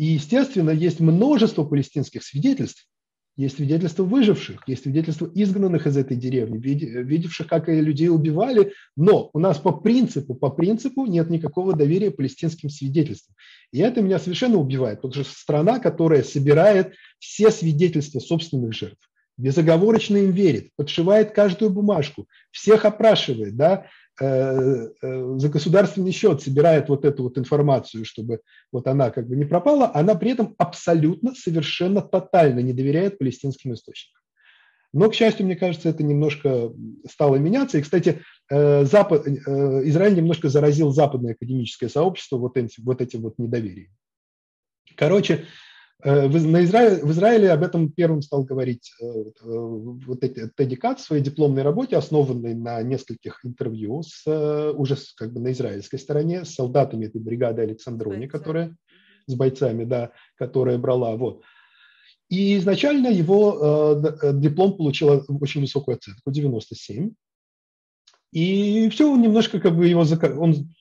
И, 0.00 0.14
естественно, 0.14 0.70
есть 0.70 0.98
множество 1.00 1.62
палестинских 1.62 2.24
свидетельств, 2.24 2.88
есть 3.36 3.56
свидетельства 3.56 4.02
выживших, 4.02 4.62
есть 4.66 4.84
свидетельства 4.84 5.30
изгнанных 5.34 5.86
из 5.86 5.94
этой 5.94 6.16
деревни, 6.16 6.56
видевших, 6.56 7.46
как 7.46 7.68
людей 7.68 8.08
убивали, 8.08 8.72
но 8.96 9.28
у 9.34 9.38
нас 9.38 9.58
по 9.58 9.72
принципу, 9.72 10.34
по 10.34 10.48
принципу 10.48 11.04
нет 11.04 11.28
никакого 11.28 11.76
доверия 11.76 12.10
палестинским 12.10 12.70
свидетельствам. 12.70 13.36
И 13.72 13.80
это 13.80 14.00
меня 14.00 14.18
совершенно 14.18 14.56
убивает, 14.56 15.02
потому 15.02 15.22
что 15.22 15.38
страна, 15.38 15.78
которая 15.78 16.22
собирает 16.22 16.94
все 17.18 17.50
свидетельства 17.50 18.20
собственных 18.20 18.72
жертв, 18.72 19.06
безоговорочно 19.36 20.16
им 20.16 20.30
верит, 20.30 20.70
подшивает 20.76 21.32
каждую 21.32 21.72
бумажку, 21.72 22.26
всех 22.52 22.86
опрашивает, 22.86 23.54
да, 23.54 23.84
Э, 24.09 24.09
э, 24.09 24.09
за 24.20 25.48
государственный 25.48 26.12
счет 26.12 26.42
собирает 26.42 26.88
вот 26.88 27.04
эту 27.04 27.22
вот 27.22 27.38
информацию, 27.38 28.04
чтобы 28.04 28.40
вот 28.70 28.86
она 28.86 29.10
как 29.10 29.26
бы 29.26 29.34
не 29.34 29.44
пропала, 29.44 29.90
она 29.94 30.14
при 30.14 30.32
этом 30.32 30.54
абсолютно, 30.58 31.34
совершенно 31.34 32.02
тотально 32.02 32.60
не 32.60 32.72
доверяет 32.74 33.18
палестинским 33.18 33.72
источникам. 33.72 34.20
Но, 34.92 35.08
к 35.08 35.14
счастью, 35.14 35.46
мне 35.46 35.56
кажется, 35.56 35.88
это 35.88 36.02
немножко 36.02 36.72
стало 37.08 37.36
меняться. 37.36 37.78
И, 37.78 37.82
кстати, 37.82 38.22
э, 38.50 38.84
Запад, 38.84 39.26
Израиль 39.26 40.16
немножко 40.16 40.48
заразил 40.48 40.90
западное 40.90 41.32
академическое 41.32 41.88
сообщество 41.88 42.38
вот 42.38 42.56
этим 42.56 42.84
вот, 42.84 43.00
этим 43.00 43.22
вот 43.22 43.38
недоверием. 43.38 43.90
Короче, 44.96 45.44
Э, 45.44 45.46
на 46.04 46.64
Израиле, 46.64 47.04
в 47.04 47.10
Израиле 47.10 47.50
об 47.50 47.62
этом 47.62 47.90
первым 47.90 48.22
стал 48.22 48.44
говорить 48.44 48.92
э, 49.00 49.04
э, 49.04 49.24
вот 49.42 50.24
эти, 50.24 50.48
Тедди 50.48 50.76
Кат 50.76 51.00
в 51.00 51.04
своей 51.04 51.22
дипломной 51.22 51.62
работе, 51.62 51.96
основанной 51.96 52.54
на 52.54 52.82
нескольких 52.82 53.44
интервью 53.44 54.02
с, 54.02 54.26
уже 54.26 54.96
как 55.16 55.32
бы 55.32 55.40
на 55.40 55.52
израильской 55.52 55.98
стороне 55.98 56.44
с 56.44 56.54
солдатами 56.54 57.06
этой 57.06 57.20
бригады 57.20 57.62
Александрони, 57.62 58.26
которая 58.26 58.76
с 59.26 59.34
бойцами, 59.34 59.84
да, 59.84 60.12
которая 60.36 60.78
брала. 60.78 61.16
Вот. 61.16 61.42
И 62.28 62.56
изначально 62.58 63.08
его 63.08 63.96
э, 64.22 64.32
диплом 64.34 64.76
получил 64.76 65.24
очень 65.40 65.60
высокую 65.62 65.96
оценку, 65.96 66.30
97. 66.30 67.12
И 68.32 68.88
все, 68.90 69.12
он 69.12 69.22
немножко 69.22 69.58
как 69.58 69.76
бы 69.76 69.88
его, 69.88 70.06
он 70.38 70.72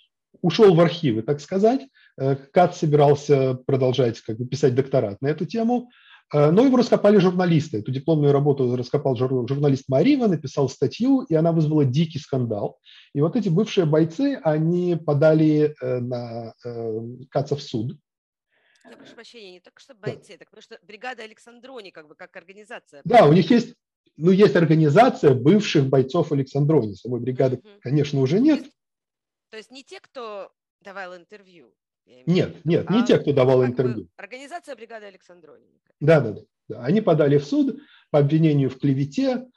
ушел 0.42 0.76
в 0.76 0.80
архивы, 0.80 1.24
так 1.24 1.42
сказать. 1.42 1.82
Э, 2.20 2.36
Кат 2.36 2.76
собирался 2.76 3.54
продолжать 3.54 4.20
как 4.22 4.38
бы, 4.38 4.46
писать 4.46 4.76
докторат 4.76 5.22
на 5.22 5.28
эту 5.28 5.46
тему, 5.46 5.90
э, 6.34 6.52
но 6.52 6.66
его 6.66 6.76
раскопали 6.76 7.18
журналисты. 7.18 7.80
Эту 7.80 7.92
дипломную 7.92 8.34
работу 8.34 8.76
раскопал 8.76 9.16
журналист 9.16 9.86
Марива, 9.88 10.28
написал 10.28 10.68
статью, 10.68 11.22
и 11.22 11.36
она 11.36 11.54
вызвала 11.54 11.86
дикий 11.86 12.20
скандал. 12.20 12.78
И 13.14 13.22
вот 13.22 13.38
эти 13.38 13.48
бывшие 13.48 13.86
бойцы, 13.86 14.38
они 14.44 14.98
подали 14.98 15.74
э, 15.82 16.00
на 16.00 16.54
Каца 17.30 17.56
в 17.56 17.62
суд. 17.62 17.98
Я 18.84 18.98
прошу 18.98 19.16
прощения, 19.16 19.52
не 19.52 19.60
только 19.62 19.80
что 19.80 19.94
бойцы, 19.94 20.34
да. 20.34 20.40
так 20.40 20.50
потому 20.50 20.62
что 20.62 20.80
бригада 20.84 21.24
Александрони, 21.24 21.92
как 21.92 22.08
бы 22.10 22.16
как 22.16 22.36
организация. 22.36 23.02
Да, 23.06 23.28
у 23.28 23.34
них 23.34 23.50
есть, 23.50 23.76
ну, 24.18 24.32
есть 24.32 24.56
организация 24.58 25.34
бывших 25.34 25.88
бойцов 25.88 26.34
Александрони. 26.34 26.96
Самой 26.96 27.22
бригады, 27.22 27.58
угу. 27.58 27.70
конечно, 27.82 28.20
уже 28.20 28.42
нет. 28.42 28.66
То 29.52 29.58
есть 29.58 29.72
не 29.72 29.84
те, 29.84 30.00
кто 30.02 30.52
давал 30.82 31.16
интервью? 31.16 31.74
Нет, 32.26 32.64
нет, 32.66 32.86
а 32.88 32.94
не 32.94 33.06
те, 33.06 33.18
кто 33.18 33.34
давал 33.34 33.66
интервью. 33.66 34.08
Организация 34.18 34.76
бригады 34.76 35.06
Александрони. 35.06 35.66
Да, 36.00 36.20
да, 36.20 36.36
да. 36.68 36.84
Они 36.84 37.02
подали 37.02 37.38
в 37.38 37.46
суд 37.46 37.80
по 38.12 38.20
обвинению 38.20 38.70
в 38.70 38.78
клевете, 38.78 39.48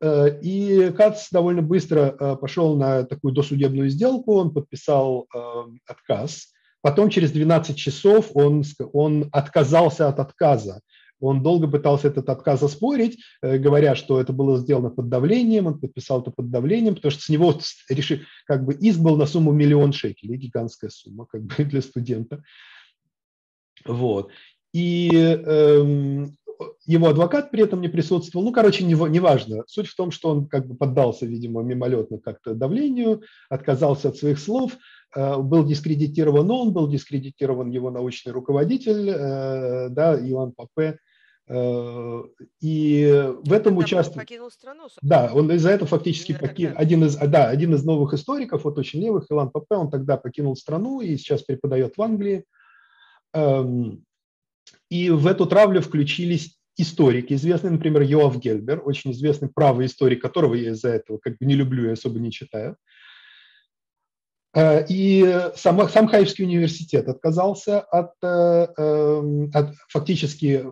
э, 0.00 0.40
и 0.40 0.90
Кац 0.92 1.28
довольно 1.30 1.62
быстро 1.62 2.16
э, 2.18 2.36
пошел 2.36 2.76
на 2.76 3.04
такую 3.04 3.32
досудебную 3.32 3.88
сделку, 3.88 4.34
он 4.34 4.52
подписал 4.52 5.26
э, 5.34 5.38
отказ. 5.86 6.52
Потом 6.80 7.10
через 7.10 7.32
12 7.32 7.76
часов 7.76 8.30
он, 8.34 8.62
он 8.92 9.28
отказался 9.32 10.08
от 10.08 10.20
отказа. 10.20 10.80
Он 11.20 11.42
долго 11.42 11.68
пытался 11.68 12.08
этот 12.08 12.28
отказ 12.28 12.62
оспорить, 12.62 13.18
э, 13.42 13.58
говоря, 13.58 13.94
что 13.94 14.20
это 14.20 14.32
было 14.32 14.58
сделано 14.58 14.90
под 14.90 15.08
давлением, 15.08 15.66
он 15.66 15.80
подписал 15.80 16.22
это 16.22 16.30
под 16.30 16.50
давлением, 16.50 16.94
потому 16.94 17.10
что 17.10 17.22
с 17.22 17.28
него 17.28 17.58
реши, 17.88 18.26
как 18.46 18.64
бы 18.64 18.74
иск 18.74 19.00
был 19.00 19.16
на 19.16 19.26
сумму 19.26 19.52
миллион 19.52 19.92
шекелей, 19.92 20.36
гигантская 20.36 20.90
сумма 20.90 21.26
как 21.26 21.42
бы 21.42 21.54
для 21.64 21.82
студента. 21.82 22.42
Вот. 23.84 24.30
И 24.72 25.10
эм, 25.12 26.36
его 26.86 27.08
адвокат 27.08 27.50
при 27.50 27.62
этом 27.62 27.80
не 27.80 27.88
присутствовал. 27.88 28.44
Ну, 28.44 28.52
короче, 28.52 28.84
неважно. 28.84 29.54
Не 29.54 29.62
Суть 29.66 29.88
в 29.88 29.96
том, 29.96 30.10
что 30.10 30.30
он 30.30 30.46
как 30.46 30.66
бы 30.66 30.74
поддался, 30.74 31.26
видимо, 31.26 31.62
мимолетно 31.62 32.18
как-то 32.18 32.54
давлению, 32.54 33.22
отказался 33.48 34.08
от 34.08 34.16
своих 34.16 34.38
слов, 34.38 34.76
э, 35.14 35.36
был 35.38 35.64
дискредитирован 35.64 36.50
он, 36.50 36.72
был 36.72 36.88
дискредитирован 36.88 37.70
его 37.70 37.90
научный 37.90 38.32
руководитель, 38.32 39.10
э, 39.10 39.88
да, 39.90 40.18
Иван 40.18 40.52
Папе, 40.52 40.98
и 41.50 43.32
в 43.44 43.52
этом 43.52 43.78
участвует... 43.78 44.26
покинул 44.26 44.50
страну. 44.50 44.88
Да, 45.00 45.30
он 45.32 45.50
из-за 45.52 45.70
этого 45.70 45.88
фактически 45.88 46.36
покинул... 46.38 46.74
Один 46.76 47.04
из, 47.04 47.16
да, 47.16 47.48
один 47.48 47.74
из 47.74 47.84
новых 47.84 48.12
историков, 48.12 48.64
вот 48.64 48.78
очень 48.78 49.00
левых, 49.00 49.26
Илан 49.30 49.50
Папе, 49.50 49.76
он 49.76 49.90
тогда 49.90 50.18
покинул 50.18 50.56
страну 50.56 51.00
и 51.00 51.16
сейчас 51.16 51.42
преподает 51.42 51.96
в 51.96 52.02
Англии. 52.02 52.44
Эм, 53.32 54.04
и 54.90 55.10
в 55.10 55.26
эту 55.26 55.46
травлю 55.46 55.80
включились 55.80 56.58
историки, 56.76 57.34
известный, 57.34 57.70
например, 57.70 58.02
Йоав 58.02 58.38
Гельбер, 58.38 58.82
очень 58.84 59.12
известный 59.12 59.48
правый 59.48 59.86
историк, 59.86 60.20
которого 60.20 60.54
я 60.54 60.70
из-за 60.70 60.90
этого 60.90 61.18
как 61.18 61.38
бы 61.38 61.46
не 61.46 61.54
люблю 61.54 61.88
и 61.88 61.92
особо 61.92 62.18
не 62.18 62.30
читаю. 62.30 62.76
Э, 64.54 64.84
и 64.86 65.50
сам, 65.56 65.88
сам 65.88 66.08
Хаевский 66.08 66.44
университет 66.44 67.08
отказался 67.08 67.80
от, 67.80 68.12
э, 68.22 68.66
эм, 68.76 69.50
от 69.54 69.74
фактически 69.88 70.66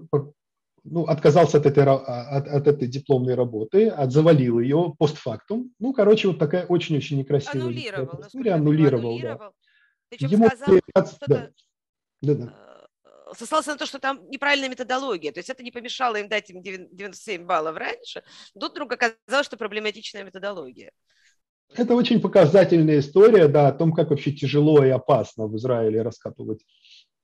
ну, 0.91 1.05
отказался 1.05 1.59
от 1.59 1.67
этой, 1.67 1.85
от, 1.85 2.49
от 2.49 2.67
этой 2.67 2.89
дипломной 2.89 3.35
работы, 3.35 3.89
отзавалил 3.89 4.61
ее 4.61 4.95
постфактум. 4.99 5.73
Ну, 5.79 5.93
короче, 5.93 6.29
вот 6.29 6.39
такая 6.39 6.67
очень-очень 6.67 7.19
некрасивая 7.19 7.63
аннулировал, 7.63 8.21
история. 8.21 8.53
Аннулировал, 8.53 9.11
аннулировал. 9.11 9.39
Да. 9.39 9.51
Причем 10.09 10.29
Ему 10.29 10.47
сказал, 10.47 10.81
да. 11.27 11.51
Да, 12.23 12.35
да. 12.35 12.55
Э, 13.05 13.35
сослался 13.35 13.73
на 13.73 13.79
то, 13.79 13.87
что 13.87 13.99
там 13.99 14.21
неправильная 14.31 14.69
методология. 14.69 15.33
То 15.33 15.41
есть 15.41 15.51
это 15.51 15.63
не 15.63 15.71
помешало 15.71 16.17
им 16.17 16.29
дать 16.29 16.51
им 16.51 16.63
97 16.63 17.45
баллов 17.45 17.77
раньше. 17.77 18.23
Тут 18.59 18.73
вдруг 18.73 18.93
оказалось, 18.93 19.47
что 19.47 19.57
проблематичная 19.57 20.25
методология. 20.25 20.93
Это 21.75 21.95
очень 21.95 22.21
показательная 22.21 23.01
история, 23.01 23.49
да, 23.49 23.69
о 23.69 23.73
том, 23.73 23.93
как 23.93 24.11
вообще 24.11 24.33
тяжело 24.33 24.85
и 24.85 24.89
опасно 24.89 25.47
в 25.47 25.57
Израиле 25.57 26.03
раскапывать 26.03 26.65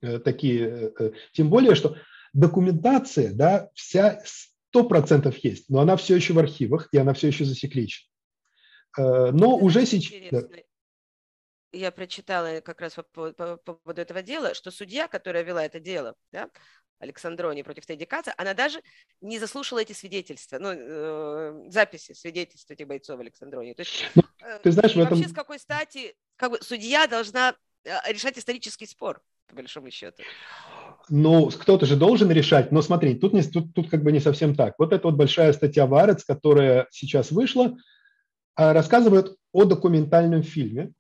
э, 0.01 0.19
такие. 0.19 0.93
Э, 0.99 1.13
тем 1.33 1.49
более, 1.49 1.77
что 1.77 1.97
документация, 2.33 3.33
да, 3.33 3.71
вся 3.75 4.23
сто 4.25 4.85
процентов 4.85 5.37
есть, 5.39 5.69
но 5.69 5.81
она 5.81 5.97
все 5.97 6.17
еще 6.17 6.33
в 6.33 6.39
архивах, 6.39 6.89
и 6.93 6.99
она 6.99 7.15
все 7.15 7.29
еще 7.29 7.45
засекречена. 7.45 8.09
Э, 8.99 9.31
но 9.33 9.57
Это 9.57 9.65
уже 9.65 9.87
сейчас... 9.87 10.45
Я 11.75 11.91
прочитала 11.91 12.61
как 12.61 12.83
раз 12.83 12.95
по, 12.95 13.33
по, 13.33 13.57
по 13.57 13.57
поводу 13.57 14.03
этого 14.03 14.21
дела, 14.21 14.53
что 14.53 14.71
судья, 14.71 15.09
которая 15.09 15.43
вела 15.43 15.65
это 15.65 15.81
дело, 15.81 16.15
да, 16.31 16.51
Александрони 17.03 17.63
против 17.63 17.85
Тедди 17.85 18.05
Каца, 18.05 18.33
она 18.37 18.55
даже 18.55 18.83
не 19.21 19.39
заслушала 19.39 19.81
эти 19.81 19.93
свидетельства, 19.93 20.59
ну, 20.59 20.69
э, 20.73 21.65
записи 21.69 22.13
свидетельств 22.13 22.71
этих 22.71 22.87
бойцов 22.87 23.19
Александрони. 23.21 23.75
То 23.75 23.81
есть, 23.81 24.05
ну, 24.15 24.23
э, 24.41 24.59
Ты 24.63 24.71
знаешь, 24.71 24.95
в 24.95 24.99
этом... 24.99 25.19
вообще 25.19 25.29
с 25.29 25.35
какой 25.35 25.59
стати 25.59 26.15
как 26.37 26.53
бы, 26.53 26.63
судья 26.63 27.07
должна 27.07 27.57
э, 27.85 27.91
решать 28.13 28.39
исторический 28.39 28.87
спор, 28.87 29.21
по 29.49 29.57
большому 29.57 29.91
счету? 29.91 30.23
Ну, 31.09 31.51
кто-то 31.51 31.87
же 31.87 31.97
должен 31.97 32.31
решать. 32.31 32.73
Но 32.73 32.83
смотри, 32.83 33.15
тут, 33.15 33.33
не, 33.33 33.43
тут, 33.43 33.75
тут 33.75 33.91
как 33.91 34.03
бы 34.03 34.13
не 34.13 34.21
совсем 34.21 34.55
так. 34.55 34.75
Вот 34.79 34.93
эта 34.93 35.09
вот 35.09 35.17
большая 35.17 35.53
статья 35.53 35.87
Варец, 35.87 36.25
которая 36.25 36.87
сейчас 36.91 37.31
вышла, 37.31 37.77
а, 38.55 38.73
рассказывает 38.73 39.37
о 39.53 39.65
документальном 39.65 40.43
фильме, 40.43 40.93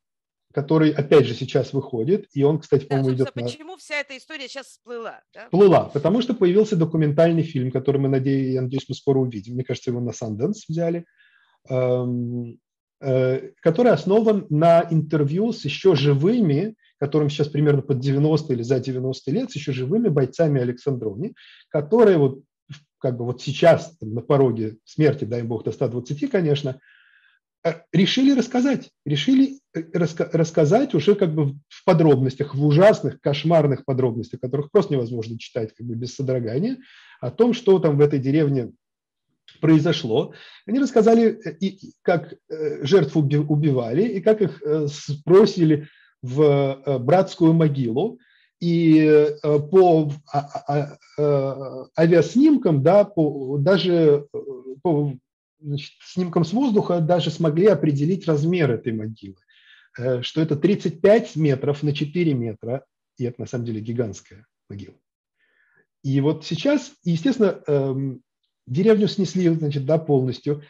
который, 0.53 0.91
опять 0.91 1.27
же, 1.27 1.35
сейчас 1.35 1.73
выходит, 1.73 2.27
и 2.35 2.43
он, 2.43 2.59
кстати, 2.59 2.85
по-моему, 2.85 3.09
да, 3.11 3.15
идет 3.15 3.37
на... 3.37 3.43
Почему 3.43 3.77
вся 3.77 3.97
эта 3.97 4.17
история 4.17 4.49
сейчас 4.49 4.67
всплыла? 4.67 5.21
Да? 5.35 5.45
Всплыла, 5.45 5.85
потому 5.85 6.21
что 6.21 6.35
появился 6.35 6.77
документальный 6.77 7.43
фильм, 7.43 7.71
который 7.71 7.99
мы, 7.99 8.09
надеюсь, 8.09 8.55
я 8.55 8.63
надеюсь, 8.63 8.89
мы 8.89 8.95
скоро 8.95 9.19
увидим. 9.19 9.55
Мне 9.55 9.65
кажется, 9.65 9.91
его 9.91 10.01
на 10.01 10.11
Sundance 10.11 10.61
взяли, 10.69 11.07
эм, 11.69 12.59
э, 13.01 13.51
который 13.61 13.93
основан 13.93 14.47
на 14.51 14.87
интервью 14.91 15.53
с 15.53 15.65
еще 15.65 15.95
живыми 15.95 16.77
которым 17.03 17.31
сейчас 17.31 17.49
примерно 17.49 17.83
под 17.83 17.99
90 17.99 18.53
или 18.53 18.63
за 18.63 18.79
90 18.79 19.31
лет, 19.33 19.51
с 19.51 19.57
еще 19.57 19.73
живыми 19.73 20.09
бойцами 20.09 20.61
Александровни, 20.61 21.35
которые 21.69 22.17
вот 22.17 22.45
как 22.99 23.17
бы 23.17 23.25
вот 23.25 23.43
сейчас 23.43 23.97
на 24.01 24.21
пороге 24.21 24.77
смерти, 24.85 25.25
дай 25.25 25.43
бог, 25.43 25.65
до 25.65 25.73
120, 25.73 26.31
конечно, 26.31 26.79
э, 27.65 27.73
решили 27.93 28.39
рассказать, 28.39 28.93
решили 29.05 29.59
э, 29.75 29.81
раска- 29.81 30.31
рассказать 30.33 30.95
уже 30.95 31.17
как 31.17 31.35
бы 31.35 31.57
в 31.67 31.85
подробностях, 31.85 32.55
в 32.55 32.65
ужасных, 32.65 33.21
кошмарных 33.21 33.85
подробностях, 33.85 34.39
которых 34.39 34.71
просто 34.71 34.95
невозможно 34.95 35.37
читать 35.41 35.75
как 35.75 35.85
бы 35.85 35.97
без 35.97 36.15
содрогания, 36.15 36.77
о 37.21 37.33
том, 37.33 37.53
что 37.53 37.81
там 37.81 37.99
в 37.99 38.01
этой 38.01 38.21
деревне 38.21 38.71
произошло. 39.61 40.35
Они 40.69 40.79
рассказали, 40.79 41.41
как 42.03 42.35
жертв 42.83 43.17
убивали, 43.17 44.05
и 44.05 44.21
как 44.21 44.41
их 44.41 44.63
сбросили 44.87 45.89
в 46.23 46.99
братскую 47.01 47.53
могилу. 47.53 48.19
И 48.61 49.29
по 49.43 50.13
а, 50.33 50.97
а, 51.19 51.87
авиаснимкам, 51.99 52.83
да, 52.83 53.05
по, 53.05 53.59
даже 53.59 54.29
по 54.83 55.17
значит, 55.63 55.93
снимкам 56.05 56.45
с 56.45 56.53
воздуха 56.53 57.01
даже 57.01 57.31
смогли 57.31 57.67
определить 57.67 58.27
размер 58.27 58.71
этой 58.71 58.93
могилы, 58.93 59.37
э, 59.99 60.23
что 60.23 60.41
это 60.41 60.57
35 60.57 61.37
метров 61.37 61.83
на 61.83 61.95
4 61.95 62.35
метра, 62.35 62.85
и 63.17 63.25
это 63.25 63.41
на 63.41 63.47
самом 63.47 63.65
деле 63.65 63.81
гигантская 63.81 64.47
могила. 64.69 64.97
И 66.03 66.21
вот 66.21 66.45
сейчас, 66.45 66.93
естественно, 67.05 67.63
эм, 67.67 68.23
деревню 68.67 69.07
снесли 69.07 69.49
значит, 69.49 69.87
да, 69.87 69.99
полностью, 69.99 70.63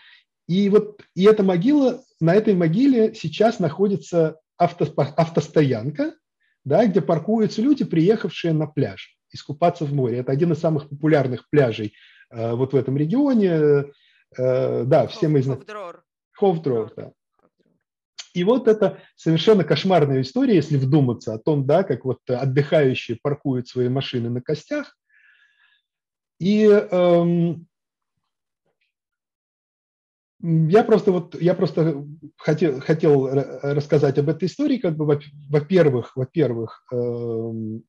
и 0.46 0.68
вот 0.68 1.03
и 1.14 1.24
эта 1.24 1.42
могила, 1.42 2.03
на 2.20 2.34
этой 2.34 2.55
могиле 2.55 3.14
сейчас 3.14 3.59
находится 3.59 4.38
автостоянка, 4.62 6.14
да, 6.64 6.86
где 6.86 7.00
паркуются 7.00 7.62
люди, 7.62 7.84
приехавшие 7.84 8.52
на 8.52 8.66
пляж, 8.66 9.16
искупаться 9.30 9.84
в 9.84 9.92
море. 9.92 10.18
Это 10.18 10.32
один 10.32 10.52
из 10.52 10.58
самых 10.58 10.88
популярных 10.88 11.48
пляжей 11.50 11.94
э, 12.30 12.52
вот 12.52 12.72
в 12.72 12.76
этом 12.76 12.96
регионе. 12.96 13.84
Э, 14.38 14.84
да, 14.84 15.06
все 15.06 15.28
мы 15.28 15.42
знаем. 15.42 15.60
Хофдрор, 16.32 16.92
да. 16.96 17.12
И 18.34 18.44
вот 18.44 18.66
это 18.66 18.98
совершенно 19.14 19.62
кошмарная 19.62 20.22
история, 20.22 20.54
если 20.54 20.78
вдуматься 20.78 21.34
о 21.34 21.38
том, 21.38 21.66
да, 21.66 21.82
как 21.82 22.04
вот 22.04 22.18
отдыхающие 22.26 23.18
паркуют 23.22 23.68
свои 23.68 23.88
машины 23.88 24.30
на 24.30 24.40
костях. 24.40 24.96
И 26.38 26.64
эм, 26.64 27.66
я 30.43 30.84
просто 30.84 31.12
вот 31.12 31.40
я 31.40 31.55
просто 31.55 32.05
хотел, 32.36 32.80
хотел 32.80 33.28
рассказать 33.30 34.18
об 34.18 34.28
этой 34.28 34.47
истории, 34.47 34.78
как 34.78 34.97
бы 34.97 35.20
во-первых, 35.49 36.16
во-первых, 36.16 36.84
эм, 36.93 37.84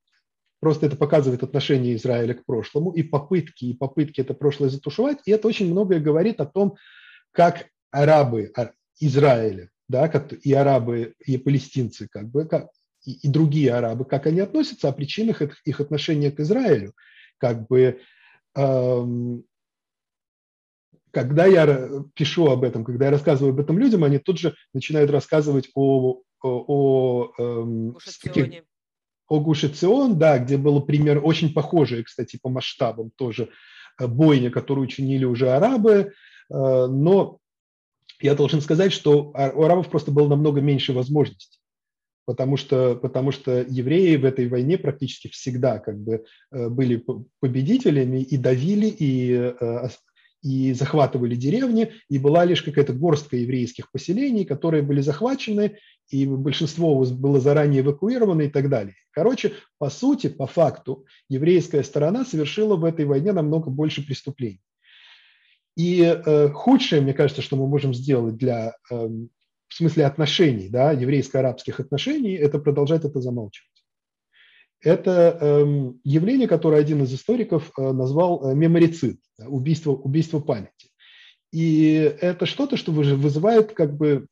Просто 0.63 0.85
это 0.85 0.95
показывает 0.95 1.43
отношение 1.43 1.97
Израиля 1.97 2.35
к 2.35 2.45
прошлому 2.45 2.91
и 2.91 3.03
попытки, 3.03 3.65
и 3.65 3.73
попытки 3.73 4.21
это 4.21 4.33
прошлое 4.33 4.69
затушевать. 4.69 5.17
И 5.25 5.31
это 5.31 5.49
очень 5.49 5.69
многое 5.69 5.99
говорит 5.99 6.39
о 6.39 6.45
том, 6.45 6.77
как 7.33 7.65
арабы 7.91 8.49
а, 8.55 8.71
Израиля, 8.97 9.71
да, 9.89 10.09
и 10.41 10.53
арабы, 10.53 11.15
и 11.19 11.35
палестинцы, 11.35 12.07
как 12.09 12.29
бы, 12.29 12.45
как, 12.45 12.69
и, 13.03 13.11
и 13.11 13.27
другие 13.27 13.73
арабы, 13.73 14.05
как 14.05 14.25
они 14.25 14.39
относятся, 14.39 14.87
о 14.87 14.93
причинах 14.93 15.41
их, 15.41 15.59
их 15.65 15.81
отношения 15.81 16.31
к 16.31 16.39
Израилю. 16.39 16.93
Как 17.39 17.67
бы, 17.67 17.99
эм, 18.55 19.43
когда 21.13 21.45
я 21.45 22.03
пишу 22.15 22.47
об 22.47 22.63
этом, 22.63 22.83
когда 22.83 23.05
я 23.05 23.11
рассказываю 23.11 23.53
об 23.53 23.59
этом 23.59 23.77
людям, 23.77 24.03
они 24.03 24.17
тут 24.17 24.39
же 24.39 24.55
начинают 24.73 25.11
рассказывать 25.11 25.69
о, 25.75 26.21
о, 26.41 26.65
о 26.67 27.33
эм, 27.37 27.97
каких, 28.21 28.63
Огуш 29.29 29.61
Цион, 29.61 30.17
да, 30.17 30.39
где 30.39 30.57
было 30.57 30.79
пример 30.79 31.21
очень 31.23 31.53
похожий, 31.53 32.03
кстати, 32.03 32.39
по 32.41 32.49
масштабам 32.49 33.11
тоже 33.15 33.49
э, 33.99 34.07
бойня, 34.07 34.49
которую 34.49 34.85
учинили 34.85 35.23
уже 35.23 35.51
арабы, 35.51 35.93
э, 35.93 36.07
но 36.49 37.37
я 38.19 38.33
должен 38.33 38.61
сказать, 38.61 38.91
что 38.91 39.33
у 39.55 39.63
арабов 39.63 39.89
просто 39.89 40.11
было 40.11 40.27
намного 40.27 40.61
меньше 40.61 40.93
возможностей, 40.93 41.59
потому 42.25 42.57
что, 42.57 42.95
потому 42.95 43.31
что 43.31 43.61
евреи 43.61 44.15
в 44.15 44.25
этой 44.25 44.47
войне 44.47 44.79
практически 44.79 45.27
всегда 45.27 45.77
как 45.77 45.99
бы 45.99 46.25
э, 46.51 46.69
были 46.69 47.05
победителями 47.39 48.23
и 48.23 48.35
давили, 48.35 48.87
и 48.87 49.53
и 50.43 50.73
захватывали 50.73 51.35
деревни, 51.35 51.93
и 52.09 52.19
была 52.19 52.43
лишь 52.45 52.61
какая-то 52.61 52.93
горстка 52.93 53.37
еврейских 53.37 53.89
поселений, 53.91 54.43
которые 54.43 54.83
были 54.83 55.01
захвачены, 55.01 55.77
и 56.09 56.27
большинство 56.27 57.03
было 57.05 57.39
заранее 57.39 57.81
эвакуировано 57.81 58.43
и 58.43 58.49
так 58.49 58.69
далее. 58.69 58.95
Короче, 59.11 59.53
по 59.79 59.89
сути, 59.89 60.27
по 60.27 60.45
факту, 60.45 61.05
еврейская 61.29 61.83
сторона 61.83 62.25
совершила 62.25 62.75
в 62.75 62.83
этой 62.83 63.05
войне 63.05 63.31
намного 63.31 63.69
больше 63.69 64.05
преступлений. 64.05 64.61
И 65.75 66.01
э, 66.03 66.49
худшее, 66.49 67.01
мне 67.01 67.13
кажется, 67.13 67.41
что 67.41 67.55
мы 67.55 67.67
можем 67.67 67.93
сделать 67.93 68.35
для, 68.35 68.75
э, 68.91 68.95
в 68.95 69.73
смысле 69.73 70.05
отношений, 70.05 70.69
да, 70.69 70.91
еврейско-арабских 70.91 71.79
отношений, 71.79 72.33
это 72.33 72.59
продолжать 72.59 73.05
это 73.05 73.21
замалчивать. 73.21 73.72
Это 74.83 75.37
э, 75.39 75.91
явление, 76.03 76.47
которое 76.47 76.81
один 76.81 77.03
из 77.03 77.13
историков 77.13 77.71
э, 77.77 77.91
назвал 77.93 78.51
э, 78.51 78.53
меморицид, 78.53 79.19
убийство, 79.39 79.91
убийство 79.91 80.39
памяти. 80.39 80.89
И 81.51 81.93
это 82.19 82.45
что-то, 82.45 82.75
что 82.75 82.91
вызывает 82.91 83.73
как 83.73 83.95
бы, 83.95 84.27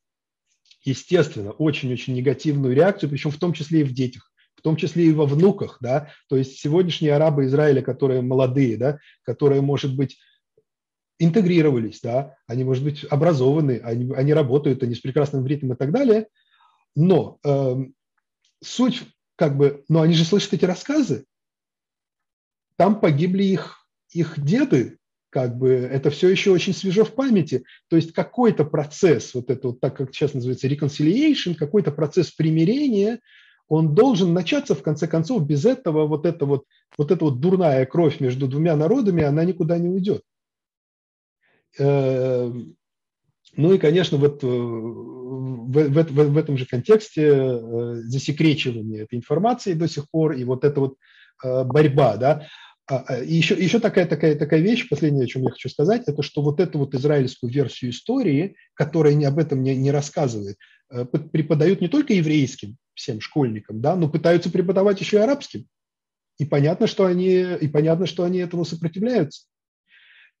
естественно, 0.84 1.52
очень-очень 1.52 2.14
негативную 2.14 2.74
реакцию, 2.74 3.08
причем 3.08 3.30
в 3.30 3.38
том 3.38 3.52
числе 3.52 3.80
и 3.80 3.84
в 3.84 3.92
детях 3.92 4.28
в 4.54 4.62
том 4.62 4.76
числе 4.76 5.06
и 5.06 5.12
во 5.12 5.26
внуках, 5.26 5.78
да, 5.80 6.10
то 6.28 6.36
есть 6.36 6.60
сегодняшние 6.60 7.16
арабы 7.16 7.46
Израиля, 7.46 7.82
которые 7.82 8.22
молодые, 8.22 8.76
да, 8.76 9.00
которые, 9.24 9.60
может 9.60 9.96
быть, 9.96 10.20
интегрировались, 11.18 12.00
да, 12.00 12.36
они, 12.46 12.62
может 12.62 12.84
быть, 12.84 13.04
образованы, 13.10 13.80
они, 13.82 14.12
они 14.14 14.32
работают, 14.32 14.84
они 14.84 14.94
с 14.94 15.00
прекрасным 15.00 15.44
ритмом 15.48 15.72
и 15.72 15.76
так 15.76 15.90
далее, 15.90 16.28
но 16.94 17.38
э, 17.44 17.76
суть 18.62 19.02
как 19.42 19.56
бы, 19.56 19.82
но 19.88 20.02
они 20.02 20.14
же 20.14 20.24
слышат 20.24 20.52
эти 20.52 20.64
рассказы, 20.64 21.24
там 22.76 23.00
погибли 23.00 23.42
их, 23.42 23.88
их 24.10 24.40
деды, 24.40 24.98
как 25.30 25.58
бы 25.58 25.70
это 25.70 26.10
все 26.10 26.28
еще 26.28 26.52
очень 26.52 26.72
свежо 26.72 27.04
в 27.04 27.12
памяти. 27.16 27.64
То 27.88 27.96
есть 27.96 28.12
какой-то 28.12 28.64
процесс, 28.64 29.34
вот 29.34 29.50
это 29.50 29.66
вот 29.66 29.80
так, 29.80 29.96
как 29.96 30.14
сейчас 30.14 30.34
называется, 30.34 30.68
reconciliation, 30.68 31.56
какой-то 31.56 31.90
процесс 31.90 32.30
примирения, 32.30 33.18
он 33.66 33.96
должен 33.96 34.32
начаться 34.32 34.76
в 34.76 34.82
конце 34.84 35.08
концов. 35.08 35.44
Без 35.44 35.64
этого 35.64 36.06
вот 36.06 36.24
эта 36.24 36.46
вот, 36.46 36.64
вот 36.96 37.10
эта 37.10 37.24
вот 37.24 37.40
дурная 37.40 37.84
кровь 37.84 38.20
между 38.20 38.46
двумя 38.46 38.76
народами, 38.76 39.24
она 39.24 39.44
никуда 39.44 39.76
не 39.76 39.88
уйдет. 39.88 40.22
Ну 43.54 43.74
и, 43.74 43.78
конечно, 43.78 44.16
вот 44.16 44.42
э, 44.42 44.46
в, 44.46 45.72
в, 45.72 46.06
в, 46.10 46.32
в 46.32 46.36
этом 46.38 46.56
же 46.56 46.66
контексте 46.66 47.26
э, 47.26 47.94
засекречивание 48.04 49.02
этой 49.02 49.16
информации 49.16 49.74
до 49.74 49.88
сих 49.88 50.10
пор 50.10 50.32
и 50.32 50.44
вот 50.44 50.64
эта 50.64 50.80
вот 50.80 50.96
э, 51.44 51.64
борьба, 51.64 52.16
да. 52.16 52.46
А, 52.88 53.04
а, 53.06 53.22
и 53.22 53.34
еще, 53.34 53.54
еще 53.54 53.78
такая, 53.78 54.06
такая, 54.06 54.36
такая 54.36 54.60
вещь, 54.60 54.88
последнее, 54.88 55.24
о 55.24 55.28
чем 55.28 55.42
я 55.42 55.50
хочу 55.50 55.68
сказать, 55.68 56.04
это 56.06 56.22
что 56.22 56.42
вот 56.42 56.60
эту 56.60 56.78
вот 56.78 56.94
израильскую 56.94 57.52
версию 57.52 57.90
истории, 57.90 58.56
которая 58.74 59.14
не, 59.14 59.24
об 59.26 59.38
этом 59.38 59.62
не, 59.62 59.76
не 59.76 59.90
рассказывает, 59.90 60.56
преподают 60.88 61.80
не 61.80 61.88
только 61.88 62.14
еврейским 62.14 62.76
всем 62.94 63.20
школьникам, 63.20 63.80
да, 63.80 63.96
но 63.96 64.08
пытаются 64.08 64.50
преподавать 64.50 65.00
еще 65.00 65.18
и 65.18 65.20
арабским. 65.20 65.66
И 66.38 66.44
понятно, 66.44 66.86
что 66.86 67.06
они, 67.06 67.54
и 67.60 67.68
понятно, 67.68 68.06
что 68.06 68.24
они 68.24 68.38
этому 68.38 68.64
сопротивляются. 68.64 69.44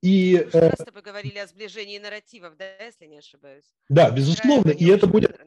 И, 0.02 0.48
Мы 0.52 0.60
э, 0.60 0.74
с 0.76 0.84
тобой 0.84 1.02
говорили 1.02 1.38
о 1.38 1.46
сближении 1.46 1.96
нарративов, 1.96 2.56
да, 2.58 2.64
если 2.84 3.06
не 3.06 3.18
ошибаюсь. 3.18 3.64
Да, 3.88 4.10
безусловно. 4.10 4.70
и 4.70 4.86
это 4.86 5.06
будет, 5.06 5.38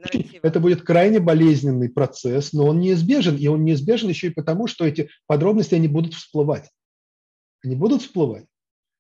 это 0.42 0.60
будет 0.62 0.82
крайне 0.82 1.20
болезненный 1.20 1.90
процесс, 1.90 2.54
но 2.54 2.68
он 2.68 2.80
неизбежен. 2.80 3.36
И 3.36 3.48
он 3.48 3.66
неизбежен 3.66 4.08
еще 4.08 4.28
и 4.28 4.34
потому, 4.34 4.68
что 4.68 4.86
эти 4.86 5.10
подробности, 5.28 5.76
они 5.76 5.90
будут 5.90 6.14
всплывать. 6.14 6.70
Они 7.66 7.76
будут 7.76 8.02
всплывать. 8.02 8.46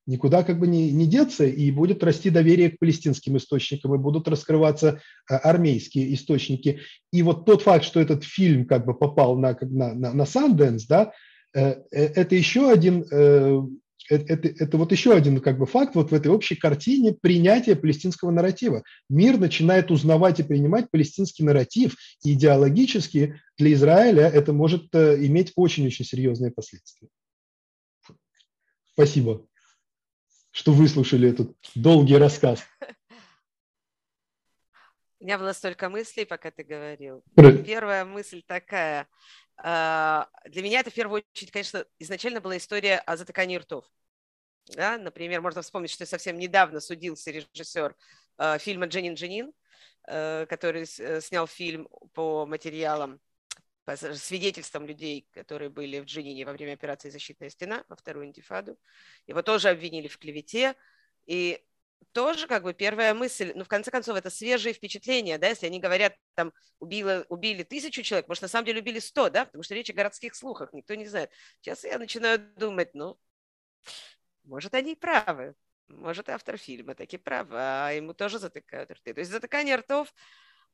Никуда 0.07 0.43
как 0.43 0.59
бы 0.59 0.67
не, 0.67 0.91
не 0.91 1.07
деться, 1.07 1.45
и 1.45 1.71
будет 1.71 2.03
расти 2.03 2.29
доверие 2.29 2.71
к 2.71 2.77
палестинским 2.77 3.37
источникам, 3.37 3.95
и 3.95 3.97
будут 3.97 4.27
раскрываться 4.27 5.01
э, 5.29 5.35
армейские 5.35 6.13
источники. 6.13 6.81
И 7.13 7.23
вот 7.23 7.45
тот 7.45 7.61
факт, 7.61 7.85
что 7.85 8.01
этот 8.01 8.25
фильм 8.25 8.67
как 8.67 8.85
бы 8.85 8.93
попал 8.93 9.37
на, 9.37 9.57
на, 9.61 9.93
на, 9.93 10.13
на 10.13 10.23
Sundance, 10.23 10.83
да, 10.89 11.13
э, 11.53 11.81
это 11.91 12.35
еще 12.35 12.69
один 12.69 13.05
это, 14.09 14.33
это, 14.33 14.63
это 14.63 14.77
вот 14.77 14.91
еще 14.91 15.13
один 15.13 15.39
как 15.41 15.57
бы 15.57 15.65
факт 15.65 15.95
вот 15.95 16.11
в 16.11 16.13
этой 16.13 16.31
общей 16.31 16.55
картине 16.55 17.13
принятия 17.13 17.75
палестинского 17.75 18.31
нарратива. 18.31 18.83
Мир 19.09 19.37
начинает 19.37 19.91
узнавать 19.91 20.39
и 20.39 20.43
принимать 20.43 20.89
палестинский 20.91 21.43
нарратив, 21.43 21.95
и 22.23 22.33
идеологически 22.33 23.41
для 23.57 23.73
Израиля 23.73 24.27
это 24.27 24.53
может 24.53 24.93
э, 24.93 25.25
иметь 25.25 25.51
очень-очень 25.55 26.05
серьезные 26.05 26.51
последствия. 26.51 27.07
Спасибо, 28.93 29.45
что 30.51 30.71
выслушали 30.71 31.29
этот 31.29 31.55
долгий 31.75 32.17
рассказ. 32.17 32.63
У 35.19 35.23
меня 35.25 35.39
было 35.39 35.53
столько 35.53 35.89
мыслей, 35.89 36.25
пока 36.25 36.51
ты 36.51 36.63
говорил. 36.63 37.23
Первая 37.35 38.05
мысль 38.05 38.43
такая– 38.45 39.07
для 39.63 40.61
меня 40.61 40.81
это 40.81 40.89
в 40.89 40.93
первую 40.93 41.23
очередь, 41.31 41.51
конечно, 41.51 41.85
изначально 41.99 42.41
была 42.41 42.57
история 42.57 42.97
о 42.99 43.17
затыкании 43.17 43.57
ртов. 43.57 43.85
Да? 44.75 44.97
Например, 44.97 45.41
можно 45.41 45.61
вспомнить, 45.61 45.91
что 45.91 46.05
совсем 46.05 46.37
недавно 46.37 46.79
судился 46.79 47.31
режиссер 47.31 47.95
э, 48.37 48.57
фильма 48.59 48.87
«Дженин 48.87 49.13
Дженин», 49.13 49.53
э, 50.07 50.45
который 50.47 50.85
э, 50.99 51.21
снял 51.21 51.47
фильм 51.47 51.87
по 52.13 52.45
материалам, 52.45 53.19
по 53.85 53.95
свидетельствам 53.95 54.87
людей, 54.87 55.27
которые 55.31 55.69
были 55.69 55.99
в 55.99 56.05
Дженине 56.05 56.45
во 56.45 56.53
время 56.53 56.73
операции 56.73 57.09
«Защитная 57.09 57.49
стена» 57.49 57.83
во 57.87 57.95
вторую 57.95 58.25
интифаду. 58.25 58.77
Его 59.27 59.41
тоже 59.43 59.69
обвинили 59.69 60.07
в 60.07 60.17
клевете, 60.17 60.75
И 61.27 61.63
тоже 62.11 62.47
как 62.47 62.63
бы 62.63 62.73
первая 62.73 63.13
мысль, 63.13 63.51
ну, 63.55 63.65
в 63.65 63.67
конце 63.67 63.91
концов, 63.91 64.15
это 64.15 64.29
свежие 64.29 64.73
впечатления, 64.73 65.37
да, 65.37 65.49
если 65.49 65.65
они 65.65 65.79
говорят, 65.79 66.13
там, 66.33 66.53
убило, 66.79 67.25
убили 67.29 67.63
тысячу 67.63 68.03
человек, 68.03 68.27
может, 68.27 68.41
на 68.41 68.47
самом 68.47 68.65
деле 68.65 68.81
убили 68.81 68.99
сто, 68.99 69.29
да, 69.29 69.45
потому 69.45 69.63
что 69.63 69.75
речь 69.75 69.89
о 69.89 69.93
городских 69.93 70.35
слухах, 70.35 70.71
никто 70.71 70.95
не 70.95 71.05
знает. 71.05 71.29
Сейчас 71.59 71.83
я 71.83 71.99
начинаю 71.99 72.39
думать, 72.55 72.91
ну, 72.93 73.17
может, 74.45 74.73
они 74.75 74.93
и 74.93 74.95
правы, 74.95 75.55
может, 75.87 76.29
автор 76.29 76.57
фильма 76.57 76.95
таки 76.95 77.17
прав, 77.17 77.47
а 77.51 77.91
ему 77.91 78.13
тоже 78.13 78.39
затыкают 78.39 78.91
рты. 78.91 79.13
То 79.13 79.19
есть 79.19 79.31
затыкание 79.31 79.75
ртов 79.75 80.13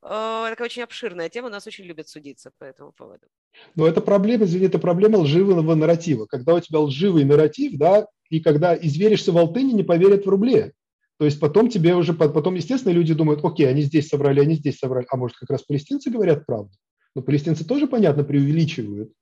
э, 0.04 0.08
такая 0.50 0.66
очень 0.66 0.84
обширная 0.84 1.30
тема, 1.30 1.50
нас 1.50 1.68
очень 1.68 1.86
любят 1.86 2.08
судиться 2.08 2.52
по 2.58 2.64
этому 2.64 2.92
поводу. 2.92 3.28
Но 3.76 3.88
это 3.88 4.02
проблема, 4.02 4.46
извини, 4.46 4.68
это 4.68 4.80
проблема 4.80 5.18
лживого 5.18 5.76
нарратива. 5.76 6.28
Когда 6.28 6.56
у 6.56 6.60
тебя 6.60 6.80
лживый 6.80 7.26
нарратив, 7.26 7.78
да, 7.78 8.08
и 8.30 8.40
когда 8.40 8.76
изверишься 8.76 9.32
в 9.32 9.38
Алтыне, 9.38 9.74
не 9.74 9.84
поверят 9.84 10.26
в 10.26 10.30
рубле. 10.30 10.74
То 11.22 11.26
есть 11.26 11.40
потом 11.40 11.70
тебе 11.70 11.94
уже, 11.94 12.16
потом, 12.16 12.56
естественно, 12.56 12.92
люди 12.92 13.14
думают, 13.14 13.46
окей, 13.46 13.70
они 13.70 13.84
здесь 13.84 14.08
собрали, 14.08 14.40
они 14.40 14.56
здесь 14.56 14.80
собрали, 14.80 15.06
а 15.08 15.18
может, 15.18 15.38
как 15.38 15.52
раз 15.52 15.62
палестинцы 15.62 16.10
говорят 16.10 16.48
правду? 16.48 16.72
Но 17.14 17.22
палестинцы 17.22 17.64
тоже, 17.64 17.86
понятно, 17.86 18.24
преувеличивают. 18.24 19.14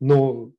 Но 0.00 0.50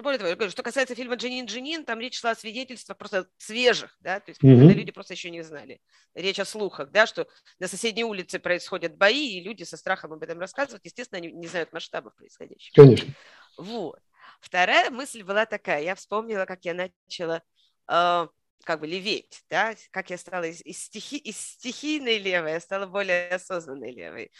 более 0.00 0.20
того, 0.20 0.50
что 0.50 0.62
касается 0.62 0.94
фильма 0.94 1.16
«Джинин 1.16 1.46
Джинин», 1.46 1.84
там 1.84 1.98
речь 1.98 2.20
шла 2.20 2.30
о 2.30 2.34
свидетельствах 2.36 2.96
просто 2.96 3.26
свежих, 3.38 3.96
да, 3.98 4.20
то 4.20 4.30
есть 4.30 4.40
mm-hmm. 4.40 4.56
когда 4.56 4.72
люди 4.72 4.92
просто 4.92 5.14
еще 5.14 5.30
не 5.30 5.42
знали. 5.42 5.80
Речь 6.14 6.38
о 6.38 6.44
слухах, 6.44 6.92
да, 6.92 7.08
что 7.08 7.26
на 7.58 7.66
соседней 7.66 8.04
улице 8.04 8.38
происходят 8.38 8.96
бои, 8.96 9.30
и 9.30 9.42
люди 9.42 9.64
со 9.64 9.76
страхом 9.76 10.12
об 10.12 10.22
этом 10.22 10.38
рассказывают. 10.38 10.84
Естественно, 10.84 11.18
они 11.18 11.32
не 11.32 11.48
знают 11.48 11.72
масштабов 11.72 12.14
происходящего. 12.14 12.72
Конечно. 12.76 13.12
Вот. 13.58 13.98
Вторая 14.40 14.92
мысль 14.92 15.24
была 15.24 15.44
такая. 15.44 15.82
Я 15.82 15.96
вспомнила, 15.96 16.44
как 16.44 16.64
я 16.64 16.72
начала 16.72 17.42
э, 17.90 18.28
как 18.64 18.80
бы 18.80 18.86
леветь, 18.86 19.44
да, 19.48 19.74
как 19.90 20.10
я 20.10 20.18
стала 20.18 20.44
из, 20.44 20.60
из, 20.62 20.82
стихи, 20.84 21.18
из 21.18 21.38
стихийной 21.38 22.18
левой, 22.18 22.52
я 22.52 22.60
стала 22.60 22.86
более 22.86 23.28
осознанной 23.28 23.92
левой. 23.92 24.32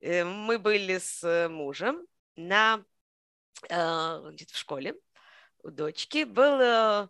Э, 0.00 0.24
мы 0.24 0.58
были 0.58 0.98
с 0.98 1.48
мужем 1.48 2.06
на 2.36 2.84
э, 3.70 3.76
в 3.76 4.56
школе 4.56 4.94
у 5.62 5.70
дочки 5.70 6.24
был 6.24 6.60
э, 6.60 7.08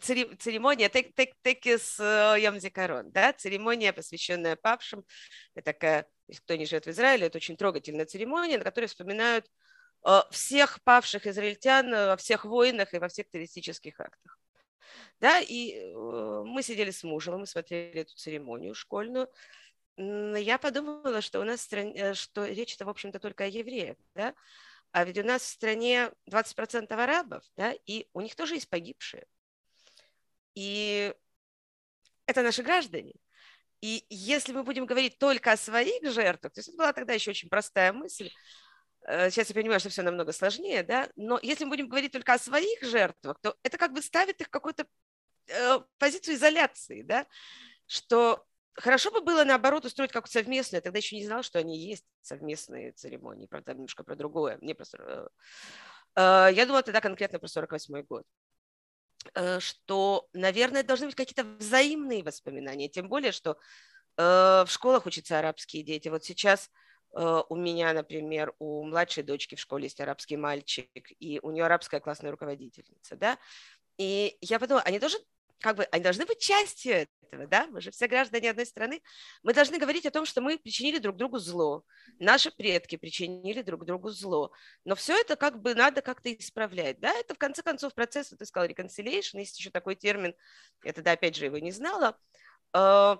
церемония 0.00 0.88
Текис 0.88 1.98
Ямзикарон, 1.98 3.12
да, 3.12 3.32
церемония, 3.32 3.92
посвященная 3.92 4.56
павшим. 4.56 5.04
Такая, 5.64 6.06
если 6.26 6.42
кто 6.42 6.56
не 6.56 6.66
живет 6.66 6.86
в 6.86 6.90
Израиле, 6.90 7.26
это 7.28 7.38
очень 7.38 7.56
трогательная 7.56 8.06
церемония, 8.06 8.58
на 8.58 8.64
которой 8.64 8.86
вспоминают 8.86 9.46
всех 10.30 10.82
павших 10.82 11.26
израильтян 11.26 11.90
во 11.90 12.16
всех 12.16 12.44
войнах 12.44 12.94
и 12.94 12.98
во 12.98 13.08
всех 13.08 13.28
террористических 13.28 14.00
актах. 14.00 14.40
Да, 15.20 15.40
и 15.40 15.74
э, 15.74 16.42
мы 16.44 16.62
сидели 16.62 16.90
с 16.90 17.02
мужем, 17.04 17.38
мы 17.40 17.46
смотрели 17.46 18.00
эту 18.00 18.14
церемонию 18.16 18.74
школьную. 18.74 19.28
Я 19.96 20.58
подумала, 20.58 21.20
что 21.20 21.40
у 21.40 21.44
нас 21.44 21.68
э, 21.72 22.14
что 22.14 22.46
речь-то, 22.46 22.84
в 22.84 22.88
общем-то, 22.88 23.18
только 23.18 23.44
о 23.44 23.48
евреях, 23.48 23.96
да, 24.14 24.34
а 24.92 25.04
ведь 25.04 25.18
у 25.18 25.22
нас 25.24 25.42
в 25.42 25.48
стране 25.48 26.10
20% 26.26 26.92
арабов, 26.92 27.44
да, 27.56 27.74
и 27.86 28.06
у 28.12 28.20
них 28.20 28.34
тоже 28.34 28.54
есть 28.54 28.68
погибшие. 28.68 29.26
И 30.54 31.14
это 32.26 32.42
наши 32.42 32.62
граждане. 32.62 33.14
И 33.80 34.04
если 34.10 34.52
мы 34.52 34.62
будем 34.62 34.84
говорить 34.84 35.18
только 35.18 35.52
о 35.52 35.56
своих 35.56 36.10
жертвах, 36.10 36.52
то 36.52 36.58
есть 36.58 36.68
это 36.68 36.76
была 36.76 36.92
тогда 36.92 37.14
еще 37.14 37.30
очень 37.30 37.48
простая 37.48 37.92
мысль, 37.92 38.30
сейчас 39.06 39.48
я 39.48 39.54
понимаю, 39.54 39.80
что 39.80 39.88
все 39.88 40.02
намного 40.02 40.32
сложнее, 40.32 40.82
да, 40.82 41.08
но 41.16 41.38
если 41.42 41.64
мы 41.64 41.70
будем 41.70 41.88
говорить 41.88 42.12
только 42.12 42.34
о 42.34 42.38
своих 42.38 42.82
жертвах, 42.82 43.38
то 43.40 43.56
это 43.62 43.78
как 43.78 43.92
бы 43.92 44.02
ставит 44.02 44.40
их 44.40 44.48
в 44.48 44.50
какую-то 44.50 44.86
э, 45.48 45.80
позицию 45.98 46.34
изоляции, 46.34 47.02
да, 47.02 47.26
что 47.86 48.44
хорошо 48.74 49.10
бы 49.10 49.20
было, 49.20 49.44
наоборот, 49.44 49.84
устроить 49.84 50.12
как-то 50.12 50.30
совместное, 50.30 50.78
я 50.78 50.82
тогда 50.82 50.98
еще 50.98 51.16
не 51.16 51.24
знала, 51.24 51.42
что 51.42 51.58
они 51.58 51.78
есть 51.78 52.04
совместные 52.20 52.92
церемонии, 52.92 53.46
правда, 53.46 53.72
немножко 53.72 54.04
про 54.04 54.16
другое, 54.16 54.58
мне 54.60 54.74
просто... 54.74 55.30
Э, 56.16 56.48
э, 56.50 56.54
я 56.54 56.66
думала 56.66 56.82
тогда 56.82 57.00
конкретно 57.00 57.38
про 57.38 57.48
48 57.48 58.02
год. 58.02 58.24
Э, 59.34 59.60
что, 59.60 60.28
наверное, 60.32 60.82
должны 60.82 61.06
быть 61.06 61.16
какие-то 61.16 61.44
взаимные 61.44 62.22
воспоминания, 62.22 62.88
тем 62.88 63.08
более, 63.08 63.32
что 63.32 63.56
э, 64.16 64.22
в 64.22 64.68
школах 64.68 65.06
учатся 65.06 65.38
арабские 65.38 65.82
дети. 65.82 66.08
Вот 66.08 66.24
сейчас 66.24 66.68
Э, 66.68 66.89
у 67.12 67.56
меня, 67.56 67.92
например, 67.92 68.54
у 68.58 68.84
младшей 68.84 69.24
дочки 69.24 69.56
в 69.56 69.60
школе 69.60 69.84
есть 69.84 70.00
арабский 70.00 70.36
мальчик, 70.36 70.88
и 71.18 71.40
у 71.42 71.50
нее 71.50 71.64
арабская 71.64 72.00
классная 72.00 72.30
руководительница, 72.30 73.16
да, 73.16 73.38
и 73.98 74.36
я 74.40 74.58
подумала, 74.58 74.82
они 74.82 74.98
тоже 74.98 75.18
как 75.60 75.76
бы, 75.76 75.84
они 75.92 76.02
должны 76.02 76.24
быть 76.24 76.38
частью 76.38 77.06
этого, 77.22 77.46
да, 77.46 77.66
мы 77.66 77.80
же 77.80 77.90
все 77.90 78.08
граждане 78.08 78.50
одной 78.50 78.66
страны, 78.66 79.02
мы 79.42 79.52
должны 79.52 79.78
говорить 79.78 80.06
о 80.06 80.10
том, 80.10 80.24
что 80.24 80.40
мы 80.40 80.58
причинили 80.58 80.98
друг 80.98 81.16
другу 81.16 81.38
зло, 81.38 81.84
наши 82.18 82.50
предки 82.50 82.96
причинили 82.96 83.62
друг 83.62 83.84
другу 83.84 84.08
зло, 84.10 84.52
но 84.84 84.94
все 84.94 85.20
это 85.20 85.36
как 85.36 85.60
бы 85.60 85.74
надо 85.74 86.00
как-то 86.00 86.32
исправлять, 86.32 86.98
да, 86.98 87.12
это 87.12 87.34
в 87.34 87.38
конце 87.38 87.62
концов 87.62 87.94
процесс, 87.94 88.28
ты 88.28 88.44
сказал, 88.46 88.68
reconciliation, 88.68 89.38
есть 89.38 89.58
еще 89.58 89.70
такой 89.70 89.96
термин, 89.96 90.34
я 90.82 90.92
тогда 90.92 91.12
опять 91.12 91.36
же 91.36 91.44
его 91.44 91.58
не 91.58 91.72
знала, 91.72 92.18
э, 92.74 93.16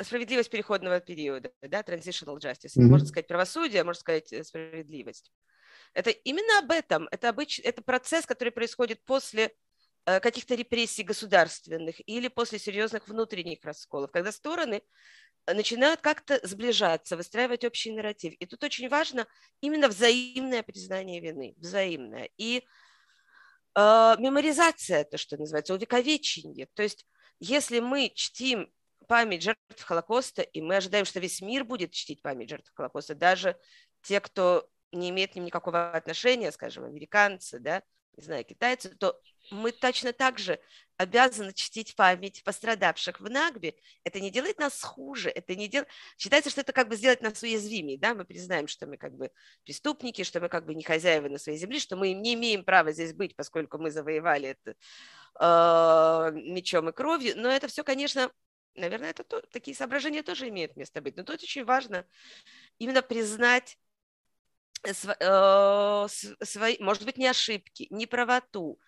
справедливость 0.00 0.50
переходного 0.50 1.00
периода, 1.00 1.52
да, 1.62 1.80
transitional 1.80 2.38
justice. 2.38 2.76
Mm-hmm. 2.76 2.82
Можно 2.82 3.06
сказать 3.06 3.26
правосудие, 3.26 3.84
можно 3.84 4.00
сказать 4.00 4.32
э, 4.32 4.44
справедливость. 4.44 5.32
Это 5.94 6.10
именно 6.10 6.58
об 6.58 6.70
этом. 6.70 7.08
Это, 7.10 7.30
обыч... 7.30 7.60
это 7.60 7.82
процесс, 7.82 8.26
который 8.26 8.50
происходит 8.50 9.04
после 9.04 9.52
э, 10.06 10.20
каких-то 10.20 10.54
репрессий 10.54 11.02
государственных 11.02 11.96
или 12.08 12.28
после 12.28 12.58
серьезных 12.58 13.08
внутренних 13.08 13.64
расколов, 13.64 14.10
когда 14.10 14.32
стороны 14.32 14.82
начинают 15.46 16.00
как-то 16.00 16.38
сближаться, 16.46 17.16
выстраивать 17.16 17.64
общий 17.64 17.92
нарратив. 17.92 18.34
И 18.34 18.46
тут 18.46 18.62
очень 18.62 18.88
важно 18.88 19.26
именно 19.60 19.88
взаимное 19.88 20.62
признание 20.62 21.20
вины, 21.20 21.54
взаимное. 21.56 22.30
И 22.36 22.58
э, 22.58 24.14
меморизация, 24.18 25.04
то, 25.04 25.18
что 25.18 25.36
называется, 25.36 25.74
увековечение. 25.74 26.68
То 26.74 26.82
есть 26.82 27.06
если 27.40 27.80
мы 27.80 28.12
чтим 28.14 28.70
память 29.10 29.42
жертв 29.42 29.82
Холокоста, 29.82 30.42
и 30.42 30.60
мы 30.60 30.76
ожидаем, 30.76 31.04
что 31.04 31.18
весь 31.18 31.40
мир 31.40 31.64
будет 31.64 31.90
чтить 31.90 32.22
память 32.22 32.48
жертв 32.48 32.70
Холокоста, 32.76 33.16
даже 33.16 33.56
те, 34.02 34.20
кто 34.20 34.70
не 34.92 35.10
имеет 35.10 35.32
к 35.32 35.34
ним 35.34 35.46
никакого 35.46 35.90
отношения, 35.90 36.52
скажем, 36.52 36.84
американцы, 36.84 37.58
да, 37.58 37.82
не 38.16 38.22
знаю, 38.22 38.44
китайцы, 38.44 38.90
то 38.90 39.20
мы 39.50 39.72
точно 39.72 40.12
так 40.12 40.38
же 40.38 40.60
обязаны 40.96 41.52
чтить 41.54 41.96
память 41.96 42.44
пострадавших 42.44 43.18
в 43.18 43.28
Нагбе. 43.28 43.74
Это 44.04 44.20
не 44.20 44.30
делает 44.30 44.60
нас 44.60 44.80
хуже, 44.80 45.28
это 45.28 45.56
не 45.56 45.66
делает... 45.66 45.88
Считается, 46.16 46.50
что 46.50 46.60
это 46.60 46.72
как 46.72 46.88
бы 46.88 46.94
сделать 46.94 47.20
нас 47.20 47.42
уязвимее, 47.42 47.98
да, 47.98 48.14
мы 48.14 48.24
признаем, 48.24 48.68
что 48.68 48.86
мы 48.86 48.96
как 48.96 49.16
бы 49.16 49.32
преступники, 49.64 50.22
что 50.22 50.38
мы 50.38 50.48
как 50.48 50.66
бы 50.66 50.74
не 50.76 50.84
хозяева 50.84 51.28
на 51.28 51.38
своей 51.38 51.58
земле, 51.58 51.80
что 51.80 51.96
мы 51.96 52.12
не 52.12 52.34
имеем 52.34 52.64
права 52.64 52.92
здесь 52.92 53.12
быть, 53.12 53.34
поскольку 53.34 53.78
мы 53.78 53.90
завоевали 53.90 54.50
это 54.50 54.76
э, 55.40 56.30
мечом 56.32 56.90
и 56.90 56.92
кровью, 56.92 57.34
но 57.36 57.50
это 57.50 57.66
все, 57.66 57.82
конечно, 57.82 58.30
Наверное, 58.80 59.10
это 59.10 59.24
то, 59.24 59.40
такие 59.52 59.76
соображения 59.76 60.22
тоже 60.22 60.48
имеют 60.48 60.76
место 60.76 61.00
быть. 61.00 61.16
Но 61.16 61.24
тут 61.24 61.42
очень 61.42 61.64
важно 61.64 62.06
именно 62.78 63.02
признать 63.02 63.78
э, 64.84 66.06
свои, 66.42 66.76
может 66.80 67.04
быть, 67.04 67.18
не 67.18 67.26
ошибки, 67.26 67.86
не 67.90 68.06
правоту, 68.06 68.80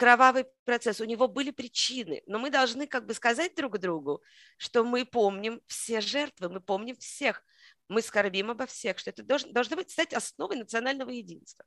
кровавый 0.00 0.46
процесс, 0.64 1.00
у 1.00 1.04
него 1.04 1.28
были 1.28 1.50
причины, 1.50 2.22
но 2.26 2.38
мы 2.38 2.48
должны 2.50 2.86
как 2.86 3.04
бы 3.04 3.12
сказать 3.12 3.54
друг 3.54 3.78
другу, 3.78 4.22
что 4.56 4.82
мы 4.82 5.04
помним 5.04 5.60
все 5.66 6.00
жертвы, 6.00 6.48
мы 6.48 6.60
помним 6.60 6.96
всех, 6.96 7.44
мы 7.88 8.00
скорбим 8.00 8.50
обо 8.50 8.64
всех, 8.64 8.98
что 8.98 9.10
это 9.10 9.22
должно, 9.22 9.52
должно 9.52 9.76
быть 9.76 9.90
стать 9.90 10.14
основой 10.14 10.56
национального 10.56 11.10
единства. 11.10 11.66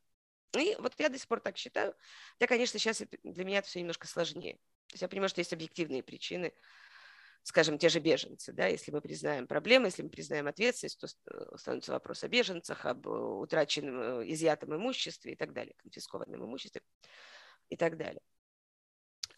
И 0.58 0.76
вот 0.80 0.94
я 0.98 1.08
до 1.08 1.18
сих 1.18 1.28
пор 1.28 1.40
так 1.40 1.56
считаю, 1.56 1.94
хотя, 2.32 2.48
конечно, 2.48 2.78
сейчас 2.78 3.02
для 3.22 3.44
меня 3.44 3.58
это 3.58 3.68
все 3.68 3.78
немножко 3.80 4.08
сложнее. 4.08 4.54
То 4.88 4.94
есть 4.94 5.02
я 5.02 5.08
понимаю, 5.08 5.28
что 5.28 5.40
есть 5.40 5.52
объективные 5.52 6.02
причины, 6.02 6.52
скажем, 7.44 7.78
те 7.78 7.90
же 7.90 8.00
беженцы, 8.00 8.52
да, 8.52 8.66
если 8.66 8.90
мы 8.90 9.02
признаем 9.02 9.46
проблемы, 9.46 9.88
если 9.88 10.02
мы 10.02 10.08
признаем 10.08 10.46
ответственность, 10.46 10.98
то 10.98 11.06
э, 11.06 11.56
становится 11.58 11.92
вопрос 11.92 12.24
о 12.24 12.28
беженцах, 12.28 12.86
об 12.86 13.06
э, 13.06 13.10
утраченном, 13.10 14.22
э, 14.22 14.32
изъятом 14.32 14.74
имуществе 14.74 15.32
и 15.32 15.36
так 15.36 15.52
далее, 15.52 15.74
конфискованном 15.76 16.42
имуществе 16.42 16.80
и 17.68 17.76
так 17.76 17.98
далее. 17.98 18.22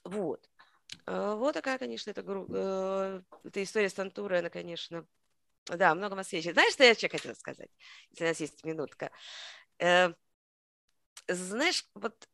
Вот. 0.05 0.49
Вот 1.05 1.53
такая, 1.53 1.79
конечно, 1.79 2.11
эта, 2.11 2.21
эта 3.43 3.63
история 3.63 3.89
с 3.89 3.95
Тантурой, 3.95 4.39
она, 4.39 4.51
конечно, 4.51 5.05
да, 5.65 5.93
много 5.97 6.15
вас 6.15 6.29
свечит. 6.29 6.53
Знаешь, 6.53 6.75
что 6.75 6.85
я 6.85 6.91
еще 6.91 7.09
хотела 7.09 7.35
сказать, 7.35 7.71
если 8.11 8.25
у 8.25 8.29
нас 8.29 8.39
есть 8.41 8.65
минутка? 8.65 9.11
Знаешь, 11.29 11.89
вот 11.95 12.29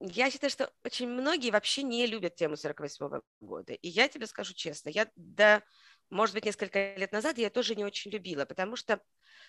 я 0.00 0.30
считаю, 0.30 0.50
что 0.50 0.72
очень 0.84 1.08
многие 1.08 1.50
вообще 1.50 1.82
не 1.82 2.06
любят 2.06 2.34
тему 2.34 2.56
48 2.56 3.20
года. 3.40 3.72
И 3.74 3.88
я 3.88 4.08
тебе 4.08 4.26
скажу 4.26 4.54
честно, 4.54 4.88
я 4.90 5.08
до 5.16 5.62
может 6.10 6.34
быть, 6.34 6.44
несколько 6.44 6.94
лет 6.94 7.12
назад 7.12 7.38
я 7.38 7.50
тоже 7.50 7.74
не 7.74 7.84
очень 7.84 8.10
любила, 8.10 8.44
потому 8.44 8.76
что 8.76 9.00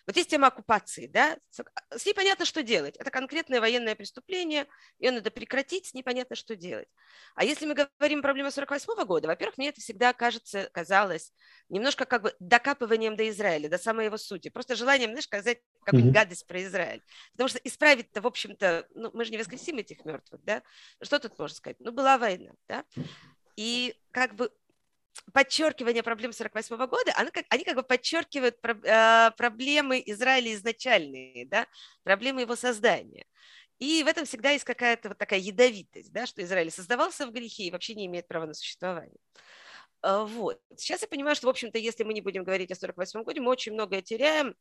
вот 0.08 0.16
есть 0.16 0.30
тема 0.30 0.48
оккупации, 0.48 1.08
да, 1.08 1.38
с 1.50 2.06
ней 2.06 2.14
понятно, 2.14 2.46
что 2.46 2.64
делать. 2.64 2.96
Это 2.98 3.12
конкретное 3.12 3.60
военное 3.60 3.96
преступление, 3.96 4.68
ее 5.00 5.12
надо 5.12 5.32
прекратить, 5.32 5.88
с 5.88 5.94
ней 5.94 6.04
понятно, 6.04 6.36
что 6.36 6.56
делать. 6.56 6.88
А 7.36 7.44
если 7.44 7.66
мы 7.66 7.74
говорим 7.74 8.22
про 8.22 8.30
проблему 8.30 8.52
48 8.52 9.06
года, 9.06 9.28
во-первых, 9.28 9.58
мне 9.58 9.70
это 9.70 9.82
всегда 9.82 10.14
кажется, 10.14 10.70
казалось 10.74 11.34
немножко 11.70 12.06
как 12.06 12.22
бы 12.24 12.34
докапыванием 12.40 13.16
до 13.16 13.30
Израиля, 13.30 13.70
до 13.70 13.78
самой 13.78 14.06
его 14.06 14.18
сути. 14.18 14.50
Просто 14.50 14.76
желанием, 14.76 15.12
знаешь, 15.12 15.26
сказать 15.26 15.60
какую-нибудь 15.86 16.16
mm-hmm. 16.16 16.24
гадость 16.24 16.48
про 16.48 16.64
Израиль. 16.64 17.04
Потому 17.32 17.48
что 17.48 17.60
исправить-то, 17.60 18.22
в 18.22 18.28
общем-то, 18.28 18.88
ну, 18.96 19.12
мы 19.14 19.24
же 19.24 19.32
не 19.32 19.38
воскресим 19.38 19.78
этих 19.78 20.04
мертвых, 20.04 20.44
да? 20.44 20.64
Что 21.02 21.20
тут 21.20 21.38
можно 21.40 21.56
сказать? 21.56 21.78
Ну, 21.80 21.92
была 21.92 22.18
война, 22.18 22.52
да? 22.68 22.84
И 23.56 23.96
как 24.12 24.36
бы 24.36 24.52
подчеркивание 25.32 26.04
проблем 26.04 26.34
48 26.34 26.76
года, 26.88 27.14
они 27.16 27.32
как, 27.32 27.46
они 27.50 27.64
как 27.64 27.76
бы 27.76 27.84
подчеркивают 27.84 28.60
про, 28.60 28.74
э, 28.74 29.32
проблемы 29.38 30.04
Израиля 30.06 30.54
изначальные, 30.54 31.48
да, 31.48 31.68
проблемы 32.04 32.42
его 32.42 32.56
создания. 32.56 33.26
И 33.80 34.04
в 34.04 34.08
этом 34.08 34.26
всегда 34.26 34.52
есть 34.52 34.64
какая-то 34.64 35.10
вот 35.10 35.18
такая 35.18 35.40
ядовитость, 35.40 36.12
да, 36.12 36.26
что 36.26 36.42
Израиль 36.44 36.72
создавался 36.72 37.28
в 37.28 37.32
грехе 37.32 37.64
и 37.64 37.72
вообще 37.72 37.96
не 37.96 38.06
имеет 38.06 38.28
права 38.28 38.46
на 38.46 38.54
существование. 38.54 39.18
Э, 40.04 40.26
вот. 40.26 40.60
Сейчас 40.78 41.02
я 41.02 41.08
понимаю, 41.08 41.36
что, 41.36 41.48
в 41.48 41.50
общем-то, 41.50 41.78
если 41.78 42.04
мы 42.04 42.14
не 42.14 42.22
будем 42.22 42.44
говорить 42.44 42.72
о 42.72 42.76
48 42.76 43.24
годе, 43.24 43.42
мы 43.42 43.52
очень 43.52 43.74
многое 43.74 44.02
теряем, 44.02 44.56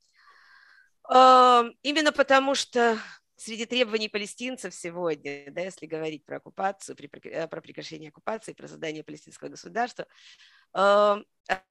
именно 1.09 2.13
потому 2.13 2.55
что 2.55 2.99
среди 3.37 3.67
требований 3.67 4.09
палестинцев 4.09 4.75
сегодня, 4.75 5.51
да, 5.51 5.63
если 5.63 5.87
говорить 5.87 6.25
про 6.25 6.37
оккупацию, 6.37 6.97
э, 7.25 7.49
про 7.49 7.61
прекращение 7.61 8.09
оккупации, 8.09 8.53
про 8.53 8.69
создание 8.69 9.05
палестинского 9.05 9.49
государства, 9.49 10.07
одно 10.73 11.25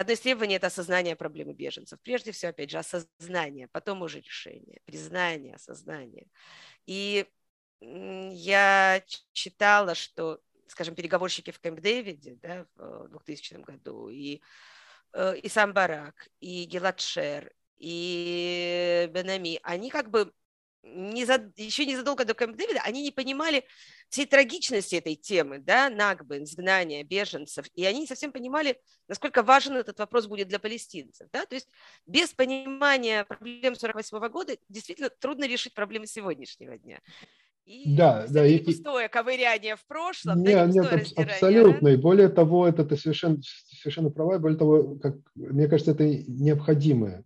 из 0.07 0.19
требований– 0.19 0.55
это 0.55 0.67
осознание 0.67 1.15
проблемы 1.15 1.53
беженцев. 1.53 1.99
Прежде 2.01 2.31
всего, 2.31 2.49
опять 2.51 2.69
же, 2.69 2.77
осознание, 2.77 3.67
потом 3.71 4.01
уже 4.01 4.21
решение, 4.21 4.79
признание, 4.85 5.55
осознание. 5.55 6.27
И 6.85 7.25
я 7.81 9.03
читала, 9.33 9.93
что, 9.93 10.39
скажем, 10.67 10.95
переговорщики 10.95 11.51
в 11.51 11.59
Кэмп-Дэвиде 11.59 12.37
да, 12.41 12.65
в 12.75 13.09
2000 13.09 13.55
году, 13.55 14.09
и, 14.09 14.41
э, 15.13 15.37
и 15.37 15.49
сам 15.49 15.73
Барак, 15.73 16.29
и 16.39 16.63
Гилад 16.63 17.01
Шер, 17.01 17.51
и 17.77 19.09
Бенами, 19.11 19.59
они 19.63 19.89
как 19.89 20.09
бы 20.09 20.31
не 20.83 21.25
за, 21.25 21.51
еще 21.55 21.85
незадолго 21.85 22.25
до 22.25 22.33
Кэмп 22.33 22.57
Дэвида, 22.57 22.81
они 22.83 23.01
не 23.01 23.11
понимали 23.11 23.63
всей 24.09 24.25
трагичности 24.25 24.95
этой 24.95 25.15
темы, 25.15 25.59
да, 25.59 25.89
Нагбы, 25.89 26.43
изгнания 26.43 27.03
беженцев, 27.03 27.65
и 27.73 27.85
они 27.85 28.01
не 28.01 28.07
совсем 28.07 28.31
понимали, 28.31 28.77
насколько 29.07 29.43
важен 29.43 29.77
этот 29.77 29.97
вопрос 29.99 30.27
будет 30.27 30.49
для 30.49 30.59
палестинцев, 30.59 31.27
да, 31.31 31.45
то 31.45 31.55
есть 31.55 31.69
без 32.05 32.33
понимания 32.33 33.23
проблем 33.23 33.75
48 33.75 34.27
года 34.29 34.57
действительно 34.67 35.09
трудно 35.09 35.47
решить 35.47 35.73
проблемы 35.73 36.05
сегодняшнего 36.05 36.77
дня. 36.77 36.99
И 37.65 37.95
да, 37.95 38.25
да. 38.29 38.45
Не 38.45 38.57
и, 38.57 38.63
пустое 38.63 39.07
ковыряние 39.07 39.77
в 39.77 39.85
прошлом, 39.85 40.43
нет, 40.43 40.53
да, 40.53 40.65
не 40.65 40.73
нет, 40.73 40.91
раздирание, 40.91 41.33
абсолютно. 41.33 41.89
Да? 41.89 41.93
И 41.93 41.95
более 41.95 42.27
того, 42.27 42.67
это 42.67 42.83
ты 42.83 42.97
совершенно, 42.97 43.37
совершенно 43.81 44.09
права. 44.09 44.35
И 44.35 44.39
более 44.39 44.57
того, 44.57 44.95
как, 45.01 45.15
мне 45.33 45.69
кажется, 45.69 45.91
это 45.91 46.03
необходимое 46.03 47.23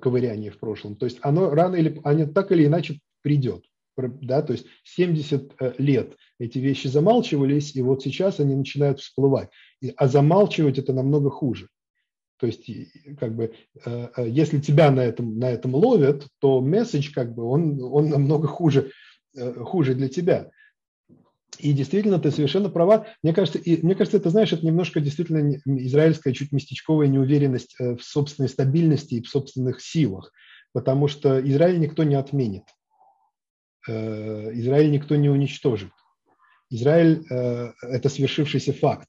ковыряние 0.00 0.50
в 0.50 0.58
прошлом. 0.58 0.96
То 0.96 1.06
есть 1.06 1.18
оно 1.22 1.50
рано 1.50 1.76
или 1.76 2.00
оно 2.04 2.26
так 2.26 2.52
или 2.52 2.66
иначе 2.66 3.00
придет. 3.22 3.64
Да? 3.96 4.42
То 4.42 4.52
есть 4.52 4.66
70 4.84 5.52
э, 5.58 5.72
лет 5.78 6.16
эти 6.38 6.58
вещи 6.58 6.86
замалчивались, 6.86 7.74
и 7.74 7.82
вот 7.82 8.02
сейчас 8.02 8.38
они 8.38 8.54
начинают 8.54 9.00
всплывать. 9.00 9.50
А 9.96 10.06
замалчивать 10.06 10.78
это 10.78 10.92
намного 10.92 11.30
хуже. 11.30 11.68
То 12.38 12.46
есть, 12.46 12.70
как 13.18 13.34
бы, 13.34 13.54
э, 13.84 14.08
если 14.28 14.60
тебя 14.60 14.90
на 14.90 15.00
этом, 15.00 15.38
на 15.38 15.50
этом 15.50 15.74
ловят, 15.74 16.28
то 16.38 16.60
месседж, 16.60 17.12
как 17.12 17.34
бы, 17.34 17.42
он, 17.42 17.82
он 17.82 18.08
намного 18.08 18.46
хуже, 18.46 18.92
хуже 19.34 19.94
для 19.94 20.08
тебя. 20.08 20.50
И 21.58 21.72
действительно, 21.72 22.18
ты 22.18 22.30
совершенно 22.30 22.68
права. 22.68 23.06
Мне 23.22 23.32
кажется, 23.32 23.58
и, 23.58 23.84
мне 23.84 23.94
кажется, 23.94 24.18
это, 24.18 24.30
знаешь, 24.30 24.52
это 24.52 24.64
немножко 24.64 25.00
действительно 25.00 25.56
израильская 25.64 26.32
чуть 26.32 26.52
местечковая 26.52 27.08
неуверенность 27.08 27.74
э, 27.80 27.96
в 27.96 28.02
собственной 28.02 28.48
стабильности 28.48 29.14
и 29.14 29.22
в 29.22 29.28
собственных 29.28 29.80
силах, 29.80 30.32
потому 30.72 31.08
что 31.08 31.40
Израиль 31.40 31.80
никто 31.80 32.04
не 32.04 32.14
отменит. 32.14 32.64
Э, 33.88 34.52
Израиль 34.52 34.90
никто 34.90 35.16
не 35.16 35.28
уничтожит. 35.28 35.90
Израиль 36.70 37.24
э,– 37.28 37.72
это 37.82 38.08
свершившийся 38.08 38.72
факт. 38.72 39.08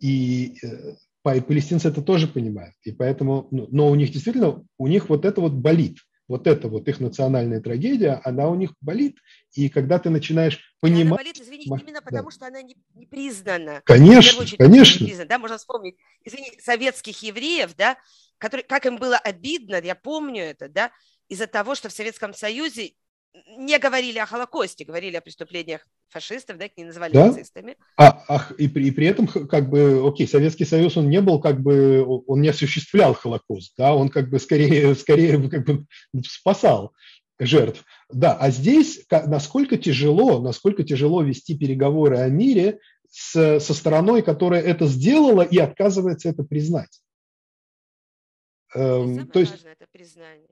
И 0.00 0.54
палестинцы 1.22 1.88
это 1.88 2.00
тоже 2.00 2.26
понимают. 2.26 2.74
И 2.84 2.92
поэтому, 2.92 3.48
ну, 3.50 3.68
но 3.70 3.90
у 3.90 3.94
них 3.94 4.10
действительно, 4.10 4.64
у 4.78 4.86
них 4.88 5.08
вот 5.08 5.24
это 5.24 5.40
вот 5.40 5.52
болит– 5.52 5.98
вот 6.28 6.46
эта 6.46 6.68
вот 6.68 6.88
их 6.88 7.00
национальная 7.00 7.60
трагедия, 7.60 8.20
она 8.24 8.48
у 8.48 8.54
них 8.54 8.72
болит. 8.80 9.18
И 9.52 9.68
когда 9.68 9.98
ты 9.98 10.10
начинаешь 10.10 10.74
понимать... 10.80 11.06
Она 11.06 11.16
болит, 11.16 11.40
извини, 11.40 11.64
именно 11.64 12.02
потому, 12.02 12.30
да. 12.30 12.30
что 12.30 12.46
она 12.46 12.62
не, 12.62 12.76
не 12.94 13.06
признана. 13.06 13.82
Конечно, 13.84 14.40
очередь, 14.40 14.58
конечно. 14.58 15.00
Не 15.00 15.06
признана, 15.06 15.28
да, 15.28 15.38
можно 15.38 15.58
вспомнить, 15.58 15.96
извини, 16.24 16.52
советских 16.60 17.22
евреев, 17.22 17.74
да, 17.76 17.96
которые, 18.38 18.64
как 18.64 18.86
им 18.86 18.96
было 18.96 19.16
обидно, 19.16 19.80
я 19.82 19.94
помню 19.94 20.42
это, 20.44 20.68
да, 20.68 20.90
из-за 21.28 21.46
того, 21.46 21.74
что 21.74 21.88
в 21.88 21.92
Советском 21.92 22.34
Союзе 22.34 22.94
не 23.34 23.78
говорили 23.78 24.18
о 24.18 24.26
Холокосте, 24.26 24.84
говорили 24.84 25.16
о 25.16 25.20
преступлениях 25.20 25.86
фашистов, 26.08 26.58
да, 26.58 26.66
их 26.66 26.76
не 26.76 26.84
называли 26.84 27.12
да? 27.12 27.26
нацистами. 27.26 27.76
А, 27.96 28.24
ах, 28.28 28.52
и, 28.52 28.68
при, 28.68 28.88
и 28.88 28.90
при 28.90 29.06
этом, 29.06 29.26
как 29.26 29.70
бы, 29.70 30.06
окей, 30.06 30.28
Советский 30.28 30.64
Союз, 30.64 30.96
он 30.96 31.08
не 31.08 31.20
был, 31.20 31.40
как 31.40 31.60
бы, 31.60 32.04
он 32.26 32.42
не 32.42 32.48
осуществлял 32.48 33.14
Холокост, 33.14 33.74
да, 33.76 33.94
он 33.94 34.08
как 34.10 34.28
бы 34.28 34.38
скорее, 34.38 34.94
скорее 34.94 35.48
как 35.48 35.64
бы 35.64 35.86
спасал 36.26 36.92
жертв. 37.38 37.84
Да, 38.10 38.36
а 38.36 38.50
здесь 38.50 39.06
насколько 39.10 39.78
тяжело, 39.78 40.40
насколько 40.40 40.84
тяжело 40.84 41.22
вести 41.22 41.56
переговоры 41.56 42.18
о 42.18 42.28
мире 42.28 42.80
с, 43.10 43.60
со 43.60 43.74
стороной, 43.74 44.22
которая 44.22 44.62
это 44.62 44.86
сделала 44.86 45.42
и 45.42 45.58
отказывается 45.58 46.28
это 46.28 46.44
признать. 46.44 47.00
Эм, 48.74 49.26
то 49.28 49.40
есть, 49.40 49.64
это 49.64 49.86
признание. 49.90 50.48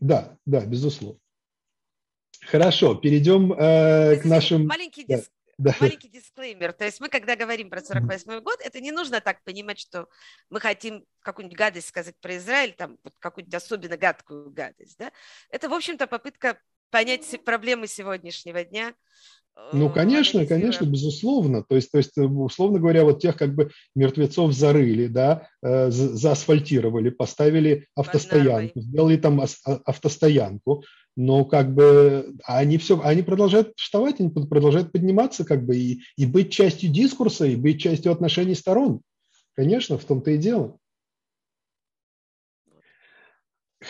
Да, 0.00 0.36
да, 0.46 0.64
безусловно. 0.64 1.18
Хорошо, 2.52 2.94
перейдем 2.94 3.50
э, 3.54 4.16
к 4.16 4.26
нашим... 4.26 4.66
Маленький, 4.66 5.04
диск... 5.04 5.30
да. 5.56 5.74
маленький 5.80 6.08
дисклеймер. 6.08 6.74
То 6.74 6.84
есть 6.84 7.00
мы, 7.00 7.08
когда 7.08 7.34
говорим 7.34 7.70
про 7.70 7.80
48 7.80 8.40
год, 8.40 8.60
это 8.60 8.78
не 8.78 8.92
нужно 8.92 9.22
так 9.22 9.42
понимать, 9.42 9.78
что 9.78 10.06
мы 10.50 10.60
хотим 10.60 11.06
какую-нибудь 11.20 11.56
гадость 11.56 11.88
сказать 11.88 12.14
про 12.20 12.36
Израиль, 12.36 12.74
там 12.74 12.98
вот 13.04 13.14
какую-нибудь 13.20 13.54
особенно 13.54 13.96
гадкую 13.96 14.50
гадость. 14.50 14.98
Да? 14.98 15.12
Это, 15.48 15.70
в 15.70 15.72
общем-то, 15.72 16.06
попытка 16.06 16.58
понять 16.90 17.42
проблемы 17.42 17.86
сегодняшнего 17.86 18.62
дня, 18.64 18.92
ну, 19.72 19.88
конечно, 19.90 20.44
конечно, 20.44 20.84
безусловно. 20.84 21.62
То 21.62 21.76
есть, 21.76 21.90
то 21.90 21.98
есть, 21.98 22.16
условно 22.16 22.78
говоря, 22.78 23.04
вот 23.04 23.20
тех 23.20 23.36
как 23.36 23.54
бы 23.54 23.70
мертвецов 23.94 24.52
зарыли, 24.52 25.06
да, 25.06 25.48
э, 25.62 25.90
заасфальтировали, 25.90 27.10
поставили 27.10 27.86
автостоянку, 27.94 28.80
сделали 28.80 29.16
там 29.16 29.40
а, 29.40 29.46
автостоянку, 29.86 30.84
но 31.16 31.44
как 31.44 31.74
бы 31.74 32.34
они 32.44 32.78
все, 32.78 33.00
они 33.02 33.22
продолжают 33.22 33.72
вставать, 33.76 34.20
они 34.20 34.30
продолжают 34.30 34.92
подниматься, 34.92 35.44
как 35.44 35.64
бы 35.64 35.76
и, 35.76 36.02
и 36.16 36.26
быть 36.26 36.52
частью 36.52 36.90
дискурса, 36.90 37.46
и 37.46 37.56
быть 37.56 37.80
частью 37.80 38.12
отношений 38.12 38.54
сторон. 38.54 39.00
Конечно, 39.54 39.98
в 39.98 40.04
том-то 40.04 40.32
и 40.32 40.38
дело. 40.38 40.76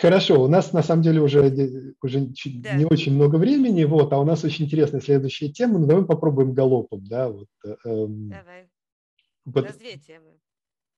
Хорошо, 0.01 0.43
у 0.43 0.47
нас 0.47 0.73
на 0.73 0.81
самом 0.81 1.03
деле 1.03 1.21
уже, 1.21 1.95
уже 2.01 2.19
да. 2.45 2.73
не 2.75 2.85
очень 2.85 3.13
много 3.13 3.35
времени, 3.35 3.83
вот, 3.83 4.11
а 4.11 4.19
у 4.19 4.25
нас 4.25 4.43
очень 4.43 4.65
интересная 4.65 5.01
следующая 5.01 5.49
тема. 5.49 5.79
Ну, 5.79 5.85
давай 5.85 6.05
попробуем 6.05 6.53
галопом, 6.53 7.03
да, 7.05 7.29
вот. 7.29 7.47
Эм, 7.85 8.29
давай. 8.29 8.67
У 9.45 9.59
нас 9.59 9.77
две 9.77 9.97
темы. 9.97 10.39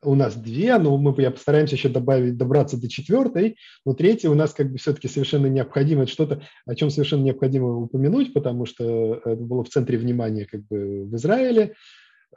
У 0.01 0.13
нас 0.13 0.35
две, 0.35 0.77
но 0.77 0.95
мы 0.97 1.19
я 1.21 1.31
постараемся 1.31 1.75
еще 1.75 1.89
добавить, 1.89 2.37
добраться 2.37 2.79
до 2.79 2.87
четвертой. 2.87 3.57
Но 3.85 3.93
третья 3.93 4.29
у 4.29 4.35
нас 4.35 4.53
как 4.53 4.71
бы 4.71 4.77
все-таки 4.77 5.07
совершенно 5.07 5.47
необходимо, 5.47 6.03
это 6.03 6.11
что-то, 6.11 6.43
о 6.65 6.75
чем 6.75 6.89
совершенно 6.89 7.23
необходимо 7.23 7.75
упомянуть, 7.75 8.33
потому 8.33 8.65
что 8.65 9.15
это 9.25 9.41
было 9.41 9.63
в 9.63 9.69
центре 9.69 9.97
внимания 9.97 10.45
как 10.45 10.61
бы 10.67 11.05
в 11.05 11.15
Израиле. 11.15 11.73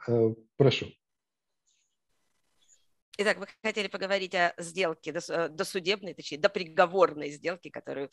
Э, 0.07 0.33
прошу. 0.57 0.87
Итак, 3.21 3.37
вы 3.37 3.47
хотели 3.61 3.89
поговорить 3.89 4.33
о 4.33 4.53
сделке, 4.57 5.11
э, 5.11 5.49
досудебной, 5.49 6.13
точнее, 6.13 6.37
до 6.37 6.47
приговорной 6.47 7.31
сделке, 7.31 7.69
которую 7.69 8.09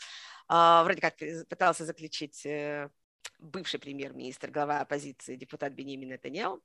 а, 0.49 0.83
вроде 0.83 1.01
как 1.01 1.15
пытался 1.49 1.85
заключить 1.85 2.45
э, 2.45 2.91
бывший 3.39 3.79
премьер-министр, 3.79 4.51
глава 4.51 4.81
оппозиции, 4.81 5.37
депутат 5.37 5.75
Бенемин 5.75 6.09
Нетаньяу, 6.09 6.61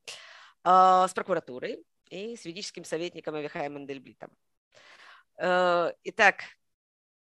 а, 0.63 1.07
с 1.07 1.13
прокуратурой 1.13 1.85
и 2.09 2.35
с 2.35 2.43
юридическим 2.45 2.83
советником 2.83 3.35
Авихаем 3.35 3.75
Мандельблитом. 3.75 4.31
Э, 5.37 5.93
итак, 6.03 6.41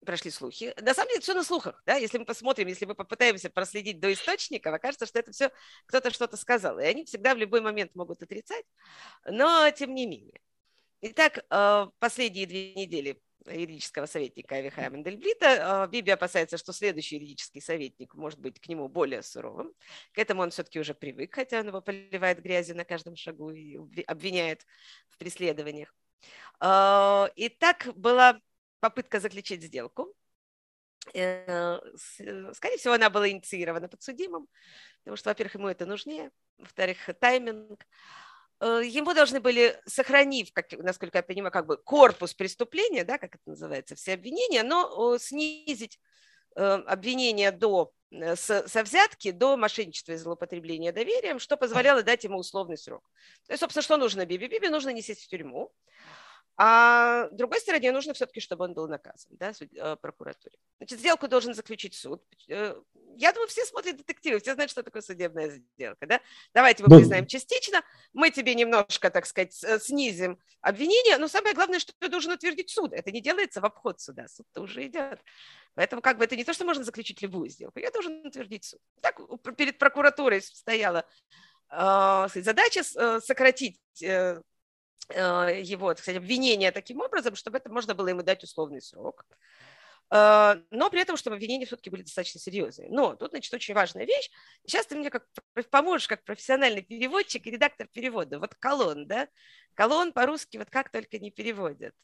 прошли 0.06 0.30
слухи. 0.30 0.72
На 0.80 0.94
самом 0.94 1.10
деле 1.10 1.20
все 1.20 1.34
на 1.34 1.44
слухах, 1.44 1.82
да, 1.84 1.96
если 1.96 2.16
мы 2.16 2.24
посмотрим, 2.24 2.66
если 2.68 2.86
мы 2.86 2.94
попытаемся 2.94 3.50
проследить 3.50 4.00
до 4.00 4.10
источников, 4.10 4.72
окажется, 4.72 5.04
что 5.04 5.18
это 5.18 5.32
все 5.32 5.50
кто-то 5.84 6.10
что-то 6.10 6.38
сказал, 6.38 6.78
и 6.78 6.84
они 6.84 7.04
всегда 7.04 7.34
в 7.34 7.38
любой 7.38 7.60
момент 7.60 7.94
могут 7.94 8.22
отрицать, 8.22 8.64
но 9.26 9.70
тем 9.70 9.94
не 9.94 10.06
менее. 10.06 10.40
Итак, 11.06 11.44
э, 11.50 11.86
последние 11.98 12.46
две 12.46 12.72
недели 12.72 13.20
юридического 13.44 14.06
советника 14.06 14.54
Авихая 14.54 14.88
Мендельблита. 14.88 15.84
Э, 15.84 15.90
Биби 15.90 16.10
опасается, 16.10 16.56
что 16.56 16.72
следующий 16.72 17.16
юридический 17.16 17.60
советник 17.60 18.14
может 18.14 18.38
быть 18.38 18.58
к 18.58 18.68
нему 18.68 18.88
более 18.88 19.22
суровым. 19.22 19.74
К 20.14 20.18
этому 20.18 20.40
он 20.40 20.48
все-таки 20.48 20.80
уже 20.80 20.94
привык, 20.94 21.34
хотя 21.34 21.60
он 21.60 21.66
его 21.66 21.82
поливает 21.82 22.40
грязью 22.40 22.74
на 22.74 22.86
каждом 22.86 23.16
шагу 23.16 23.50
и 23.50 23.76
обвиняет 24.06 24.64
в 25.10 25.18
преследованиях. 25.18 25.94
Э, 26.62 27.26
и 27.36 27.50
так 27.50 27.90
была 27.94 28.40
попытка 28.80 29.20
заключить 29.20 29.62
сделку. 29.62 30.10
Скорее 31.10 32.78
всего, 32.78 32.94
она 32.94 33.10
была 33.10 33.28
инициирована 33.28 33.88
подсудимым, 33.88 34.48
потому 35.00 35.18
что, 35.18 35.28
во-первых, 35.28 35.56
ему 35.56 35.68
это 35.68 35.84
нужнее, 35.84 36.30
во-вторых, 36.56 37.10
тайминг. 37.20 37.84
Э, 38.60 38.82
ему 38.84 39.14
должны 39.14 39.40
были, 39.40 39.80
сохранив, 39.86 40.52
как, 40.52 40.72
насколько 40.72 41.18
я 41.18 41.22
понимаю, 41.22 41.52
как 41.52 41.66
бы 41.66 41.76
корпус 41.76 42.34
преступления, 42.34 43.04
да, 43.04 43.18
как 43.18 43.34
это 43.34 43.42
называется, 43.46 43.94
все 43.94 44.14
обвинения, 44.14 44.62
но 44.62 45.18
снизить 45.18 45.98
обвинение 46.56 47.50
до, 47.50 47.92
с, 48.12 48.68
со 48.68 48.82
взятки 48.84 49.32
до 49.32 49.56
мошенничества 49.56 50.12
и 50.12 50.16
злоупотребления 50.16 50.92
доверием, 50.92 51.40
что 51.40 51.56
позволяло 51.56 52.04
дать 52.04 52.22
ему 52.22 52.38
условный 52.38 52.78
срок. 52.78 53.02
То 53.46 53.54
есть, 53.54 53.60
собственно, 53.60 53.82
что 53.82 53.96
нужно 53.96 54.24
Биби? 54.24 54.46
Биби 54.46 54.68
нужно 54.68 54.90
не 54.90 55.02
сесть 55.02 55.24
в 55.24 55.28
тюрьму, 55.28 55.72
а 56.56 57.28
другой 57.32 57.58
стороне 57.58 57.90
нужно 57.90 58.14
все-таки, 58.14 58.38
чтобы 58.38 58.64
он 58.64 58.74
был 58.74 58.86
наказан, 58.86 59.32
да, 59.32 59.52
э, 59.60 59.96
прокуратуре. 59.96 60.56
Значит, 60.78 61.00
сделку 61.00 61.26
должен 61.26 61.52
заключить 61.52 61.94
суд. 61.94 62.22
Э, 62.48 62.76
я 63.16 63.32
думаю, 63.32 63.48
все 63.48 63.64
смотрят 63.64 63.96
детективы, 63.96 64.38
все 64.38 64.54
знают, 64.54 64.70
что 64.70 64.84
такое 64.84 65.02
судебная 65.02 65.50
сделка, 65.50 66.06
да. 66.06 66.20
Давайте 66.52 66.84
мы 66.84 66.90
да. 66.90 66.96
признаем 66.98 67.26
частично, 67.26 67.82
мы 68.12 68.30
тебе 68.30 68.54
немножко, 68.54 69.10
так 69.10 69.26
сказать, 69.26 69.64
э, 69.64 69.80
снизим 69.80 70.38
обвинение, 70.60 71.18
но 71.18 71.26
самое 71.26 71.56
главное, 71.56 71.80
что 71.80 71.92
ты 71.98 72.08
должен 72.08 72.30
утвердить 72.30 72.70
суд. 72.70 72.92
Это 72.92 73.10
не 73.10 73.20
делается 73.20 73.60
в 73.60 73.64
обход 73.64 74.00
суда, 74.00 74.28
суд-то 74.28 74.62
уже 74.62 74.86
идет. 74.86 75.20
Поэтому 75.74 76.02
как 76.02 76.18
бы 76.18 76.24
это 76.24 76.36
не 76.36 76.44
то, 76.44 76.52
что 76.52 76.64
можно 76.64 76.84
заключить 76.84 77.20
любую 77.20 77.48
сделку, 77.48 77.80
я 77.80 77.90
должен 77.90 78.24
утвердить 78.24 78.64
суд. 78.64 78.80
Так 79.00 79.20
перед 79.56 79.78
прокуратурой 79.78 80.40
стояла 80.40 81.04
задача 81.68 82.84
сократить 83.20 83.80
Э, 85.08 85.60
его, 85.62 85.94
кстати, 85.94 86.16
обвинение 86.16 86.70
таким 86.70 87.00
образом, 87.00 87.34
чтобы 87.36 87.58
это 87.58 87.70
можно 87.70 87.94
было 87.94 88.08
ему 88.08 88.22
дать 88.22 88.42
условный 88.42 88.80
срок. 88.80 89.26
Э, 90.10 90.56
но 90.70 90.90
при 90.90 91.00
этом, 91.00 91.16
чтобы 91.16 91.36
обвинения 91.36 91.66
все-таки 91.66 91.90
были 91.90 92.02
достаточно 92.02 92.40
серьезные. 92.40 92.88
Но 92.90 93.14
тут, 93.16 93.30
значит, 93.30 93.52
очень 93.52 93.74
важная 93.74 94.06
вещь. 94.06 94.30
Сейчас 94.66 94.86
ты 94.86 94.96
мне 94.96 95.10
как 95.10 95.26
поможешь, 95.70 96.08
как 96.08 96.24
профессиональный 96.24 96.82
переводчик 96.82 97.46
и 97.46 97.50
редактор 97.50 97.88
перевода. 97.92 98.38
Вот 98.38 98.54
колон, 98.54 99.06
да? 99.06 99.28
Колон 99.74 100.12
по-русски 100.12 100.56
вот 100.56 100.70
как 100.70 100.90
только 100.90 101.18
не 101.18 101.30
переводят. 101.30 101.94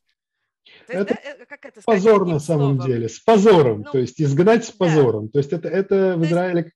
есть, 0.65 0.89
это 0.89 1.19
да, 1.39 1.47
как 1.47 1.65
это 1.65 1.81
сказать, 1.81 2.03
позор 2.03 2.27
на 2.27 2.39
самом 2.39 2.77
словом? 2.77 2.87
деле, 2.87 3.09
с 3.09 3.21
позором, 3.21 3.83
ну, 3.83 3.93
то 3.93 3.99
есть 3.99 4.21
изгнать 4.21 4.65
с 4.65 4.71
позором. 4.71 5.27
Да. 5.27 5.33
То 5.33 5.39
есть 5.39 5.53
это, 5.53 5.69
это 5.69 6.17
в 6.17 6.25
Израиле 6.25 6.73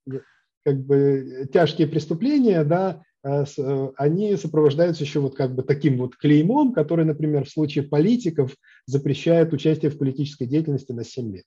как 0.64 0.78
бы 0.78 1.48
тяжкие 1.52 1.86
преступления, 1.86 2.64
да, 2.64 3.02
э, 3.02 3.13
они 3.24 4.36
сопровождаются 4.36 5.04
еще 5.04 5.20
вот 5.20 5.34
как 5.34 5.54
бы 5.54 5.62
таким 5.62 5.98
вот 5.98 6.16
клеймом, 6.16 6.72
который, 6.72 7.04
например, 7.04 7.44
в 7.46 7.50
случае 7.50 7.84
политиков 7.84 8.54
запрещает 8.86 9.52
участие 9.52 9.90
в 9.90 9.98
политической 9.98 10.46
деятельности 10.46 10.92
на 10.92 11.04
7 11.04 11.34
лет. 11.34 11.44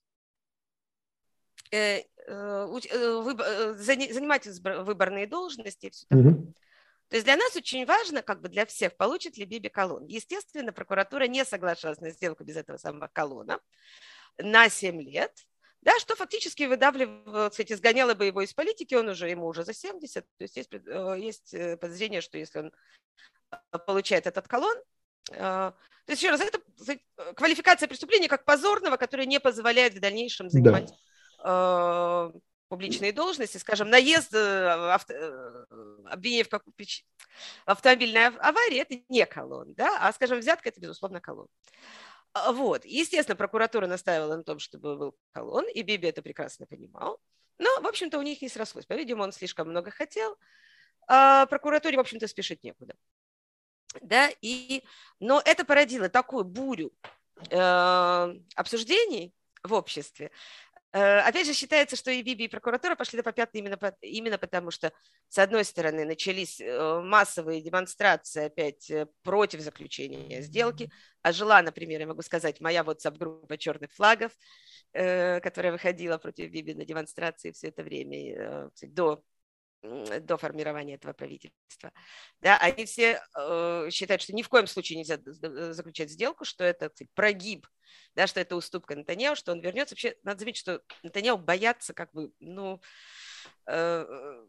Э, 1.72 2.02
э, 2.28 3.74
занимать 3.78 4.48
выборные 4.48 5.28
должности 5.28 5.88
и 5.88 5.90
все 5.92 6.06
такое. 6.10 6.32
Угу. 6.32 6.54
То 7.10 7.16
есть 7.16 7.26
для 7.26 7.38
нас 7.38 7.56
очень 7.56 7.86
важно, 7.86 8.22
как 8.22 8.42
бы 8.42 8.50
для 8.50 8.66
всех, 8.66 8.98
получит 8.98 9.38
ли 9.38 9.46
Биби 9.46 9.70
колон. 9.70 10.06
Естественно, 10.08 10.74
прокуратура 10.74 11.26
не 11.28 11.46
соглашалась 11.46 12.02
на 12.02 12.10
сделку 12.10 12.44
без 12.44 12.58
этого 12.58 12.78
самого 12.78 13.10
колона 13.14 13.60
на 14.38 14.68
7 14.68 15.02
лет 15.02 15.32
да, 15.82 15.98
что 16.00 16.16
фактически 16.16 16.64
выдавливало, 16.64 17.50
кстати, 17.50 17.74
сгоняло 17.74 18.14
бы 18.14 18.26
его 18.26 18.42
из 18.42 18.54
политики, 18.54 18.96
он 18.96 19.10
уже, 19.10 19.30
ему 19.30 19.48
уже 19.48 19.64
за 19.64 19.74
70, 19.74 20.26
то 20.26 20.44
есть 20.44 20.58
есть, 20.58 20.74
э, 20.74 21.16
есть 21.20 21.54
э, 21.54 21.78
подозрение, 21.78 22.22
что 22.22 22.38
если 22.38 22.60
он 22.60 22.74
э, 23.52 23.80
получает 23.86 24.28
этот 24.28 24.48
колон, 24.48 24.76
то 25.30 25.74
есть 26.08 26.22
еще 26.22 26.32
раз, 26.32 26.40
это 26.40 26.62
квалификация 27.36 27.90
преступления 27.90 28.30
как 28.30 28.46
позорного, 28.46 28.96
которое 28.96 29.26
не 29.26 29.42
позволяет 29.42 29.94
в 29.94 30.00
дальнейшем 30.00 30.50
занимать 30.50 30.94
да. 31.40 32.32
публичные 32.70 33.12
должности, 33.12 33.58
скажем, 33.58 33.90
наезд, 33.90 34.34
авто, 34.34 35.14
обвинение 36.06 36.46
в, 36.46 36.50
как, 36.50 36.64
автомобильной 37.66 38.28
аварии, 38.28 38.78
это 38.78 38.96
не 39.10 39.26
колон, 39.26 39.74
да, 39.74 39.98
а, 40.00 40.14
скажем, 40.14 40.40
взятка, 40.40 40.70
это, 40.70 40.80
безусловно, 40.80 41.20
колон. 41.20 41.50
А, 42.34 42.52
вот. 42.52 42.86
Естественно, 42.86 43.36
прокуратура 43.36 43.88
настаивала 43.88 44.36
на 44.38 44.44
том, 44.44 44.60
чтобы 44.60 44.98
был 44.98 45.18
колон, 45.32 45.66
и 45.68 45.82
Биби 45.82 46.08
это 46.08 46.22
прекрасно 46.22 46.66
понимал. 46.66 47.20
Но, 47.58 47.70
в 47.82 47.88
общем-то, 47.88 48.20
у 48.20 48.22
них 48.22 48.42
не 48.42 48.50
срослось. 48.50 48.86
По-видимому, 48.86 49.24
он 49.24 49.32
слишком 49.32 49.70
много 49.70 49.92
хотел. 49.92 50.38
А 51.08 51.46
прокуратуре, 51.48 51.98
в 51.98 52.02
общем-то, 52.02 52.28
спешить 52.28 52.64
некуда. 52.64 52.96
Да, 54.02 54.30
и... 54.42 54.84
Но 55.20 55.42
это 55.44 55.66
породило 55.66 56.10
такую 56.10 56.44
бурю 56.44 56.92
э, 57.50 58.34
обсуждений 58.56 59.34
в 59.64 59.74
обществе, 59.74 60.32
опять 60.92 61.46
же, 61.46 61.54
считается, 61.54 61.96
что 61.96 62.12
и 62.12 62.22
Биби, 62.22 62.46
и 62.46 62.48
прокуратура 62.48 62.96
пошли 62.96 63.18
на 63.18 63.24
попятные 63.24 63.62
именно, 63.62 63.78
именно 64.02 64.38
потому, 64.38 64.72
что, 64.72 64.92
с 65.28 65.38
одной 65.38 65.64
стороны, 65.66 66.06
начались 66.06 66.60
э, 66.62 67.02
массовые 67.02 67.62
демонстрации 67.62 68.46
опять 68.46 68.90
э, 68.90 69.08
против 69.24 69.62
заключения 69.62 70.42
сделки. 70.42 70.90
А 71.22 71.32
жила, 71.34 71.62
например, 71.62 72.00
я 72.00 72.08
могу 72.08 72.22
сказать, 72.22 72.62
моя 72.62 72.84
WhatsApp-группа 72.84 73.58
черных 73.58 73.92
флагов, 73.92 74.32
которая 74.94 75.74
выходила 75.74 76.18
против 76.18 76.50
Биби 76.50 76.74
на 76.74 76.86
демонстрации 76.86 77.52
все 77.52 77.68
это 77.68 77.84
время 77.84 78.72
до 78.82 79.22
до 79.82 80.38
формирования 80.38 80.96
этого 80.96 81.14
правительства. 81.14 81.92
Да, 82.42 82.58
они 82.58 82.86
все 82.86 83.22
э, 83.38 83.90
считают, 83.92 84.22
что 84.22 84.34
ни 84.34 84.42
в 84.42 84.50
коем 84.50 84.68
случае 84.68 85.00
нельзя 85.00 85.20
заключать 85.74 86.12
сделку, 86.12 86.46
что 86.46 86.64
это 86.64 86.90
кстати, 86.90 87.10
прогиб, 87.14 87.68
да, 88.16 88.28
что 88.28 88.40
это 88.40 88.56
уступка 88.56 88.96
Натаньяу, 88.96 89.36
что 89.36 89.52
он 89.52 89.60
вернется. 89.60 89.94
Вообще, 89.94 90.16
надо 90.24 90.40
заметить, 90.40 90.60
что 90.60 90.82
Натаньяу 91.04 91.38
боятся 91.38 91.94
как 91.94 92.12
бы, 92.14 92.32
ну, 92.40 92.82
э, 93.68 94.46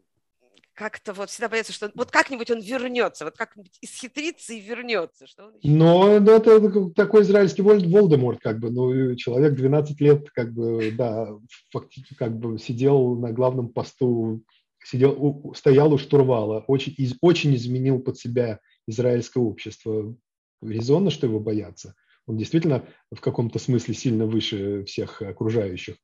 как-то 0.73 1.13
вот 1.13 1.29
всегда 1.29 1.49
боятся, 1.49 1.73
что 1.73 1.91
вот 1.93 2.09
как-нибудь 2.09 2.49
он 2.49 2.61
вернется, 2.61 3.25
вот 3.25 3.35
как-нибудь 3.35 3.77
исхитрится 3.81 4.53
и 4.53 4.61
вернется. 4.61 5.27
Что 5.27 5.47
он 5.47 5.57
еще... 5.57 5.67
Но 5.67 6.19
ну, 6.19 6.31
это 6.31 6.89
такой 6.91 7.23
израильский 7.23 7.61
Волдеморт, 7.61 8.39
как 8.39 8.59
бы, 8.59 8.71
ну, 8.71 9.15
человек 9.15 9.55
12 9.55 9.99
лет, 9.99 10.29
как 10.31 10.53
бы, 10.53 10.91
да, 10.91 11.27
фактически, 11.71 12.15
как 12.15 12.37
бы 12.37 12.57
сидел 12.57 13.15
на 13.15 13.31
главном 13.33 13.69
посту 13.69 14.41
сидел, 14.83 15.53
стоял 15.55 15.93
у 15.93 15.97
штурвала, 15.97 16.63
очень, 16.67 16.93
из, 16.97 17.15
очень 17.21 17.55
изменил 17.55 17.99
под 17.99 18.17
себя 18.17 18.59
израильское 18.87 19.39
общество. 19.39 20.15
Резонно, 20.61 21.09
что 21.09 21.27
его 21.27 21.39
боятся. 21.39 21.95
Он 22.25 22.37
действительно 22.37 22.87
в 23.11 23.21
каком-то 23.21 23.59
смысле 23.59 23.93
сильно 23.93 24.25
выше 24.25 24.83
всех 24.85 25.21
окружающих 25.21 25.95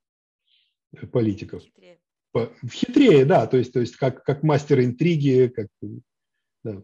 политиков. 1.12 1.62
Хитрее. 1.62 2.00
По, 2.32 2.52
хитрее, 2.70 3.26
да, 3.26 3.48
то 3.48 3.58
есть, 3.58 3.74
то 3.74 3.80
есть 3.80 3.96
как, 3.96 4.24
как 4.24 4.44
мастер 4.44 4.82
интриги, 4.82 5.52
как, 5.56 5.68
да. 6.64 6.84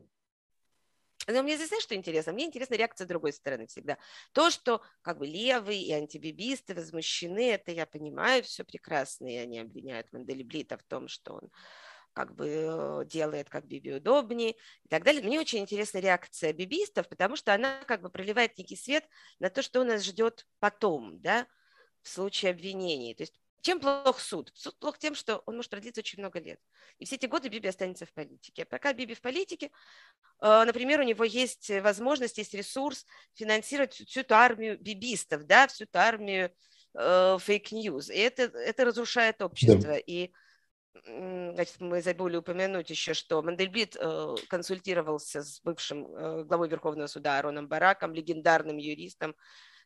Но 1.28 1.44
мне 1.44 1.56
здесь, 1.56 1.70
знаешь, 1.70 1.84
что 1.84 1.96
интересно? 1.96 2.34
Мне 2.34 2.46
интересна 2.46 2.76
реакция 2.76 3.08
другой 3.08 3.34
стороны 3.34 3.68
всегда. 3.68 3.98
То, 4.34 4.50
что 4.50 4.82
как 5.02 5.18
бы 5.18 5.28
левые 5.28 5.82
и 5.82 5.92
антибибисты 5.92 6.74
возмущены, 6.74 7.52
это 7.52 7.72
я 7.72 7.86
понимаю, 7.86 8.44
все 8.44 8.64
прекрасно, 8.64 9.28
и 9.28 9.36
они 9.36 9.60
обвиняют 9.60 10.12
Мандельблита 10.12 10.78
в 10.78 10.84
том, 10.84 11.08
что 11.08 11.34
он 11.34 11.52
как 12.14 12.36
бы 12.36 12.48
э, 12.48 13.06
делает 13.06 13.50
как 13.50 13.66
Биби 13.66 13.94
удобнее 13.94 14.52
и 14.84 14.90
так 14.90 15.04
далее. 15.04 15.24
Мне 15.24 15.40
очень 15.40 15.60
интересна 15.60 16.00
реакция 16.00 16.54
бибистов, 16.54 17.08
потому 17.08 17.36
что 17.36 17.54
она 17.54 17.84
как 17.86 18.02
бы 18.02 18.10
проливает 18.10 18.58
некий 18.58 18.76
свет 18.76 19.08
на 19.40 19.50
то, 19.50 19.62
что 19.62 19.82
у 19.82 19.84
нас 19.84 20.04
ждет 20.04 20.46
потом, 20.60 21.22
да, 21.22 21.48
в 22.02 22.10
случае 22.10 22.52
обвинений. 22.52 23.16
То 23.16 23.24
есть 23.24 23.41
чем 23.62 23.80
плох 23.80 24.20
суд? 24.20 24.52
Суд 24.54 24.78
плох 24.80 24.98
тем, 24.98 25.16
что 25.16 25.44
он 25.46 25.56
может 25.56 25.72
продлиться 25.72 26.02
очень 26.02 26.20
много 26.20 26.40
лет. 26.40 26.60
И 27.00 27.06
все 27.06 27.16
эти 27.16 27.26
годы 27.26 27.50
Биби 27.50 27.70
останется 27.70 28.06
в 28.06 28.14
политике. 28.14 28.64
А 28.64 28.66
пока 28.66 28.94
Биби 28.94 29.14
в 29.14 29.22
политике, 29.22 29.72
э, 30.42 30.64
например, 30.66 31.00
у 31.00 31.04
него 31.04 31.24
есть 31.24 31.70
возможность, 31.82 32.38
есть 32.38 32.54
ресурс 32.54 33.06
финансировать 33.34 33.94
всю 33.94 34.22
эту 34.22 34.36
армию 34.36 34.80
бибистов, 34.80 35.46
да, 35.46 35.68
всю 35.68 35.86
эту 35.86 36.00
армию 36.00 36.52
fake 36.94 37.45
news. 37.45 38.10
И 38.10 38.18
это, 38.18 38.44
это 38.44 38.84
разрушает 38.84 39.42
общество. 39.42 39.94
Да. 39.94 39.98
И 39.98 40.32
Значит, 41.06 41.80
мы 41.80 42.02
забыли 42.02 42.38
упомянуть 42.38 42.90
еще, 42.90 43.14
что 43.14 43.42
Мандельблит 43.42 43.96
э, 44.00 44.36
консультировался 44.50 45.42
с 45.42 45.62
бывшим 45.62 46.06
э, 46.06 46.44
главой 46.44 46.68
Верховного 46.68 47.08
суда 47.08 47.40
Ароном 47.40 47.68
Бараком, 47.68 48.14
легендарным 48.14 48.78
юристом, 48.78 49.36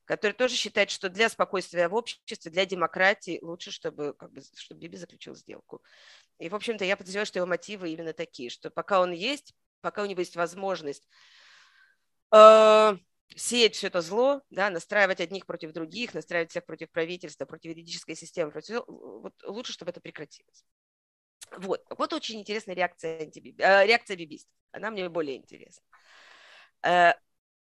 который 0.06 0.34
тоже 0.34 0.56
считает, 0.56 0.89
что 0.89 1.10
для 1.10 1.30
спокойствия 1.30 1.88
в 1.89 1.95
обществе, 1.95 2.51
для 2.51 2.66
демократии 2.66 3.39
лучше, 3.41 3.72
чтобы, 3.72 4.14
как 4.14 4.32
бы, 4.32 4.41
чтобы 4.56 4.80
Биби 4.80 4.97
заключил 4.97 5.36
сделку. 5.36 5.82
И, 6.39 6.49
в 6.49 6.56
общем-то, 6.56 6.86
я 6.86 6.95
подозреваю, 6.95 7.26
что 7.26 7.39
его 7.39 7.47
мотивы 7.47 7.89
именно 7.91 8.14
такие, 8.14 8.49
что 8.49 8.70
пока 8.70 9.01
он 9.01 9.12
есть, 9.12 9.53
пока 9.82 10.03
у 10.03 10.06
него 10.06 10.20
есть 10.20 10.36
возможность 10.36 11.08
э, 12.32 12.97
сеять 13.36 13.76
все 13.76 13.88
это 13.88 14.01
зло, 14.01 14.41
да, 14.49 14.70
настраивать 14.70 15.22
одних 15.22 15.45
против 15.45 15.72
других, 15.72 16.14
настраивать 16.14 16.51
всех 16.51 16.66
против 16.66 16.91
правительства, 16.91 17.45
против 17.45 17.72
юридической 17.72 18.16
системы, 18.16 18.51
против, 18.51 18.84
вот 18.88 19.34
лучше, 19.43 19.74
чтобы 19.74 19.91
это 19.91 20.01
прекратилось. 20.01 20.64
Вот, 21.58 21.84
вот 21.89 22.14
очень 22.14 22.39
интересная 22.39 22.76
реакция, 22.76 23.22
антибиби, 23.22 23.62
э, 23.62 23.86
реакция 23.86 24.18
бибистов. 24.18 24.53
Она 24.72 24.91
мне 24.91 25.08
более 25.10 25.38
интересна. 25.38 25.84
Э, 26.84 27.14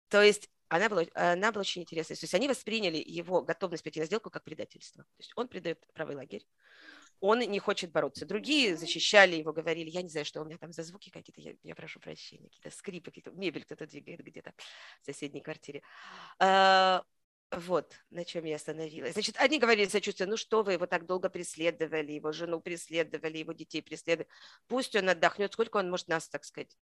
то 0.08 0.22
есть 0.22 0.48
она 0.74 0.88
была, 0.88 1.04
она 1.14 1.52
была 1.52 1.60
очень 1.60 1.82
интересной. 1.82 2.16
То 2.16 2.24
есть 2.24 2.34
они 2.34 2.48
восприняли 2.48 3.02
его 3.04 3.42
готовность 3.42 3.84
пойти 3.84 4.00
на 4.00 4.06
сделку 4.06 4.30
как 4.30 4.44
предательство. 4.44 5.04
То 5.04 5.20
есть 5.20 5.32
он 5.36 5.48
предает 5.48 5.86
правый 5.92 6.16
лагерь, 6.16 6.44
он 7.20 7.38
не 7.38 7.58
хочет 7.58 7.92
бороться. 7.92 8.26
Другие 8.26 8.76
защищали 8.76 9.36
его, 9.36 9.52
говорили, 9.52 9.88
я 9.88 10.02
не 10.02 10.08
знаю, 10.08 10.26
что 10.26 10.42
у 10.42 10.44
меня 10.44 10.58
там 10.58 10.72
за 10.72 10.82
звуки 10.82 11.10
какие-то, 11.10 11.40
я, 11.40 11.54
я 11.62 11.74
прошу 11.74 12.00
прощения, 12.00 12.48
какие-то 12.48 12.70
скрипы, 12.76 13.10
какие-то 13.10 13.30
мебель 13.30 13.64
кто-то 13.64 13.86
двигает 13.86 14.20
где-то 14.20 14.52
в 15.00 15.06
соседней 15.06 15.40
квартире. 15.40 15.82
А, 16.38 17.04
вот, 17.50 17.94
на 18.10 18.24
чем 18.24 18.44
я 18.44 18.56
остановилась. 18.56 19.12
Значит, 19.12 19.36
одни 19.38 19.58
говорили 19.58 19.88
сочувствие, 19.88 20.28
ну 20.28 20.36
что 20.36 20.62
вы 20.62 20.72
его 20.72 20.86
так 20.86 21.06
долго 21.06 21.28
преследовали, 21.28 22.12
его 22.12 22.32
жену 22.32 22.60
преследовали, 22.60 23.38
его 23.38 23.52
детей 23.52 23.80
преследовали. 23.80 24.28
Пусть 24.66 24.96
он 24.96 25.08
отдохнет, 25.08 25.52
сколько 25.52 25.76
он 25.76 25.88
может 25.88 26.08
нас, 26.08 26.28
так 26.28 26.44
сказать, 26.44 26.76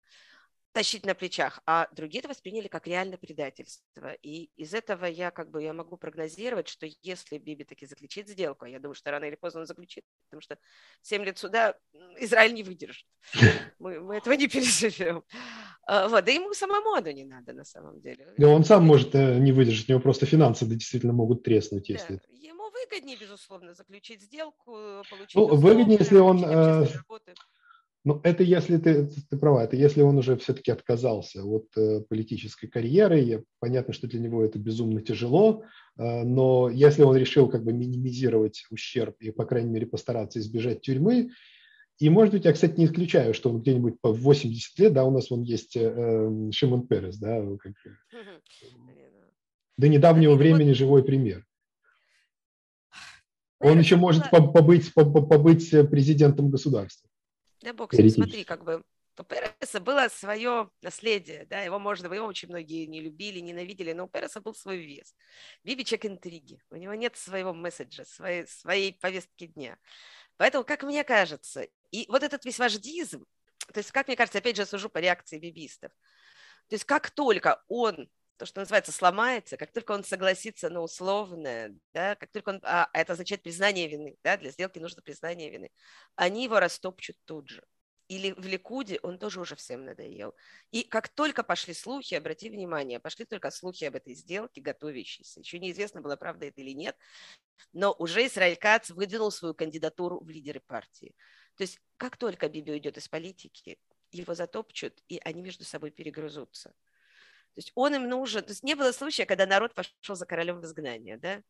тащить 0.73 1.05
на 1.07 1.15
плечах, 1.15 1.61
а 1.67 1.89
другие 1.93 2.21
это 2.21 2.29
восприняли 2.29 2.69
как 2.69 2.87
реальное 2.87 3.19
предательство. 3.19 4.13
И 4.23 4.51
из 4.57 4.75
этого 4.75 5.05
я 5.05 5.31
как 5.31 5.51
бы 5.51 5.63
я 5.63 5.73
могу 5.73 5.97
прогнозировать, 5.97 6.69
что 6.69 6.87
если 7.03 7.39
Биби 7.39 7.65
таки 7.65 7.87
заключит 7.87 8.29
сделку, 8.29 8.65
а 8.65 8.69
я 8.69 8.81
думаю, 8.81 8.95
что 8.95 9.11
рано 9.11 9.25
или 9.25 9.37
поздно 9.37 9.61
он 9.61 9.67
заключит, 9.67 10.05
потому 10.29 10.41
что 10.41 10.59
7 11.03 11.25
лет 11.25 11.39
суда 11.39 11.77
Израиль 12.19 12.55
не 12.55 12.63
выдержит. 12.63 13.07
Мы, 13.79 14.01
мы 14.01 14.17
этого 14.17 14.35
не 14.35 14.49
переживем. 14.49 15.25
А, 15.87 16.09
вот, 16.09 16.25
да 16.25 16.31
ему 16.31 16.55
самому 16.55 16.95
оно 16.95 17.11
не 17.11 17.25
надо 17.25 17.53
на 17.53 17.65
самом 17.65 18.01
деле. 18.01 18.33
Да 18.39 18.49
он 18.49 18.65
сам 18.65 18.85
может 18.85 19.15
э, 19.15 19.39
не 19.39 19.53
выдержать, 19.53 19.89
у 19.89 19.93
него 19.93 20.01
просто 20.01 20.27
финансы 20.27 20.65
действительно 20.65 21.13
могут 21.13 21.43
треснуть, 21.43 21.89
если... 21.89 22.15
Да. 22.15 22.21
Ему 22.31 22.71
выгоднее, 22.71 23.17
безусловно, 23.17 23.75
заключить 23.75 24.23
сделку, 24.23 24.73
получить... 25.11 25.35
Ну, 25.35 25.47
выгоднее, 25.47 25.99
если 25.99 26.19
он... 26.19 26.45
Э, 26.45 26.87
ну, 28.05 28.21
это 28.25 28.43
если 28.43 28.79
ты, 28.79 29.07
ты 29.07 29.37
права, 29.37 29.63
это 29.63 29.77
если 29.77 30.03
он 30.03 30.19
уже 30.19 30.37
все-таки 30.37 30.73
отказался 30.73 31.45
от 31.45 31.69
э, 31.77 32.01
политической 32.09 32.67
карьеры. 32.67 33.21
Я, 33.21 33.43
понятно, 33.61 33.93
что 33.93 34.09
для 34.09 34.19
него 34.19 34.45
это 34.45 34.59
безумно 34.59 35.03
тяжело, 35.03 35.63
э, 35.97 36.25
но 36.25 36.69
если 36.69 37.03
он 37.03 37.17
решил 37.17 37.49
как 37.49 37.63
бы 37.63 37.73
минимизировать 37.73 38.65
ущерб 38.71 39.15
и, 39.21 39.31
по 39.31 39.45
крайней 39.45 39.71
мере, 39.71 39.87
постараться 39.87 40.41
избежать 40.41 40.81
тюрьмы, 40.81 41.31
и, 42.01 42.11
может 42.11 42.35
быть, 42.35 42.45
я, 42.45 42.53
кстати, 42.53 42.77
не 42.77 42.87
исключаю, 42.87 43.35
что 43.35 43.51
он 43.51 43.61
где-нибудь 43.61 44.01
по 44.01 44.13
80 44.13 44.79
лет, 44.81 44.93
да, 44.93 45.05
у 45.05 45.13
нас 45.13 45.31
он 45.31 45.43
есть 45.43 45.77
э, 45.77 45.83
эм, 45.83 46.51
Шимон 46.51 46.89
Перес, 46.89 47.19
да, 47.19 47.41
как, 47.61 47.75
до 49.79 49.89
недавнего 49.89 50.35
времени 50.35 50.73
живой 50.73 51.05
пример. 51.05 51.47
Он 53.61 53.79
еще 53.79 53.95
может 53.95 54.29
побыть, 54.29 54.93
побыть 54.93 55.71
президентом 55.89 56.51
государства. 56.51 57.09
Да 57.63 57.73
бог 57.73 57.93
смотри, 57.95 58.45
как 58.45 58.65
бы 58.65 58.83
у 59.19 59.25
Переса 59.25 59.81
было 59.81 60.09
свое 60.09 60.71
наследие, 60.81 61.47
да, 61.47 61.61
его 61.61 61.79
можно, 61.79 62.13
его 62.13 62.27
очень 62.27 62.49
многие 62.49 62.87
не 62.87 63.01
любили, 63.01 63.41
ненавидели, 63.41 63.93
но 63.93 64.05
у 64.05 64.09
Переса 64.09 64.41
был 64.41 64.55
свой 64.55 64.79
вес. 64.79 65.15
Биби 65.65 65.85
человек 65.85 66.07
интриги, 66.07 66.63
у 66.71 66.77
него 66.77 66.95
нет 66.95 67.17
своего 67.17 67.53
месседжа, 67.53 68.05
своей, 68.05 68.47
своей 68.47 68.95
повестки 68.95 69.47
дня. 69.47 69.79
Поэтому, 70.39 70.65
как 70.65 70.83
мне 70.83 71.05
кажется, 71.05 71.67
и 71.91 72.07
вот 72.09 72.23
этот 72.23 72.45
весь 72.45 72.59
вождизм, 72.59 73.27
то 73.73 73.79
есть, 73.79 73.93
как 73.93 74.09
мне 74.09 74.17
кажется, 74.17 74.39
опять 74.39 74.57
же, 74.57 74.67
сужу 74.67 74.89
по 74.89 74.99
реакции 74.99 75.39
бибистов, 75.39 75.93
то 76.69 76.75
есть, 76.75 76.85
как 76.85 77.11
только 77.11 77.63
он 77.69 78.09
то, 78.43 78.47
что 78.47 78.59
называется, 78.59 78.91
сломается, 78.91 79.57
как 79.57 79.71
только 79.71 79.93
он 79.93 80.03
согласится 80.03 80.69
на 80.69 80.81
условное, 80.81 81.77
да, 81.95 82.17
как 82.17 82.33
только 82.33 82.49
он, 82.49 82.61
а 82.65 82.91
это 82.93 83.13
означает 83.13 83.41
признание 83.41 83.87
вины, 83.87 84.17
да, 84.25 84.37
для 84.37 84.51
сделки 84.51 84.81
нужно 84.81 85.01
признание 85.01 85.49
вины, 85.49 85.71
они 86.17 86.43
его 86.43 86.59
растопчут 86.59 87.17
тут 87.25 87.49
же. 87.49 87.63
Или 88.09 88.33
в 88.33 88.45
Ликуде 88.45 88.99
он 89.05 89.21
тоже 89.21 89.41
уже 89.41 89.55
всем 89.55 89.85
надоел. 89.85 90.35
И 90.73 90.83
как 90.83 91.09
только 91.09 91.45
пошли 91.45 91.73
слухи, 91.73 92.17
обрати 92.17 92.51
внимание, 92.51 92.99
пошли 92.99 93.25
только 93.25 93.53
слухи 93.53 93.85
об 93.85 93.95
этой 93.95 94.15
сделке, 94.15 94.61
готовящейся. 94.61 95.39
Еще 95.39 95.61
неизвестно, 95.61 96.01
было 96.01 96.17
правда 96.17 96.47
это 96.47 96.61
или 96.63 96.73
нет, 96.73 96.97
но 97.73 97.95
уже 97.97 98.27
Исраиль 98.27 98.57
Кац 98.57 98.91
выдвинул 98.91 99.31
свою 99.31 99.55
кандидатуру 99.55 100.19
в 100.19 100.29
лидеры 100.29 100.59
партии. 100.59 101.15
То 101.57 101.63
есть 101.63 101.79
как 101.97 102.17
только 102.17 102.49
Биби 102.49 102.73
уйдет 102.73 102.99
из 102.99 103.07
политики, 103.07 103.79
его 104.11 104.35
затопчут, 104.35 105.01
и 105.09 105.21
они 105.25 105.43
между 105.43 105.63
собой 105.63 105.93
перегрызутся. 105.93 106.75
То 107.55 107.59
есть 107.59 107.73
он 107.75 107.95
им 107.95 108.09
нужен. 108.09 108.43
То 108.43 108.51
есть 108.51 108.63
не 108.63 108.75
было 108.75 108.93
случая, 108.93 109.27
когда 109.27 109.47
народ 109.47 109.75
пошел 109.75 110.17
за 110.17 110.27
королем 110.27 110.61
в 110.61 110.65
изгнание, 110.65 111.19
да? 111.19 111.43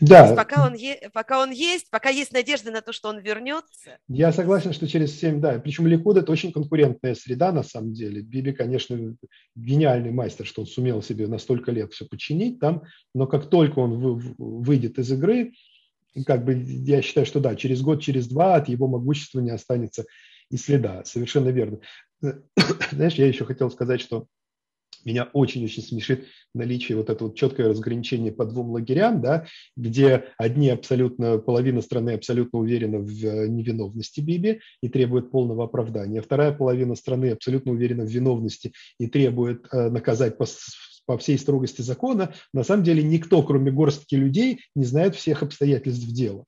Да. 0.00 0.34
пока 0.34 0.66
он, 0.66 0.74
е- 0.74 1.10
пока 1.12 1.40
он 1.40 1.50
есть, 1.50 1.88
пока 1.90 2.08
есть 2.08 2.32
надежда 2.32 2.72
на 2.72 2.80
то, 2.80 2.92
что 2.92 3.08
он 3.08 3.20
вернется. 3.20 3.98
Я 4.08 4.32
согласен, 4.32 4.72
что 4.72 4.88
через 4.88 5.16
7, 5.18 5.40
да. 5.40 5.60
Причем 5.60 5.86
Ликуд– 5.86 6.16
это 6.18 6.32
очень 6.32 6.52
конкурентная 6.52 7.14
среда 7.14 7.52
на 7.52 7.62
самом 7.62 7.92
деле. 7.92 8.20
Биби, 8.20 8.52
конечно, 8.52 9.14
гениальный 9.54 10.10
мастер, 10.10 10.44
что 10.44 10.62
он 10.62 10.66
сумел 10.66 11.02
себе 11.02 11.28
на 11.28 11.38
столько 11.38 11.70
лет 11.70 11.92
все 11.92 12.04
починить 12.04 12.58
там, 12.58 12.82
но 13.14 13.26
как 13.26 13.48
только 13.48 13.78
он 13.78 13.98
вы, 13.98 14.34
выйдет 14.38 14.98
из 14.98 15.12
игры, 15.12 15.52
как 16.26 16.44
бы 16.44 16.54
я 16.54 17.00
считаю, 17.00 17.24
что 17.24 17.40
да, 17.40 17.54
через 17.54 17.80
год, 17.80 18.02
через 18.02 18.26
два 18.26 18.56
от 18.56 18.68
его 18.68 18.88
могущества 18.88 19.40
не 19.40 19.50
останется 19.50 20.04
и 20.50 20.56
следа. 20.56 21.04
Совершенно 21.04 21.50
верно. 21.50 21.78
Знаешь, 22.90 23.14
я 23.14 23.26
еще 23.26 23.44
хотел 23.44 23.70
сказать, 23.70 24.00
что 24.00 24.26
меня 25.04 25.28
очень-очень 25.32 25.82
смешит 25.82 26.26
наличие 26.54 26.96
вот 26.96 27.10
этого 27.10 27.28
вот 27.28 27.36
четкое 27.36 27.68
разграничение 27.68 28.32
по 28.32 28.44
двум 28.44 28.70
лагерям, 28.70 29.20
да, 29.20 29.46
где 29.76 30.24
одни 30.38 30.68
абсолютно, 30.68 31.38
половина 31.38 31.80
страны 31.80 32.10
абсолютно 32.10 32.58
уверена 32.58 32.98
в 32.98 33.10
э, 33.24 33.48
невиновности 33.48 34.20
Биби 34.20 34.60
и 34.82 34.88
требует 34.88 35.30
полного 35.30 35.64
оправдания, 35.64 36.20
вторая 36.20 36.52
половина 36.52 36.94
страны 36.94 37.30
абсолютно 37.30 37.72
уверена 37.72 38.04
в 38.04 38.08
виновности 38.08 38.72
и 38.98 39.06
требует 39.06 39.66
э, 39.72 39.90
наказать 39.90 40.38
по, 40.38 40.46
по 41.06 41.18
всей 41.18 41.38
строгости 41.38 41.82
закона. 41.82 42.34
На 42.52 42.64
самом 42.64 42.84
деле 42.84 43.02
никто, 43.02 43.42
кроме 43.42 43.70
горстки 43.70 44.14
людей, 44.14 44.60
не 44.74 44.84
знает 44.84 45.14
всех 45.14 45.42
обстоятельств 45.42 46.06
дела. 46.06 46.44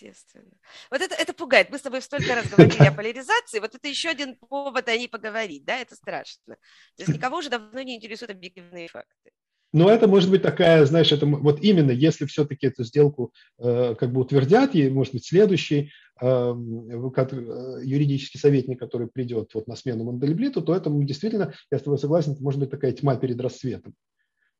Естественно. 0.00 0.50
Вот 0.90 1.00
это, 1.00 1.14
это 1.14 1.32
пугает. 1.32 1.70
Мы 1.70 1.78
с 1.78 1.82
тобой 1.82 2.02
столько 2.02 2.34
раз 2.34 2.48
говорили 2.48 2.84
о 2.84 2.92
поляризации. 2.92 3.58
Вот 3.58 3.74
это 3.74 3.88
еще 3.88 4.10
один 4.10 4.36
повод 4.36 4.88
о 4.88 4.96
ней 4.96 5.08
поговорить. 5.08 5.64
Да, 5.64 5.78
это 5.78 5.94
страшно. 5.94 6.54
То 6.96 7.02
есть 7.02 7.12
никого 7.12 7.38
уже 7.38 7.48
давно 7.48 7.82
не 7.82 7.96
интересуют 7.96 8.30
объективные 8.30 8.88
факты. 8.88 9.30
Но 9.72 9.90
это 9.90 10.08
может 10.08 10.30
быть 10.30 10.42
такая, 10.42 10.86
знаешь, 10.86 11.12
это 11.12 11.26
вот 11.26 11.60
именно 11.60 11.90
если 11.90 12.24
все-таки 12.24 12.68
эту 12.68 12.84
сделку 12.84 13.34
э, 13.58 13.94
как 13.98 14.12
бы 14.12 14.22
утвердят, 14.22 14.74
и, 14.74 14.88
может 14.88 15.12
быть, 15.12 15.26
следующий 15.26 15.90
э, 16.22 16.26
э, 16.26 17.80
юридический 17.84 18.40
советник, 18.40 18.78
который 18.78 19.08
придет 19.08 19.50
вот 19.52 19.66
на 19.66 19.76
смену 19.76 20.04
Мандельблиту, 20.04 20.62
то 20.62 20.74
это 20.74 20.88
действительно, 20.90 21.52
я 21.70 21.78
с 21.78 21.82
тобой 21.82 21.98
согласен, 21.98 22.32
это 22.32 22.42
может 22.42 22.60
быть 22.60 22.70
такая 22.70 22.92
тьма 22.92 23.16
перед 23.16 23.38
рассветом. 23.42 23.94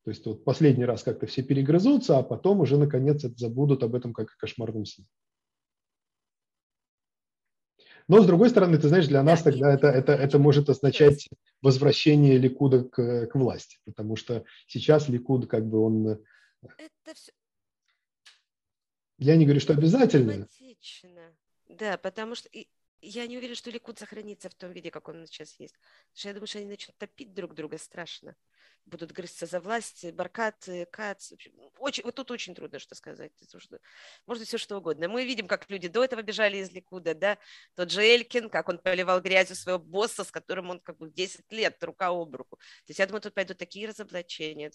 То 0.03 0.11
есть 0.11 0.25
вот 0.25 0.43
последний 0.43 0.85
раз 0.85 1.03
как-то 1.03 1.27
все 1.27 1.43
перегрызутся, 1.43 2.17
а 2.17 2.23
потом 2.23 2.61
уже 2.61 2.77
наконец 2.77 3.21
забудут 3.37 3.83
об 3.83 3.95
этом 3.95 4.13
как 4.13 4.31
о 4.31 4.37
кошмарном 4.37 4.85
сне. 4.85 5.05
Но, 8.07 8.23
с 8.23 8.25
другой 8.25 8.49
стороны, 8.49 8.79
ты 8.79 8.87
знаешь, 8.87 9.07
для 9.07 9.21
нас 9.21 9.43
тогда 9.43 9.71
это, 9.71 9.87
это, 9.87 10.13
это 10.13 10.39
может 10.39 10.67
означать 10.67 11.29
возвращение 11.61 12.39
Ликуда 12.39 12.83
к, 12.83 13.27
к 13.27 13.35
власти, 13.35 13.77
потому 13.85 14.15
что 14.15 14.43
сейчас 14.65 15.09
Ликуд 15.09 15.47
как 15.47 15.67
бы 15.67 15.79
он... 15.79 16.07
Это 16.61 17.13
все... 17.13 17.31
Я 19.19 19.35
не 19.35 19.45
говорю, 19.45 19.59
что 19.59 19.73
обязательно. 19.73 20.47
Да, 21.67 21.99
потому 21.99 22.33
что 22.33 22.49
я 23.01 23.27
не 23.27 23.37
уверена, 23.37 23.55
что 23.55 23.71
Ликуд 23.71 23.99
сохранится 23.99 24.49
в 24.49 24.55
том 24.55 24.71
виде, 24.71 24.91
как 24.91 25.07
он 25.07 25.25
сейчас 25.27 25.59
есть. 25.59 25.75
Потому 25.75 26.17
что 26.17 26.27
я 26.27 26.33
думаю, 26.33 26.47
что 26.47 26.59
они 26.59 26.67
начнут 26.67 26.97
топить 26.97 27.33
друг 27.33 27.53
друга 27.53 27.77
страшно 27.77 28.35
будут 28.89 29.11
грызться 29.11 29.45
за 29.45 29.59
власть, 29.59 30.05
Баркат, 30.13 30.67
Кац. 30.91 31.31
Очень, 31.77 32.03
вот 32.03 32.15
тут 32.15 32.31
очень 32.31 32.55
трудно 32.55 32.79
что 32.79 32.95
сказать. 32.95 33.31
Что, 33.57 33.79
может 34.25 34.47
все 34.47 34.57
что 34.57 34.77
угодно. 34.77 35.07
Мы 35.07 35.25
видим, 35.25 35.47
как 35.47 35.69
люди 35.69 35.87
до 35.87 36.03
этого 36.03 36.21
бежали 36.21 36.57
из 36.57 36.71
Ликуда, 36.71 37.13
да, 37.15 37.37
тот 37.75 37.91
же 37.91 38.01
Элькин, 38.01 38.49
как 38.49 38.67
он 38.69 38.79
поливал 38.79 39.21
грязью 39.21 39.55
своего 39.55 39.79
босса, 39.79 40.23
с 40.23 40.31
которым 40.31 40.71
он 40.71 40.79
как 40.79 40.97
бы 40.97 41.09
10 41.09 41.51
лет 41.51 41.81
рука 41.83 42.09
об 42.09 42.35
руку. 42.35 42.57
То 42.57 42.89
есть 42.89 42.99
я 42.99 43.05
думаю, 43.05 43.21
тут 43.21 43.33
пойдут 43.33 43.57
такие 43.57 43.87
разоблачения. 43.87 44.71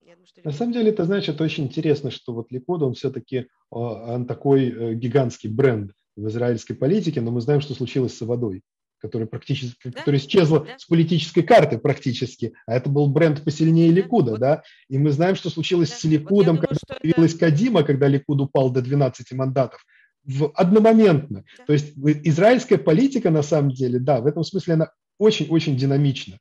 Думаю, 0.00 0.26
что... 0.26 0.40
На 0.44 0.52
самом 0.52 0.72
деле, 0.72 0.90
это 0.90 1.04
значит, 1.04 1.34
это 1.34 1.44
очень 1.44 1.64
интересно, 1.64 2.10
что 2.10 2.32
вот 2.32 2.50
Ликуд, 2.52 2.82
он 2.82 2.94
все-таки 2.94 3.48
он 3.70 4.26
такой 4.26 4.70
э, 4.70 4.94
гигантский 4.94 5.50
бренд 5.50 5.92
в 6.16 6.28
израильской 6.28 6.74
политике, 6.74 7.20
но 7.20 7.30
мы 7.30 7.40
знаем, 7.40 7.60
что 7.60 7.74
случилось 7.74 8.16
с 8.16 8.20
водой 8.22 8.62
которая 8.98 9.28
практически, 9.28 9.76
да? 9.84 9.90
которая 9.92 10.20
исчезла 10.20 10.60
да? 10.60 10.78
с 10.78 10.86
политической 10.86 11.42
карты 11.42 11.78
практически, 11.78 12.54
а 12.66 12.74
это 12.74 12.88
был 12.88 13.08
бренд 13.08 13.44
посильнее 13.44 13.90
Ликуда, 13.90 14.32
вот. 14.32 14.40
да, 14.40 14.62
и 14.88 14.98
мы 14.98 15.10
знаем, 15.10 15.36
что 15.36 15.50
случилось 15.50 15.90
да. 15.90 15.96
с 15.96 16.04
Ликудом, 16.04 16.56
вот 16.56 16.62
думаю, 16.62 16.78
когда 16.80 17.00
появилась 17.00 17.34
это... 17.34 17.40
Кадима, 17.40 17.82
когда 17.82 18.08
Ликуд 18.08 18.40
упал 18.40 18.70
до 18.70 18.82
12 18.82 19.32
мандатов, 19.32 19.84
в, 20.24 20.50
одномоментно. 20.54 21.44
Да. 21.58 21.64
То 21.66 21.72
есть 21.72 21.92
израильская 21.96 22.78
политика, 22.78 23.30
на 23.30 23.42
самом 23.42 23.70
деле, 23.70 23.98
да, 23.98 24.20
в 24.20 24.26
этом 24.26 24.42
смысле 24.44 24.74
она 24.74 24.90
очень-очень 25.18 25.76
динамична. 25.76 26.38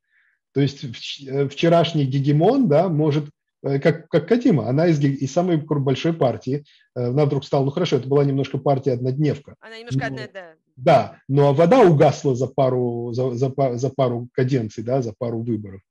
То 0.54 0.62
есть 0.62 0.86
э, 1.28 1.48
вчерашний 1.50 2.06
гегемон, 2.06 2.68
да, 2.68 2.90
может 2.90 3.30
как, 3.62 4.08
как 4.10 4.28
Кадима, 4.28 4.68
она 4.70 4.88
из, 4.88 5.00
из 5.00 5.32
самой 5.32 5.58
большой 5.58 6.14
партии. 6.14 6.66
Э, 6.96 7.08
она 7.08 7.26
вдруг 7.26 7.46
стала, 7.46 7.66
ну 7.66 7.72
хорошо, 7.72 7.98
это 7.98 8.08
была 8.08 8.24
немножко 8.24 8.58
партия 8.58 8.94
однодневка. 8.94 9.56
Она 9.60 9.78
немножко 9.78 10.00
но, 10.00 10.06
одна, 10.06 10.28
да. 10.34 10.54
Да, 10.76 11.20
но 11.28 11.54
вода 11.54 11.82
угасла 11.82 12.36
за 12.36 12.48
пару, 12.48 13.12
за, 13.14 13.32
за, 13.32 13.52
за 13.78 13.90
пару 13.90 14.30
каденций, 14.34 14.84
да, 14.84 15.02
за 15.02 15.14
пару 15.18 15.42
выборов. 15.42 15.82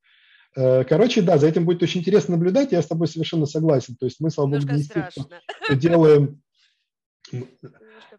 Э, 0.56 0.84
короче, 0.84 1.22
да, 1.22 1.38
за 1.38 1.48
этим 1.48 1.64
будет 1.64 1.82
очень 1.82 2.00
интересно 2.00 2.36
наблюдать, 2.36 2.72
я 2.72 2.82
с 2.82 2.86
тобой 2.86 3.08
совершенно 3.08 3.46
согласен. 3.46 3.96
То 3.96 4.06
есть 4.06 4.20
мы, 4.20 4.30
слава 4.30 4.50
богу, 4.50 4.62
делаем... 5.74 6.40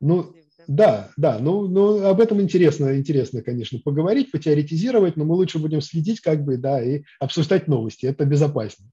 Ну, 0.02 0.34
да, 0.68 1.12
да, 1.16 1.38
ну, 1.40 1.68
ну 1.68 2.06
об 2.06 2.20
этом 2.20 2.42
интересно, 2.42 2.98
интересно, 2.98 3.42
конечно, 3.42 3.80
поговорить, 3.84 4.32
потеоретизировать, 4.32 5.16
но 5.16 5.24
мы 5.24 5.36
лучше 5.36 5.60
будем 5.60 5.82
следить, 5.82 6.22
как 6.22 6.44
бы, 6.44 6.58
да, 6.58 6.84
и 6.84 7.04
обсуждать 7.20 7.68
новости, 7.68 8.08
это 8.08 8.26
безопаснее. 8.26 8.90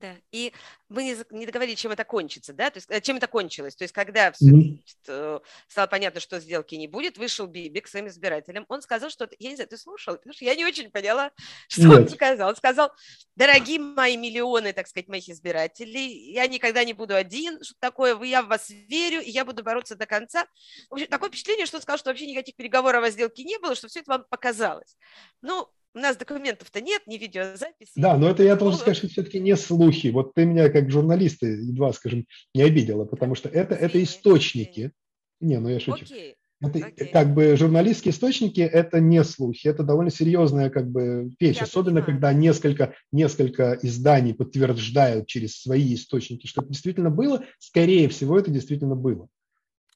Да, 0.00 0.14
и 0.30 0.52
мы 0.88 1.02
не, 1.30 1.46
договорили, 1.46 1.74
чем 1.74 1.90
это 1.90 2.04
кончится, 2.04 2.52
да, 2.52 2.70
то 2.70 2.76
есть 2.76 2.88
э, 2.88 3.00
чем 3.00 3.16
это 3.16 3.26
кончилось. 3.26 3.74
То 3.74 3.82
есть 3.82 3.92
когда 3.92 4.30
все, 4.30 4.46
mm-hmm. 4.46 5.42
стало 5.66 5.86
понятно, 5.88 6.20
что 6.20 6.38
сделки 6.38 6.76
не 6.76 6.86
будет, 6.86 7.18
вышел 7.18 7.48
Биби 7.48 7.80
к 7.80 7.88
своим 7.88 8.06
избирателям, 8.06 8.64
он 8.68 8.80
сказал, 8.80 9.10
что, 9.10 9.28
я 9.38 9.50
не 9.50 9.56
знаю, 9.56 9.68
ты 9.68 9.76
слушал, 9.76 10.16
потому 10.16 10.34
что 10.34 10.44
я 10.44 10.54
не 10.54 10.64
очень 10.64 10.90
поняла, 10.90 11.32
что 11.68 11.88
Нет. 11.88 11.98
он 11.98 12.08
сказал. 12.08 12.50
Он 12.50 12.56
сказал, 12.56 12.92
дорогие 13.34 13.80
мои 13.80 14.16
миллионы, 14.16 14.72
так 14.72 14.86
сказать, 14.86 15.08
моих 15.08 15.28
избирателей, 15.28 16.32
я 16.32 16.46
никогда 16.46 16.84
не 16.84 16.92
буду 16.92 17.16
один, 17.16 17.62
что 17.64 17.74
такое, 17.80 18.20
я 18.22 18.42
в 18.42 18.46
вас 18.46 18.70
верю, 18.70 19.20
и 19.20 19.30
я 19.30 19.44
буду 19.44 19.64
бороться 19.64 19.96
до 19.96 20.06
конца. 20.06 20.46
В 20.90 20.94
общем, 20.94 21.08
такое 21.08 21.28
впечатление, 21.28 21.66
что 21.66 21.78
он 21.78 21.82
сказал, 21.82 21.98
что 21.98 22.10
вообще 22.10 22.26
никаких 22.26 22.54
переговоров 22.54 23.02
о 23.02 23.10
сделке 23.10 23.42
не 23.42 23.58
было, 23.58 23.74
что 23.74 23.88
все 23.88 24.00
это 24.00 24.12
вам 24.12 24.24
показалось. 24.28 24.96
Ну, 25.42 25.68
у 25.94 25.98
нас 25.98 26.16
документов-то 26.16 26.80
нет, 26.80 27.02
ни 27.06 27.16
видеозаписи. 27.16 27.92
Да, 27.96 28.16
но 28.16 28.30
это 28.30 28.42
я 28.42 28.56
должен 28.56 28.78
сказать, 28.78 28.98
что 28.98 29.08
все-таки 29.08 29.40
не 29.40 29.56
слухи. 29.56 30.08
Вот 30.08 30.34
ты 30.34 30.44
меня 30.44 30.68
как 30.68 30.90
журналиста 30.90 31.46
едва, 31.46 31.92
скажем, 31.92 32.26
не 32.54 32.62
обидела, 32.62 33.04
потому 33.04 33.34
что 33.34 33.48
это, 33.48 33.74
это 33.74 34.02
источники. 34.02 34.92
Не, 35.40 35.58
ну 35.58 35.68
я 35.68 35.80
шучу. 35.80 36.04
Окей. 36.04 36.36
Это, 36.60 36.78
okay. 36.78 37.06
как 37.12 37.34
бы 37.34 37.56
журналистские 37.56 38.10
источники– 38.10 38.60
это 38.62 38.98
не 38.98 39.22
слухи, 39.22 39.68
это 39.68 39.84
довольно 39.84 40.10
серьезная 40.10 40.70
как 40.70 40.90
бы 40.90 41.30
вещь, 41.38 41.58
Я 41.58 41.62
особенно 41.62 42.02
понимаю. 42.02 42.06
когда 42.06 42.32
несколько, 42.32 42.94
несколько 43.12 43.78
изданий 43.80 44.34
подтверждают 44.34 45.28
через 45.28 45.60
свои 45.62 45.94
источники, 45.94 46.48
что 46.48 46.62
это 46.62 46.70
действительно 46.70 47.10
было, 47.10 47.44
скорее 47.60 48.08
всего, 48.08 48.36
это 48.36 48.50
действительно 48.50 48.96
было. 48.96 49.28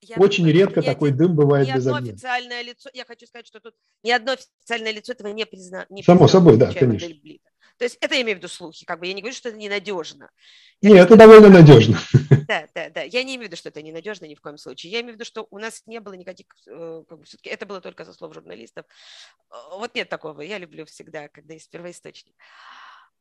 Я 0.03 0.17
Очень 0.17 0.45
думаю, 0.45 0.55
редко 0.55 0.83
такой 0.83 1.11
один, 1.11 1.19
дым 1.19 1.37
бывает 1.37 1.69
ни 1.69 1.73
без 1.73 1.87
одно 1.87 1.99
огня. 1.99 2.13
официальное 2.13 2.63
лицо, 2.63 2.91
я 2.93 3.05
хочу 3.05 3.25
сказать, 3.27 3.47
что 3.47 3.61
тут 3.61 3.75
ни 4.03 4.11
одно 4.11 4.33
официальное 4.33 4.93
лицо 4.93 5.13
этого 5.13 5.29
не 5.29 5.47
признано. 5.47 5.87
Не 5.91 6.03
Само 6.03 6.27
собой, 6.27 6.57
да, 6.57 6.73
конечно. 6.73 7.09
То 7.79 7.85
есть 7.85 7.99
это 8.01 8.15
я 8.15 8.23
имею 8.23 8.37
в 8.37 8.39
виду 8.39 8.49
слухи, 8.49 8.85
как 8.85 9.01
бы 9.01 9.07
я 9.07 9.13
не 9.13 9.23
говорю, 9.23 9.35
что 9.35 9.49
это 9.49 9.59
ненадежно. 9.59 10.31
Я 10.81 10.91
Нет, 10.91 11.07
это 11.07 11.17
довольно 11.17 11.49
надежно. 11.49 11.99
Да, 12.49 12.69
да, 12.75 12.91
да. 12.91 13.03
Я 13.03 13.23
не 13.23 13.37
имею 13.37 13.43
в 13.43 13.47
виду, 13.47 13.57
что 13.57 13.71
это 13.71 13.81
ненадежно 13.81 14.27
ни 14.27 14.35
в 14.35 14.41
коем 14.41 14.59
случае. 14.59 14.93
Я 14.93 15.01
имею 15.01 15.13
в 15.13 15.17
виду, 15.17 15.25
что 15.25 15.47
у 15.51 15.59
нас 15.59 15.83
не 15.87 16.01
было 16.01 16.13
никаких, 16.15 16.47
э, 16.67 17.05
как 17.09 17.19
бы, 17.19 17.25
все-таки 17.25 17.49
это 17.49 17.65
было 17.65 17.81
только 17.81 18.05
со 18.05 18.13
слов 18.13 18.35
журналистов. 18.35 18.85
Э, 19.51 19.55
вот 19.79 19.95
нет 19.95 20.09
такого. 20.09 20.43
Я 20.43 20.59
люблю 20.59 20.85
всегда, 20.85 21.29
когда 21.29 21.55
есть 21.55 21.71
первоисточник. 21.71 22.35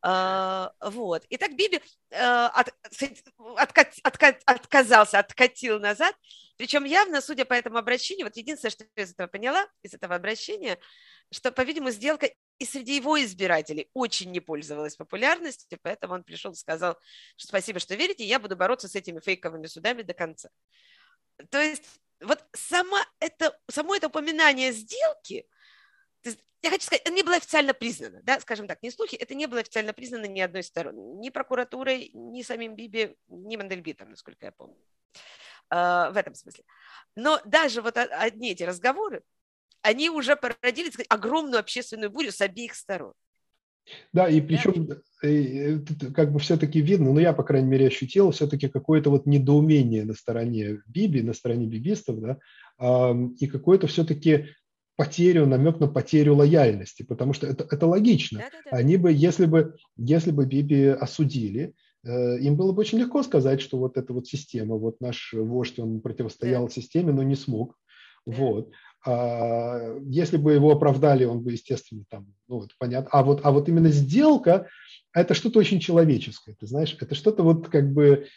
А, 0.03 0.73
вот. 0.81 1.23
И 1.29 1.37
так 1.37 1.55
Биби 1.55 1.79
э, 2.09 2.17
от, 2.17 2.73
от, 3.55 3.83
от, 4.03 4.41
отказался, 4.45 5.19
откатил 5.19 5.79
назад. 5.79 6.15
Причем 6.61 6.83
явно, 6.83 7.21
судя 7.21 7.43
по 7.45 7.55
этому 7.55 7.79
обращению, 7.79 8.27
вот 8.27 8.37
единственное, 8.37 8.69
что 8.69 8.85
я 8.95 9.03
из 9.03 9.13
этого 9.13 9.25
поняла, 9.27 9.67
из 9.81 9.95
этого 9.95 10.13
обращения, 10.13 10.77
что, 11.31 11.51
по-видимому, 11.51 11.89
сделка 11.89 12.29
и 12.59 12.65
среди 12.65 12.97
его 12.97 13.19
избирателей 13.19 13.89
очень 13.95 14.29
не 14.29 14.41
пользовалась 14.41 14.95
популярностью, 14.95 15.79
поэтому 15.81 16.13
он 16.13 16.23
пришел 16.23 16.51
и 16.51 16.55
сказал, 16.55 16.99
что 17.35 17.47
спасибо, 17.47 17.79
что 17.79 17.95
верите, 17.95 18.23
я 18.25 18.37
буду 18.39 18.55
бороться 18.55 18.87
с 18.87 18.93
этими 18.93 19.19
фейковыми 19.19 19.65
судами 19.65 20.03
до 20.03 20.13
конца. 20.13 20.49
То 21.49 21.59
есть 21.59 21.99
вот 22.19 22.45
сама 22.53 23.03
это, 23.19 23.59
само 23.67 23.95
это 23.95 24.05
упоминание 24.05 24.71
сделки– 24.71 25.47
я 26.63 26.69
хочу 26.69 26.85
сказать, 26.85 27.01
это 27.01 27.11
не 27.11 27.23
было 27.23 27.37
официально 27.37 27.73
признано, 27.73 28.19
да, 28.21 28.39
скажем 28.39 28.67
так, 28.67 28.83
не 28.83 28.91
слухи, 28.91 29.15
это 29.15 29.33
не 29.33 29.47
было 29.47 29.61
официально 29.61 29.93
признано 29.93 30.25
ни 30.25 30.39
одной 30.39 30.61
стороны, 30.61 30.99
ни 31.17 31.31
прокуратурой, 31.31 32.11
ни 32.13 32.43
самим 32.43 32.75
Биби, 32.75 33.17
ни 33.29 33.57
Мандельбитом, 33.57 34.11
насколько 34.11 34.45
я 34.45 34.51
помню, 34.51 34.77
в 35.71 36.13
этом 36.15 36.35
смысле. 36.35 36.63
Но 37.15 37.39
даже 37.45 37.81
вот 37.81 37.97
одни 37.97 38.51
эти 38.51 38.63
разговоры, 38.63 39.23
они 39.81 40.09
уже 40.09 40.35
породили 40.35 40.89
сказать, 40.89 41.07
огромную 41.09 41.59
общественную 41.59 42.11
бурю 42.11 42.31
с 42.31 42.41
обеих 42.41 42.75
сторон. 42.75 43.13
Да, 44.13 44.27
и 44.27 44.41
причем 44.41 44.85
да? 44.85 44.97
Э, 45.23 45.79
как 46.13 46.31
бы 46.31 46.39
все-таки 46.39 46.81
видно, 46.81 47.11
ну 47.11 47.19
я, 47.19 47.33
по 47.33 47.43
крайней 47.43 47.67
мере, 47.67 47.87
ощутил 47.87 48.31
все-таки 48.31 48.69
какое-то 48.69 49.09
вот 49.09 49.25
недоумение 49.25 50.05
на 50.05 50.13
стороне 50.13 50.81
Биби, 50.85 51.21
на 51.21 51.33
стороне 51.33 51.65
бибистов, 51.65 52.19
да, 52.19 52.37
и 53.39 53.47
какое-то 53.47 53.87
все-таки 53.87 54.49
потерю, 54.95 55.47
намек 55.47 55.79
на 55.79 55.87
потерю 55.87 56.35
лояльности, 56.35 57.03
потому 57.03 57.33
что 57.33 57.47
это, 57.47 57.67
это 57.69 57.87
логично. 57.87 58.39
Да, 58.39 58.49
да, 58.51 58.71
да. 58.71 58.77
Они 58.77 58.97
бы, 58.97 59.11
если 59.11 59.45
бы, 59.45 59.75
если 59.97 60.31
бы 60.31 60.45
Биби 60.45 60.87
осудили, 60.87 61.61
э, 61.61 61.73
им 62.03 62.55
было 62.55 62.71
бы 62.71 62.81
очень 62.81 62.99
легко 62.99 63.23
сказать, 63.23 63.61
что 63.61 63.77
вот 63.77 63.97
эта 63.97 64.13
вот 64.13 64.27
система, 64.27 64.75
вот 64.75 65.01
наш 65.01 65.33
вождь, 65.33 65.79
он 65.79 66.01
противостоял 66.01 66.65
да. 66.65 66.71
системе, 66.71 67.11
но 67.11 67.23
не 67.23 67.35
смог. 67.35 67.75
Да. 68.25 68.35
Вот. 68.35 68.71
А 69.05 69.97
если 70.05 70.37
бы 70.37 70.53
его 70.53 70.71
оправдали, 70.71 71.25
он 71.25 71.41
бы, 71.41 71.53
естественно, 71.53 72.03
там, 72.09 72.33
ну, 72.47 72.59
вот, 72.59 72.69
понятно. 72.77 73.09
А 73.11 73.23
вот, 73.23 73.41
а 73.43 73.51
вот 73.51 73.67
именно 73.67 73.89
сделка, 73.89 74.67
это 75.13 75.33
что-то 75.33 75.59
очень 75.59 75.79
человеческое, 75.79 76.55
ты 76.55 76.67
знаешь, 76.67 76.95
это 76.99 77.15
что-то 77.15 77.43
вот 77.43 77.67
как 77.67 77.91
бы 77.91 78.27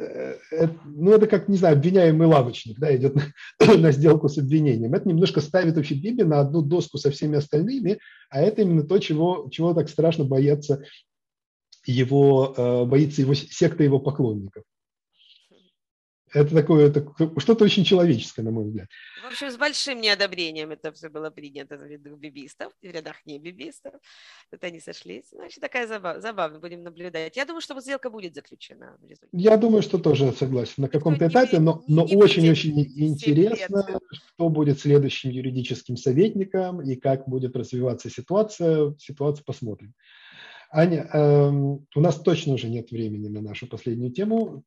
Э, 0.00 0.36
это, 0.50 0.74
ну, 0.84 1.12
это 1.12 1.26
как, 1.26 1.48
не 1.48 1.56
знаю, 1.56 1.76
обвиняемый 1.76 2.26
лавочник, 2.26 2.78
да, 2.78 2.94
идет 2.94 3.14
на, 3.14 3.76
на 3.76 3.92
сделку 3.92 4.28
с 4.28 4.38
обвинением. 4.38 4.94
Это 4.94 5.08
немножко 5.08 5.40
ставит 5.40 5.76
вообще 5.76 5.94
Биби 5.94 6.22
на 6.22 6.40
одну 6.40 6.62
доску 6.62 6.98
со 6.98 7.10
всеми 7.10 7.36
остальными, 7.36 7.98
а 8.30 8.40
это 8.40 8.62
именно 8.62 8.82
то, 8.82 8.98
чего, 8.98 9.48
чего 9.50 9.74
так 9.74 9.88
страшно 9.88 10.24
боятся 10.24 10.82
его, 11.84 12.54
э, 12.56 12.84
боится 12.84 13.22
его 13.22 13.34
секта 13.34 13.82
его 13.82 13.98
поклонников. 13.98 14.64
Это 16.32 16.54
такое, 16.54 16.88
это 16.88 17.12
что-то 17.38 17.64
очень 17.64 17.84
человеческое, 17.84 18.42
на 18.42 18.52
мой 18.52 18.64
взгляд. 18.64 18.88
В 19.24 19.26
общем, 19.26 19.50
с 19.50 19.56
большим 19.56 20.00
неодобрением 20.00 20.70
это 20.70 20.92
все 20.92 21.08
было 21.08 21.30
принято 21.30 21.76
в 21.76 21.84
рядах 21.84 22.18
бибистов, 22.18 22.72
в 22.80 22.86
рядах 22.86 23.16
не 23.26 23.38
бибистов. 23.40 23.94
Это 24.52 24.68
они 24.68 24.78
сошлись. 24.78 25.24
Значит, 25.32 25.60
такая 25.60 25.88
забав, 25.88 26.22
забавно, 26.22 26.60
будем 26.60 26.84
наблюдать. 26.84 27.36
Я 27.36 27.46
думаю, 27.46 27.60
что 27.60 27.74
вот 27.74 27.82
сделка 27.82 28.10
будет 28.10 28.34
заключена. 28.34 28.96
Я 29.32 29.56
думаю, 29.56 29.82
что 29.82 29.98
тоже 29.98 30.32
согласен 30.32 30.74
на 30.76 30.88
каком-то 30.88 31.26
этапе, 31.26 31.58
но 31.58 31.82
очень-очень 31.88 32.78
интересно, 32.78 34.00
что 34.12 34.48
будет 34.48 34.78
следующим 34.78 35.30
юридическим 35.30 35.96
советником 35.96 36.80
и 36.80 36.94
как 36.94 37.28
будет 37.28 37.56
развиваться 37.56 38.08
ситуация. 38.08 38.94
Ситуацию 38.98 39.44
посмотрим. 39.44 39.94
Аня, 40.70 41.08
э, 41.12 41.50
у 41.50 42.00
нас 42.00 42.20
точно 42.20 42.54
уже 42.54 42.68
нет 42.68 42.90
времени 42.90 43.28
на 43.28 43.40
нашу 43.40 43.66
последнюю 43.66 44.12
тему. 44.12 44.64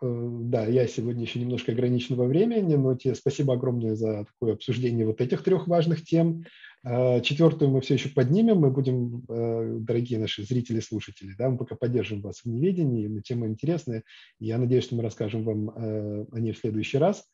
Э, 0.00 0.28
да, 0.42 0.66
я 0.66 0.86
сегодня 0.86 1.22
еще 1.22 1.40
немножко 1.40 1.72
ограничен 1.72 2.16
во 2.16 2.26
времени, 2.26 2.74
но 2.74 2.94
тебе 2.94 3.14
спасибо 3.14 3.54
огромное 3.54 3.94
за 3.94 4.26
такое 4.26 4.54
обсуждение 4.54 5.06
вот 5.06 5.20
этих 5.20 5.42
трех 5.42 5.66
важных 5.66 6.04
тем. 6.04 6.44
Э, 6.84 7.20
четвертую 7.22 7.70
мы 7.70 7.80
все 7.80 7.94
еще 7.94 8.10
поднимем, 8.10 8.58
мы 8.58 8.70
будем, 8.70 9.24
э, 9.28 9.78
дорогие 9.80 10.18
наши 10.18 10.44
зрители, 10.44 10.80
слушатели, 10.80 11.34
да, 11.36 11.48
мы 11.48 11.58
пока 11.58 11.74
поддержим 11.74 12.20
вас 12.20 12.40
в 12.40 12.46
неведении, 12.46 13.06
но 13.06 13.20
тема 13.20 13.46
интересная, 13.46 14.04
и 14.38 14.46
я 14.46 14.58
надеюсь, 14.58 14.84
что 14.84 14.94
мы 14.94 15.02
расскажем 15.02 15.44
вам 15.44 15.70
о 15.70 16.38
ней 16.38 16.52
в 16.52 16.58
следующий 16.58 16.98
раз. 16.98 17.24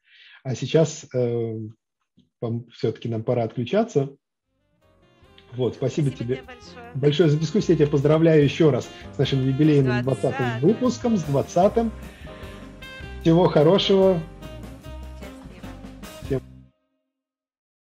А 0.43 0.55
сейчас 0.55 1.07
вам 1.13 2.67
все-таки 2.71 3.09
нам 3.09 3.25
пора 3.25 3.45
отключаться. 3.45 4.17
Вот, 5.57 5.75
спасибо, 5.75 6.09
спасибо 6.09 6.11
тебе 6.11 6.43
большое. 6.47 6.91
большое 6.95 7.31
за 7.31 7.39
дискуссию. 7.39 7.71
Я 7.73 7.85
тебя 7.85 7.89
поздравляю 7.89 8.43
еще 8.43 8.71
раз 8.71 8.89
с 9.15 9.19
нашим 9.19 9.47
юбилейным 9.47 10.03
20 10.03 10.63
выпуском, 10.63 11.17
с 11.17 11.25
20-м. 11.25 11.91
Всего 13.23 13.49
хорошего. 13.49 14.21